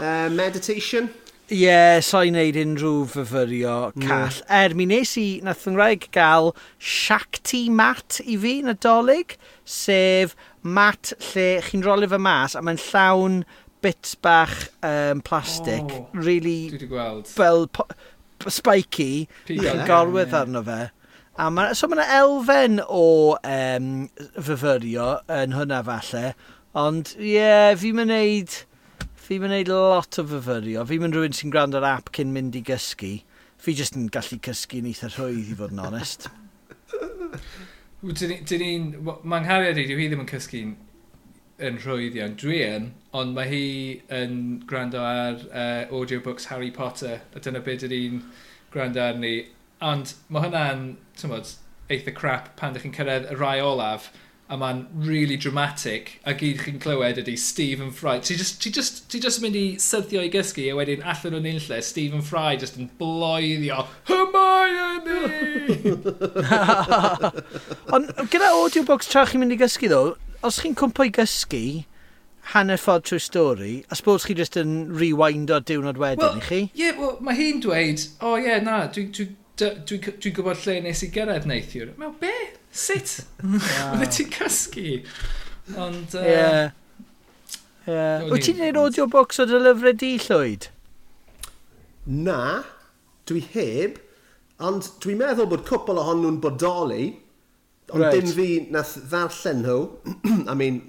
[0.00, 1.10] uh, meditation.
[1.48, 4.34] Ie, yeah, so'i wneud unrhyw fyfyrio call.
[4.34, 4.42] Mm.
[4.52, 11.14] Er, mi nes i, nath yng rhaid gael Shakti Mat i fi, nadolig, sef mat
[11.30, 13.40] lle chi'n rolio fy mas a mae'n llawn
[13.80, 16.68] bits bach um, plastic, oh, really...
[16.68, 17.32] Dwi wedi gweld.
[17.32, 17.68] Fel
[18.52, 20.40] spiky, yeah, gorwedd yeah.
[20.42, 20.80] arno fe.
[21.38, 23.92] A ma, so mae yna elfen o um,
[24.36, 26.32] fyfyrio yn hwnna falle,
[26.76, 28.64] ond ie, yeah, fi'n mynd
[29.28, 30.82] Fi yn gwneud lot o fyfyrio.
[30.88, 33.10] Fi yn rhywun sy'n gwrando'r app cyn mynd i gysgu.
[33.60, 36.30] Fi jyst yn gallu cysgu yn eitha rhwydd i fod yn onest.
[38.00, 38.86] Dyn ni'n...
[39.04, 40.70] Mae nghariad i, dyw hi ddim yn cysgu'n
[41.68, 42.38] yn rhwydd iawn.
[42.40, 42.86] Dwi yn,
[43.20, 43.66] ond mae hi
[44.16, 44.38] yn
[44.70, 48.24] gwrando ar uh, audiobooks Harry Potter, a dyna beth ydyn ni'n
[48.72, 49.34] gwrando ar ni.
[49.84, 50.88] Ond mae hwnna'n,
[51.20, 51.52] ti'n bod,
[51.92, 54.08] eitha crap pan ydych chi'n cyrraedd y rai olaf,
[54.48, 58.16] a mae'n really dramatic a gyd chi'n clywed ydy Stephen Fry.
[58.24, 61.48] Ti just, ti just, ti just mynd i syrthio i gysgu a wedyn allan o'n
[61.50, 65.18] unlle Stephen Fry just yn bloeddio Hermione!
[67.94, 70.02] Ond gyda audiobooks tra chi'n mynd i gysgu ddo,
[70.40, 71.64] os chi'n cwmpo i gysgu
[72.54, 76.46] hanner ffordd trwy stori, a sbwrs chi just yn rewind o diwrnod wedyn well, i
[76.46, 76.62] chi?
[76.70, 79.84] Ie, yeah, well, mae hi'n dweud, o oh, ie, yeah, na, dwi'n dwi, dwi dwi'n
[79.88, 81.92] dwi, dwi gwybod lle nes i gyrraedd neithiwr.
[81.98, 82.34] Mewn, be?
[82.72, 83.20] Sut?
[83.42, 83.94] Wow.
[83.94, 84.88] Oedde ti'n cysgu?
[85.76, 86.14] Ond...
[86.14, 86.70] Uh, yeah.
[87.88, 88.26] Yeah.
[88.28, 90.68] Wyt ti'n gwneud audio box o dy lyfrau di, Llwyd?
[92.08, 92.40] Na,
[93.28, 93.98] dwi heb,
[94.64, 97.08] ond dwi'n meddwl bod cwpl ohonyn nhw'n bodoli,
[97.92, 98.18] ond right.
[98.18, 99.80] dim fi nath ddarllen nhw.
[100.52, 100.82] I mean...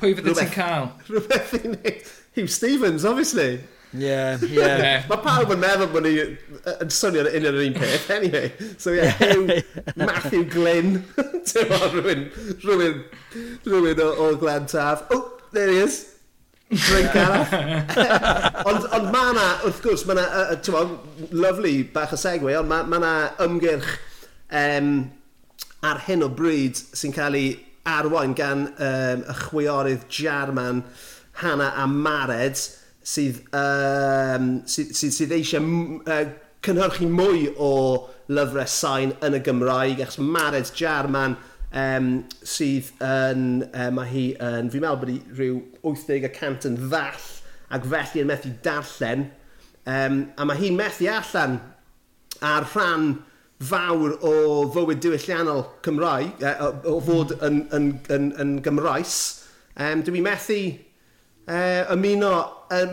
[0.00, 0.90] Pwy fydde ti'n cael?
[1.10, 2.12] Rhywbeth i wneud.
[2.34, 3.60] Hugh Stevens, obviously.
[3.94, 5.04] Yeah, yeah.
[5.08, 8.50] Mae pawb yn meddwl bod ni yn swnio yn union yr un peth, anyway.
[8.78, 9.60] So yeah, yeah,
[9.94, 10.96] Matthew Glyn.
[11.48, 12.26] Ti'n fawr rhywun,
[12.64, 13.04] rhywun,
[13.68, 15.06] rhywun o, o Glen Taf.
[15.14, 16.00] Oh, there he is.
[16.74, 17.46] Drink arall.
[18.70, 20.86] ond ond mae yna, wrth gwrs, mae yna, uh,
[21.30, 23.14] lovely bach o segwe, ond mae yna
[23.46, 23.92] ymgyrch
[24.50, 24.94] um,
[25.86, 27.52] ar hyn o bryd sy'n cael ei
[27.86, 30.82] arwain gan um, y chwiorydd Jarman
[31.42, 32.58] Hannah a Mared
[33.04, 35.64] sydd, um, sydd, sydd, sydd eisiau
[36.08, 36.22] uh,
[36.64, 37.72] cynhyrchu mwy o
[38.32, 41.36] lyfrau sain yn y Gymraeg, achos Mared Jarman
[41.74, 42.08] um,
[42.46, 47.28] sydd yn, uh, mae hi yn, fi'n meddwl bod hi rhyw 80 yn ddall,
[47.74, 49.28] ac felly yn methu darllen,
[49.84, 51.60] um, a mae hi'n methu allan
[52.44, 53.08] ar rhan
[53.64, 54.34] fawr o
[54.72, 59.20] fywyd diwylliannol Cymraeg, uh, o, o fod yn, yn, yn, yn Gymraes,
[59.76, 62.34] um, dwi'n methu uh, ymuno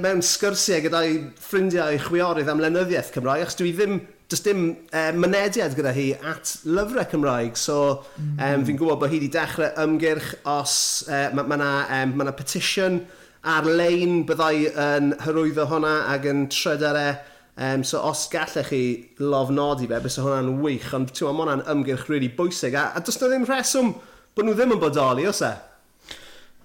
[0.01, 3.97] mewn sgyrsiau gyda'i ffrindiau chwiorydd am lenyddiaeth Cymraeg, achos dwi ddim,
[4.31, 7.57] dys dim uh, mynediad gyda hi at lyfrau Cymraeg.
[7.59, 7.79] So,
[8.15, 8.37] mm.
[8.37, 10.75] um, fi'n gwybod bod hi wedi dechrau ymgyrch os
[11.09, 13.01] uh, mae yna ma, ma, um, ma na petition
[13.41, 17.19] ar-lein byddai yn hyrwyddo hwnna ac yn trydarau
[17.57, 21.43] Um, e, so os gallech chi lofnodi fe, bys hwnna'n wych, ond ti'n ma, mae
[21.43, 23.91] hwnna'n ymgyrch really bwysig, a, a does na ddim rheswm
[24.33, 25.51] bod nhw ddim yn bodoli, os e?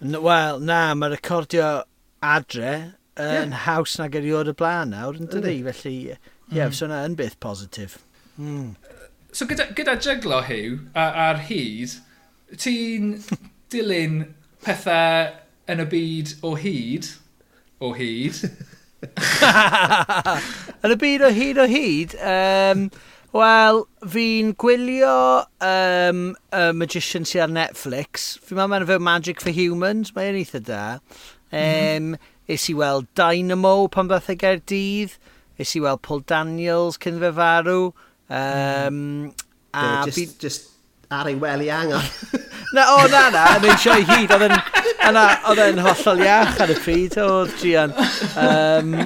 [0.00, 1.66] Wel, na, mae recordio
[2.22, 2.70] adre
[3.20, 3.64] yn yeah.
[3.66, 5.58] haws nag erioed y blaen nawr, yn dydi?
[5.66, 6.18] Felly, ie,
[6.50, 6.76] yeah, mm.
[6.76, 7.98] so yna yn byth positif.
[8.36, 8.74] Mm.
[9.32, 11.96] So gyda, gyda jyglo, hiw, ar, hyd,
[12.62, 13.16] ti'n
[13.72, 14.22] dilyn
[14.64, 15.34] pethau
[15.72, 17.10] yn y byd o hyd,
[17.80, 18.44] o hyd...
[20.86, 22.88] yn y byd o hyd o hyd, um,
[23.36, 25.16] Wel, fi'n gwylio
[25.60, 26.20] um,
[26.56, 28.30] y Magician sy'n ar Netflix.
[28.40, 30.84] Fi'n meddwl mae'n fe Magic for Humans, mae'n eitha da.
[31.50, 32.32] Um, mm -hmm.
[32.46, 35.16] Is i weld Dynamo pan beth y Gerdydd.
[35.58, 37.92] Is i weld Paul Daniels cyn fe farw.
[38.28, 39.34] Um, mm.
[39.74, 40.38] E a just, byd...
[40.40, 40.70] just
[41.10, 42.02] ar ei wely angen.
[42.74, 44.32] na, o oh, na na, yn sio i hyd.
[44.36, 47.94] Oedd e'n hollol iach ar y pryd, oedd Gian.
[48.42, 48.96] Um,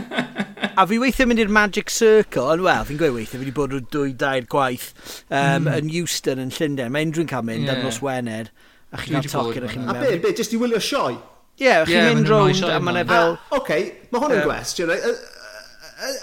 [0.70, 3.74] a fi weithio mynd i'r Magic Circle, ond wel, fi'n gweud weithio, fi wedi bod
[3.74, 4.90] rhyw dwy dair gwaith
[5.28, 5.72] um, mm.
[5.76, 6.94] yn Euston yn Llundain.
[6.94, 7.76] Mae unrhyw'n cael mynd yeah.
[7.76, 8.48] ar nos Wener,
[8.90, 9.96] a chi'n cael tocyn a chi'n mynd.
[9.96, 11.18] A be, be, jyst i wylio sioe?
[11.60, 13.34] Ie, yeah, chi'n yeah, mynd rownd a mae'n yna fel...
[13.36, 14.92] Ah, oce, okay, mae hwn yn gwestiwn.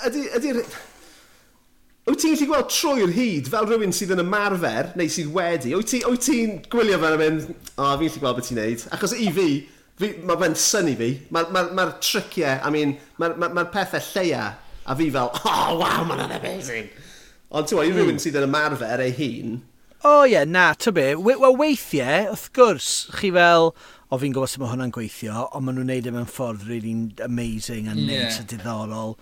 [0.09, 0.61] Ydy'r...
[2.07, 5.75] Wyt ti'n gallu gweld trwy'r hyd fel rhywun sydd yn ymarfer neu sydd wedi?
[5.77, 6.39] Wyt ti'n ti
[6.73, 8.87] gwylio fel yn mynd, o, oh, fi'n gallu gweld beth ti'n neud?
[8.97, 9.47] Achos i fi,
[10.01, 11.11] fi mae fe'n syni fi.
[11.35, 14.49] Mae'r ma, ma, ma triciau, I mean, mae'r ma, ma pethau lleia
[14.87, 16.89] a fi fel, oh, wow, mae'n amazing.
[17.53, 18.23] Ond ti'n i rhywun mm.
[18.25, 19.59] sydd yn ymarfer ei hun,
[20.05, 21.15] O oh, ie, yeah, na, ta be.
[21.17, 23.71] Wel, weithiau, wrth gwrs, chi fel,
[24.07, 26.93] o fi'n gwybod sut mae hwnna'n gweithio, ond maen nhw'n neud e mewn ffordd really
[27.25, 28.23] amazing a yeah.
[28.23, 29.17] neis a diddorol.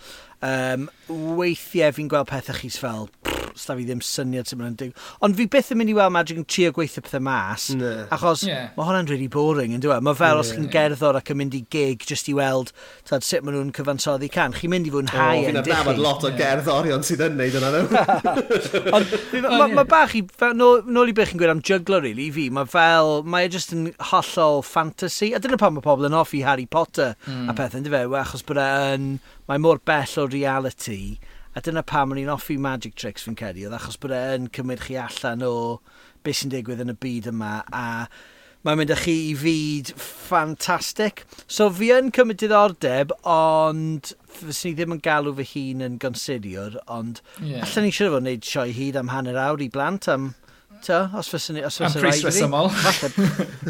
[0.46, 3.10] Um, weithiau fi'n gweld pethau chis fel,
[3.56, 4.94] sta fi ddim syniad sy'n mynd dig.
[5.24, 7.92] Ond fi byth yn mynd i weld Magic yn trio gweithio pethau mas, no.
[8.14, 8.72] achos yeah.
[8.76, 10.04] mae hwnna'n really boring, yn dweud.
[10.06, 12.74] Mae fel yeah, os chi'n gerddor ac yn mynd i gig just i weld
[13.08, 14.56] tad, sut maen nhw'n cyfansoddi can.
[14.56, 15.78] Chi'n mynd i fod yn hau yn dichi.
[15.90, 16.40] Fi'n lot o yeah.
[16.42, 18.84] gerddorion sydd yn neud yna nhw.
[18.96, 19.16] Ond
[19.46, 20.24] mae ma bach i,
[20.58, 23.54] nôl, nôl i beth chi'n gweud am juggler, really, i fi, mae fel, mae e
[23.56, 25.32] just yn hollol fantasy.
[25.36, 27.48] A dyna pan mae pobl yn hoffi Harry Potter mm.
[27.52, 28.20] a pethau, yn dweud, e?
[28.20, 29.16] achos bod e'n,
[29.46, 33.28] mae e mor bell o reality fi, a dyna pam o'n i'n offi magic tricks
[33.28, 35.56] fi'n cedi, oedd achos bod e'n cymryd chi allan o
[36.26, 37.86] beth sy'n digwydd yn y byd yma, a
[38.66, 41.22] mae'n mynd â chi i fyd ffantastig.
[41.46, 46.80] So fi yn cymryd diddordeb, ond fyswn i ddim yn galw fy hun yn gonsidiwr,
[46.92, 47.62] ond yeah.
[47.62, 50.34] allan ni siarad fod wneud sioi hyd am hanner awr i blant am
[50.84, 51.64] Ta, os fysa ni...
[51.64, 52.72] Am pris resymol.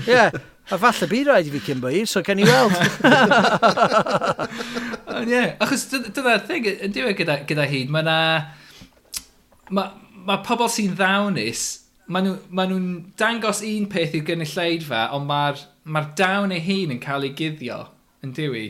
[0.08, 2.74] Ie, a falle byd rhaid i fi cyn bwyd, so gen i weld.
[5.16, 8.18] Ie, yeah, achos dyna'r thing, yn diwedd gyda, gyda hyd, mae na...
[9.74, 11.64] Mae ma pobl sy'n ddawnus,
[12.10, 12.80] maen nhw'n ma nhw
[13.20, 15.62] dangos un peth i'r gynulleidfa, ond mae'r
[15.94, 17.84] ma dawn ei hun yn cael ei guddio,
[18.26, 18.66] yn diwy.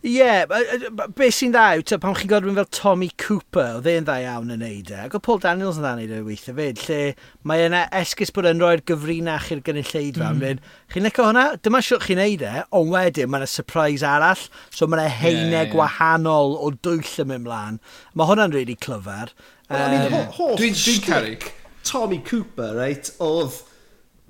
[0.00, 4.14] Ie, yeah, beth sy'n dda yw, pan chi'n gorfod fel Tommy Cooper, oedd e'n dda
[4.22, 6.80] iawn yn neud e, ac oedd Paul Daniels yn dda yn neud e weithio fyd,
[6.86, 7.00] lle
[7.44, 10.62] mae yna e-, esgus bod yn rhoi'r gyfrinach i'r gynulleidfa, mm.
[10.94, 11.44] chi'n leco hwnna?
[11.60, 15.44] Dyma siwr chi'n neud e, ond wedyn mae yna surprise arall, so mae yna heinau
[15.44, 15.70] yeah, yeah.
[15.74, 17.78] gwahanol o dwyll yn mynd mlaen.
[18.16, 19.36] Mae hwnna'n really clyfar.
[19.68, 21.48] Well, um, I mean, hoff dwi, dwi carig.
[21.84, 23.60] Tommy Cooper, right, oedd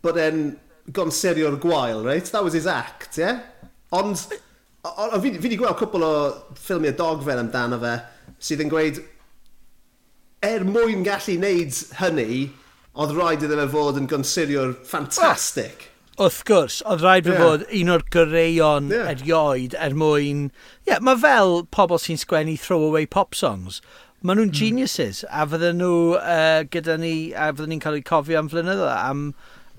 [0.02, 0.44] bod e'n
[0.90, 2.26] gonserio'r gwael, right?
[2.34, 3.44] That was his act, yeah?
[3.94, 4.26] Ond
[4.84, 6.12] o, fi, fi wedi gweld cwpl o
[6.56, 7.96] ffilmiau dogfen amdano fe
[8.40, 9.00] sydd yn gweud
[10.40, 12.42] er mwyn gallu wneud hynny,
[12.96, 15.88] oedd rhaid iddo fe fod yn gonsirio'r ffantastig.
[16.20, 17.42] Wrth gwrs, oedd rhaid yeah.
[17.42, 19.10] fod un o'r gyreion yeah.
[19.12, 20.46] erioed er mwyn...
[20.48, 23.82] Ie, yeah, mae fel pobl sy'n sgwennu throwaway pop songs.
[24.24, 24.58] Maen nhw'n hmm.
[24.62, 28.88] geniuses, a fydden nhw uh, gyda ni, a fydden ni'n cael eu cofio am flynyddo,
[28.96, 29.30] am,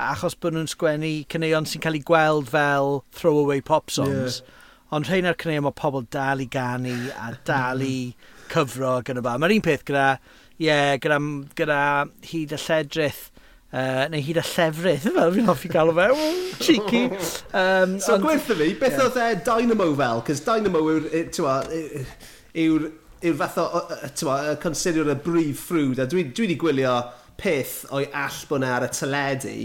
[0.01, 4.41] achos bod nhw'n sgwennu cyneuon sy'n cael eu gweld fel throwaway pop songs.
[4.41, 4.57] Yeah
[4.91, 7.41] Ond rhain ar cynnig mae pobl dal i ganu a mm.
[7.47, 7.97] dal i
[8.51, 9.37] cyfro gyda ba.
[9.39, 10.07] Mae'r un peth gyda,
[10.57, 11.19] ie, yeah, gyda,
[11.57, 11.83] gyda
[12.31, 13.27] hyd y lledrith
[13.71, 16.07] Uh, neu hyd y llefrith, fel fi'n hoffi gael o fe,
[16.59, 17.05] cheeky.
[17.55, 18.23] Um, so on...
[18.25, 19.05] gwerthu fi, beth yeah.
[19.05, 20.19] oedd e Dynamo fel?
[20.27, 22.89] Cos Dynamo yw'r yw'r,
[23.23, 23.67] yw'r fath o,
[24.11, 26.97] y considered y brif ffrwd, a dwi dwi wedi gwylio
[27.39, 29.55] peth o'i all bod ar y teledu,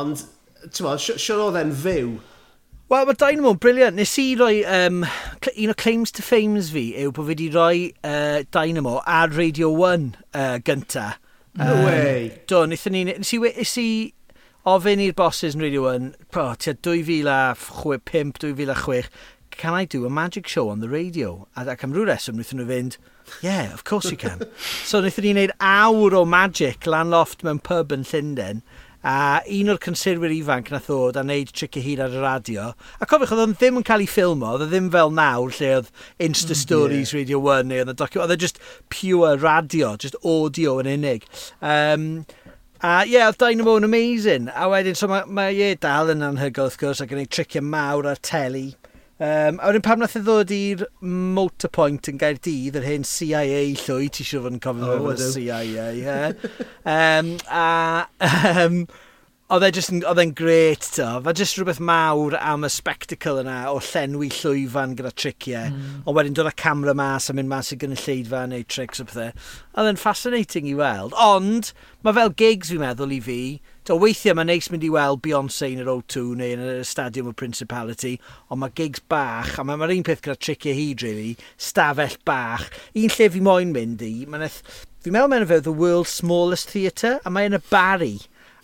[0.00, 0.24] ond,
[0.64, 2.16] ti'n siwr oedd e'n fyw
[2.88, 3.98] Wel, mae Dynamo yn briliant.
[4.00, 7.92] Nes i roi, um, un o claims to fames fi yw bod fi wedi rhoi
[8.00, 11.20] uh, Dynamo ar Radio 1 uh, gynta.
[11.60, 12.40] No um, way.
[12.48, 13.04] Do, wnaethon ni...
[13.10, 14.16] Nes i, nes i
[14.72, 19.12] ofyn i'r bosses yn Radio 1, pro, tia 2005-2006,
[19.52, 21.46] can I do a magic show on the radio?
[21.56, 22.96] A, ac am rhyw reswm, wnaethon nhw fynd,
[23.44, 24.40] yeah, of course you can.
[24.88, 28.64] so wnaethon ni wneud awr o magic lan loft mewn pub yn Llundain.
[29.08, 32.66] A un o'r conserwyr ifanc na ddod a wneud tricky hyd ar y radio.
[33.00, 35.88] A cofiwch, oedd o'n ddim yn cael ei ffilmo, oedd ddim fel nawr lle oedd
[36.26, 37.22] Insta mm, Stories yeah.
[37.22, 38.20] Radio 1 neu oedd y docu...
[38.20, 38.60] Oedd e just
[38.92, 41.24] pure radio, just audio yn unig.
[41.62, 42.10] Um,
[42.78, 44.52] A ie, yeah, oedd Dynamo yn amazing.
[44.54, 47.26] A wedyn, so mae ma, ma, e dal yn anhygoel wrth gwrs ac yn ei
[47.26, 48.68] tricio mawr ar teli.
[49.18, 53.64] Um, a wedyn pam nath e ddod i'r Motorpoint yn gair dydd, yr hyn CIA
[53.80, 55.58] llwy, ti siw fod yn cofio oh, fod CIA,
[55.98, 56.52] ie.
[56.94, 57.66] um, a
[58.62, 58.84] um,
[59.48, 61.08] oedd e just, oedd e'n gret, to.
[61.24, 65.72] Fa just rhywbeth mawr am y spectacle yna o llenwi llwyfan gyda triciau.
[65.72, 66.02] Mm.
[66.04, 69.32] Ond wedyn dod â camera mas a mynd mas i gynulleidfa neu tricks o pethau.
[69.74, 71.16] Oedd e'n fascinating i weld.
[71.24, 71.72] Ond,
[72.04, 73.40] mae fel gigs fi'n meddwl i fi,
[73.88, 77.30] So weithiau mae'n neis mynd i weld Beyoncé yn yr O2 neu yn y Stadium
[77.30, 78.18] of Principality,
[78.52, 82.66] ond mae gigs bach, a mae'r un peth gyda tricio hyd, really, stafell bach.
[82.92, 84.58] Un lle fi moyn mynd i, mae'n eth...
[85.00, 88.12] Fi'n meddwl mae'n fe The World's Smallest Theatre, a mae'n y bari.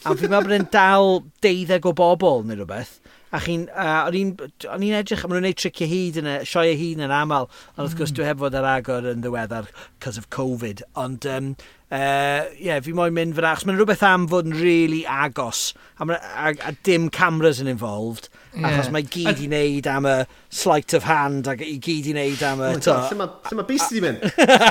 [0.04, 2.98] A fi'n meddwl bod e'n dal deuddeg o bobl neu rhywbeth
[3.34, 7.00] a chi'n, uh, o'n i'n edrych, maen nhw'n neud tricio hyd yn y sioe hyd
[7.02, 8.18] yn aml, ond wrth gwrs mm.
[8.18, 9.70] dwi heb fod ar agor yn ddiweddar,
[10.04, 11.48] cos of Covid, ond um,
[11.90, 15.64] uh, yeah, fi moyn mynd fyna, achos mae'n rhywbeth am fod yn really agos,
[15.98, 18.68] a, a, a dim cameras yn involved, yeah.
[18.70, 20.14] achos mae gyd i wneud am y
[20.54, 22.70] sleight of hand, ac i gyd i wneud am y...
[22.76, 24.22] Oh Lle mae ma beast i mynd?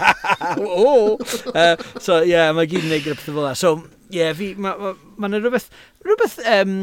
[0.64, 1.18] o!
[1.52, 3.60] Uh, so, ie, yeah, mae gyd i wneud gyda pethau fel yna.
[3.60, 3.76] So,
[4.08, 5.68] ie, yeah, fi, mae ma, ma, ma rhywbeth,
[6.08, 6.80] rhywbeth, um,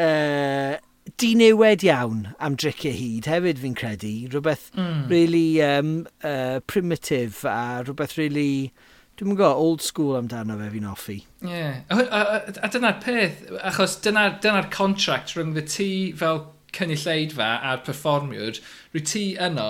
[0.00, 0.80] uh,
[1.20, 4.14] dinewed iawn am dricio hyd hefyd fi'n credu.
[4.32, 5.08] Rhywbeth mm.
[5.10, 8.72] really um, uh, primitive a rhywbeth really...
[9.14, 11.20] Dwi'n mynd go, old school amdano fe fi'n offi.
[11.44, 11.50] Ie.
[11.52, 11.74] Yeah.
[11.86, 16.40] A, a, a, a dyna'r peth, achos dyna'r dyna contract rhwng y ti fel
[16.74, 18.58] cynulleidfa a'r perfformiwr,
[18.90, 19.68] rwy ti yno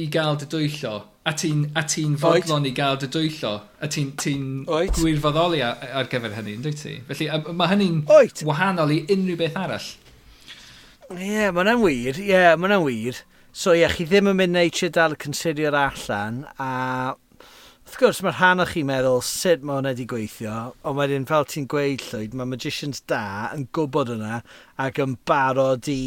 [0.00, 0.94] i gael dy dwyllo,
[1.28, 3.52] a ti'n ti fodlon i gael dy dwyllo,
[3.84, 6.94] a ti'n ti, ti gwirfoddoli ar, ar gyfer hynny, yndwyt ti?
[7.10, 8.00] Felly, a, mae hynny'n
[8.48, 9.90] wahanol i unrhyw beth arall.
[11.10, 12.18] Ie, mae hwnna'n wir.
[12.22, 13.16] Ie, yeah, mae hwnna'n wir.
[13.50, 16.68] So ie, yeah, chi ddim yn mynd neud nature dal y considio'r allan, a
[17.90, 20.52] wrth gwrs mae'r rhan o chi meddwl sut mae hwnna wedi gweithio,
[20.86, 23.24] ond wedyn fel ti'n gweud llwyd, mae magicians da
[23.56, 24.38] yn gwybod hwnna
[24.84, 26.04] ac yn barod i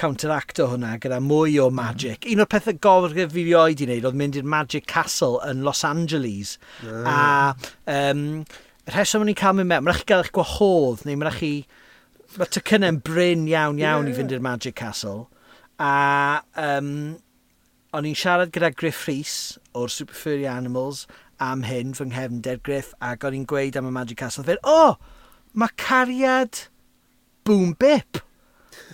[0.00, 1.78] counteracto hwnna gyda mwy o mm.
[1.78, 2.26] magic.
[2.34, 5.84] Un o'r pethau gofod fi oed i wneud oedd mynd i'r Magic Castle yn Los
[5.86, 6.56] Angeles.
[6.82, 7.06] Mm.
[7.06, 8.26] A um,
[8.90, 11.38] rheswm o'n i'n cael mynd mewn, mae'n rhaid chi gael eich gwahodd, neu mae'n rhaid
[11.44, 11.54] chi
[12.34, 15.28] Mae tocynnau'n bryn iawn iawn yeah, i fynd i'r Magic Castle.
[15.78, 16.88] A um,
[17.94, 19.34] o'n i'n siarad gyda Griff Rhys
[19.78, 21.04] o'r Super Furry Animals
[21.42, 24.46] am hyn fy nghefnder Griff ac o'n i'n gweud am y Magic Castle.
[24.48, 25.22] Fe, o, oh,
[25.54, 26.64] mae cariad
[27.46, 28.18] Boom Bip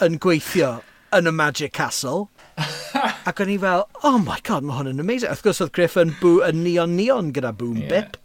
[0.05, 0.81] yn gweithio
[1.17, 2.29] yn y Magic Castle.
[3.29, 5.33] ac o'n i fel, oh my god, mae hwn yn amazing.
[5.33, 7.89] Wrth gwrs oedd Griff yn, bw, yn neon neon gyda Boom yeah.
[7.95, 8.21] Bip.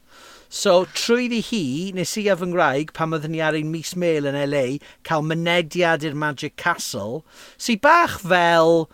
[0.49, 1.63] So, trwy ddi hi,
[1.97, 4.65] nes i af yng ngwraig pan oeddwn ni ar ein mis mail yn LA
[5.07, 7.23] cael mynediad i'r Magic Castle,
[7.57, 8.85] sy'n bach fel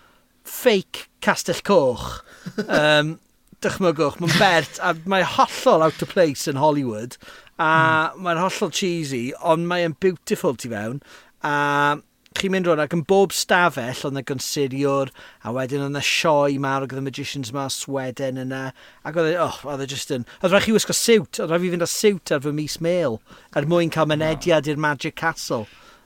[0.48, 2.22] fake Castell Coch.
[2.80, 3.18] um,
[3.61, 7.18] dychmygwch, mae'n bert, a mae hollol out of place yn Hollywood,
[7.61, 8.23] a mm.
[8.26, 11.03] mae'n hollol cheesy, ond mae'n beautiful ti fewn,
[11.45, 11.99] a
[12.39, 15.11] chi'n mynd rhwng ac yn bob stafell oedd yna gynsiriwr
[15.43, 18.61] a wedyn oedd yna sioe mawr oedd y Magicians ma Sweden yna
[19.07, 21.65] ac oedd e, oh, oedd e just yn oedd rhaid chi wisgo siwt oedd rhaid
[21.65, 23.19] fi fynd â siwt ar fy mis mail
[23.59, 25.65] er mwyn cael mynediad i'r Magic Castle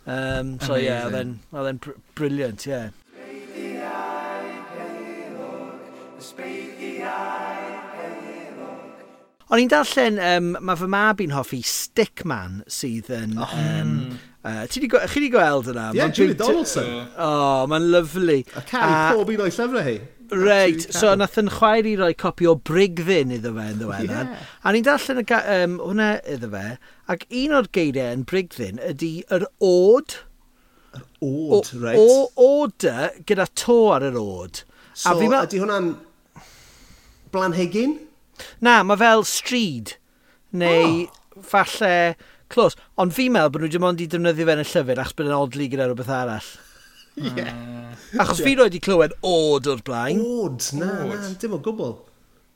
[0.09, 2.93] um, so ie yeah, oedd e'n br briliant ie yeah.
[9.53, 13.35] O'n i'n darllen, um, mae fy mab i'n hoffi Stickman sydd yn...
[13.37, 13.51] Oh.
[13.61, 13.91] Um,
[14.45, 15.87] Uh, ti di, chi di gweld yna?
[15.89, 16.89] Ie, yeah, Julie Donaldson.
[17.17, 18.43] O, oh, mae'n lyflu.
[18.53, 19.95] A cael pob un o'i llyfrau hi.
[20.35, 24.29] Reit, so nath yn chwaer i roi copi o Brigfyn iddo fe yn ddiweddar.
[24.29, 24.51] Yeah.
[24.61, 26.63] A ni'n darllen y um, hwnna iddo fe,
[27.13, 30.17] ac un o'r geiriau yn Brigfyn ydy yr od.
[30.93, 31.97] Yr od, o, reit.
[31.97, 34.61] O, oda gyda to ar yr od.
[34.93, 35.41] So, a ma...
[35.49, 35.91] ydy hwnna'n
[37.33, 37.97] blanhegyn?
[38.61, 39.97] Na, mae fel stryd.
[40.53, 41.43] Neu oh.
[41.49, 41.95] falle
[42.53, 42.77] close.
[43.01, 45.29] Ond fi'n meddwl bod nhw dim ond i defnyddio fe yn y llyfr achos bod
[45.29, 46.51] yn odli gyda rhywbeth arall.
[47.15, 47.31] Ie.
[47.31, 47.95] Yeah.
[48.19, 50.21] Achos fi roed i clywed od o'r blaen.
[50.21, 51.97] Od, na, na, dim o gwbl.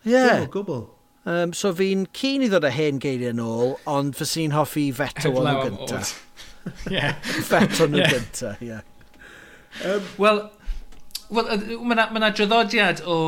[0.06, 0.14] Ie.
[0.14, 0.32] Yeah.
[0.34, 0.86] Dim o gwbl.
[1.30, 4.88] Um, so fi'n cyn i ddod â hen geiriau yn ôl, ond fy sy'n hoffi
[4.96, 6.00] feto o'n nhw gynta.
[6.92, 7.12] Ie.
[7.50, 8.80] Feto nhw gynta, ie.
[10.18, 10.42] Wel,
[11.30, 11.52] well,
[11.86, 13.20] mae yna ma draddodiad o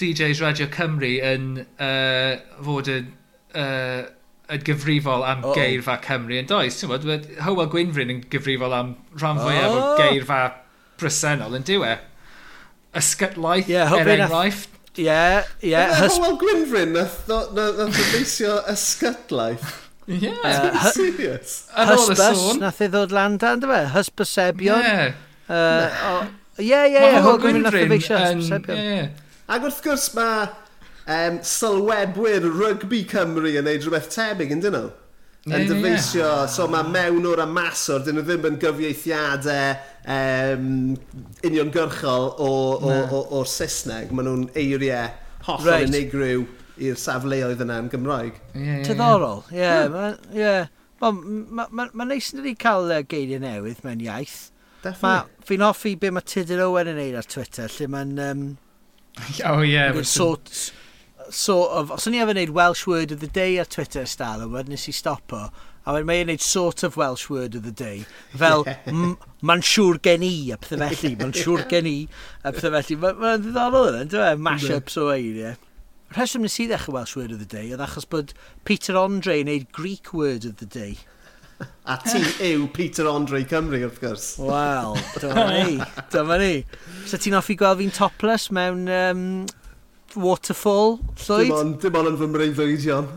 [0.00, 3.12] DJs Radio Cymru yn uh, fod yn
[3.56, 4.02] uh,
[4.52, 5.54] yn gyfrifol am oh.
[5.56, 6.78] geirfa Cymru yn does.
[6.80, 7.06] Ti'n bod,
[7.42, 9.80] Hywel Gwynfrin yn gyfrifol am rhan fwyaf oh.
[9.80, 10.40] o geirfa
[11.00, 11.96] bresennol yn diwe.
[12.96, 14.72] Ysgytlaeth, yeah, er enghraifft.
[14.96, 15.72] Ie, ie.
[15.74, 16.16] Yeah, hys...
[16.16, 19.74] Hywel Gwynfrin nath ddeisio ysgytlaeth.
[20.06, 20.30] Ie.
[20.78, 21.56] Hysbys,
[22.62, 23.82] nath ei ddod lan dan, dy fe?
[23.96, 24.86] Hysbysebion.
[24.86, 25.08] Ie.
[25.50, 27.02] Ie, ie, ie.
[27.18, 29.10] Hywel Gwynfrin nath ddeisio hysbysebion.
[29.46, 30.46] Ac wrth gwrs mae
[31.06, 34.92] um, sylwebwyr rygbi Cymru yn neud rhywbeth tebyg, yn dyn nhw?
[35.46, 36.46] Yn yeah, dyfeisio, yeah.
[36.50, 39.76] so mae mewn o'r amasor, dyn nhw ddim yn gyfieithiadau
[40.10, 40.96] um,
[41.46, 44.10] uniongyrchol o'r o, o, o, Saesneg.
[44.10, 45.12] Maen nhw'n eiriau
[45.46, 45.86] hollol right.
[45.86, 46.42] unigryw
[46.82, 48.40] i'r safleoedd yna yn Gymraeg.
[48.56, 49.60] Yeah, yeah, Tyddorol, ie.
[49.60, 49.94] Yeah, yeah.
[49.94, 50.66] Mae'n yeah.
[51.00, 54.38] ma, ma, ma, ma neis cael uh, geiriau newydd mewn iaith.
[55.02, 55.14] Ma,
[55.46, 58.18] Fi'n hoffi be mae Tudur Owen yn neud ar Twitter, lle mae'n...
[58.22, 58.42] Um,
[59.46, 59.72] oh, ie.
[59.72, 60.50] Yeah, sort,
[61.30, 64.42] sort of, os o'n i efo wneud Welsh word of the day ar Twitter style,
[64.44, 65.48] a wedyn nes i stopo,
[65.86, 68.04] a wedyn mae'n wneud sort of Welsh word of the day,
[68.34, 68.66] fel
[69.50, 71.96] ma'n siŵr gen i, a pethau felly, ma'n siŵr gen i,
[72.44, 73.00] a pethau felly.
[73.02, 75.58] Mae'n ma ddiddorol yna, dwi'n mash-ups o eiriau.
[76.16, 78.32] Rheswm nes i ddechrau Welsh word of the day, oedd achos bod
[78.64, 80.96] Peter Andre yn neud Greek word of the day.
[81.86, 82.20] A ti
[82.50, 84.24] yw Peter Andre Cymru, wrth gwrs.
[84.42, 85.76] Wel, dyma ni,
[86.12, 86.50] dyma ni.
[87.08, 89.22] So ti'n offi gweld fi'n topless mewn um,
[90.20, 91.46] waterfall, llwyd?
[91.46, 93.08] Dim ond, dim ond yn fy mreiddwydion.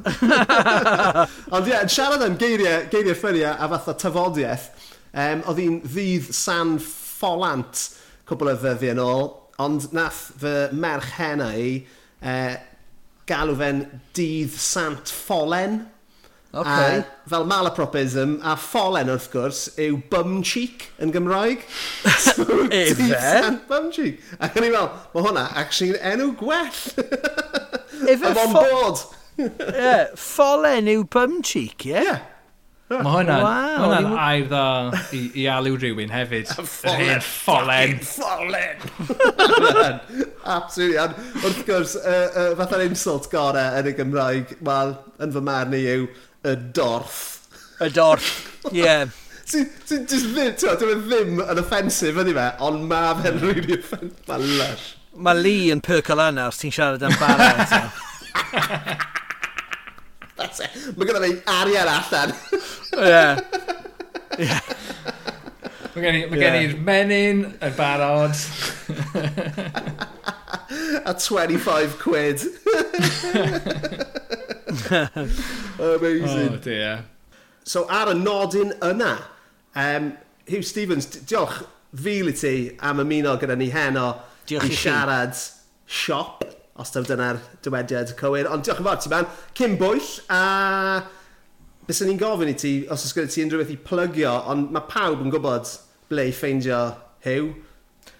[1.55, 4.69] ond ie, yeah, siarad am geiriau, geiriau ffyniau a fatha tafodiaeth,
[5.13, 7.85] um, oedd hi'n ddydd san ffolant
[8.29, 11.71] cwbl o ddyddi yn ôl, ond nath fy merch hena i
[12.21, 12.55] uh,
[13.29, 13.83] galw fe'n
[14.17, 15.81] dydd sant ffolen.
[16.51, 16.97] Okay.
[16.97, 21.61] A, fel malapropism a ffolen wrth gwrs yw bum cheek yn Gymraeg.
[22.25, 23.51] so, Efe?
[23.69, 24.23] bum cheek.
[24.41, 26.81] Ac o'n i fel, mae hwnna actually'n enw gwell.
[28.09, 28.33] Efe?
[28.33, 29.05] I'm on board.
[29.37, 31.93] yeah, ffolen yw bum cheek, ie?
[31.93, 32.09] Yeah?
[32.09, 32.27] yeah.
[32.89, 34.13] Mae hwnna'n wow, hwnna yw...
[34.17, 36.49] air dda i, i alw rhywun hefyd.
[36.65, 37.19] Ffolen.
[37.21, 37.99] Ffolen.
[38.01, 39.99] Ffolen.
[40.49, 40.97] Absolutely.
[41.03, 45.77] And, wrth gwrs, uh, uh, fatha'r insult gorau yn y Gymraeg, wel, yn fy marn
[45.77, 46.09] i yw,
[46.43, 47.39] y dorff.
[47.79, 48.79] Y dorff, ie.
[48.83, 49.07] yeah.
[49.49, 53.75] Ti'n just ddim, ti'n ddim, e ddim yn offensif ydi fe, ond ma fe'n rili
[53.79, 54.27] offensif.
[54.29, 54.85] Mae lush.
[55.19, 57.47] Mae Lee yn percol yna os ti'n siarad am bara.
[60.37, 60.71] That's it.
[60.95, 62.29] Mae gyda fi arian allan.
[63.01, 63.25] Ie.
[64.45, 64.57] Ie.
[65.95, 66.77] Mae gen i'r yeah.
[66.85, 68.37] menyn, y barod.
[71.09, 72.39] A 25 quid.
[75.79, 76.53] Amazing.
[76.53, 77.05] Oh, dear.
[77.63, 79.11] So ar y nodyn yna,
[79.75, 80.11] um,
[80.49, 81.61] Hugh Stevens, diolch
[81.95, 82.53] fil i ti
[82.85, 84.07] am ymuno gyda ni heno
[84.49, 85.37] diolch i, i siarad
[85.89, 86.43] siop,
[86.79, 88.49] os dyw dyna'r dywediad cywir.
[88.49, 91.01] Ond diolch yn fawr ti man, Cyn Bwyll, a
[91.89, 94.85] bys ni'n gofyn i ti, os oes gyda ti unrhyw beth i plygio, ond mae
[94.89, 95.73] pawb yn gwybod
[96.09, 96.83] ble i ffeindio
[97.25, 97.57] Hugh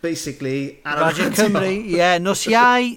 [0.02, 2.94] basically ar Radio Cymru, ie, yeah, nos iau,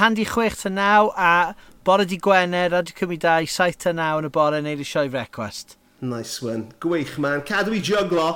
[0.00, 1.54] handi chwech ta naw, a
[1.84, 5.76] Bore di Gwener, Radio Cymru 2, 7 9 yn y bore, neud y sioe frecwest.
[6.00, 6.68] Nice one.
[6.80, 7.40] Gwych, man.
[7.46, 8.26] Cadw i joglo.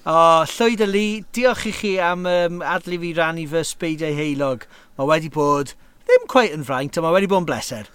[0.00, 4.64] O, oh, Llywyd Lee, diolch i chi am um, adlu fi rannu fy sbeidiau heilog.
[4.98, 5.74] Mae wedi bod
[6.08, 7.92] ddim cweith yn fraint, ond mae wedi bod yn bleser.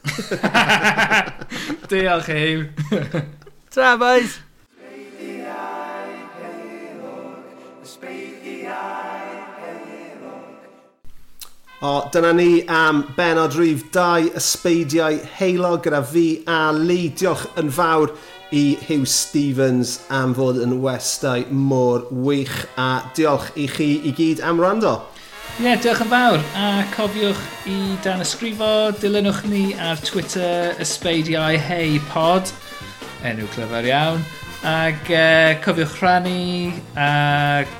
[1.92, 2.70] diolch, Hugh.
[3.74, 4.40] Tra, boys.
[4.70, 6.08] Sbeidiau
[6.46, 7.52] heilog,
[7.90, 8.35] sbeidiau
[11.86, 17.12] O, dyna ni am benod rhif 2 ysbeidiau heilog gyda fi a Lee.
[17.14, 18.14] Diolch yn fawr
[18.58, 24.42] i Hugh Stevens am fod yn westau mor wych a diolch i chi i gyd
[24.42, 24.96] am rando.
[25.60, 28.72] Ie, yeah, diolch yn fawr a cofiwch i dan ysgrifo,
[29.04, 32.50] dilynwch ni ar Twitter ysbeidiau hei pod,
[33.22, 34.24] enw clyfar iawn,
[34.72, 37.12] ac uh, e, cofiwch rhannu a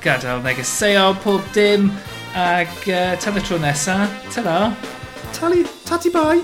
[0.04, 1.90] gadael negeseuon pob dim
[2.36, 4.68] Ac uh, tan y tro nesaf, ta-ra.
[5.32, 6.42] Tali, tati bai.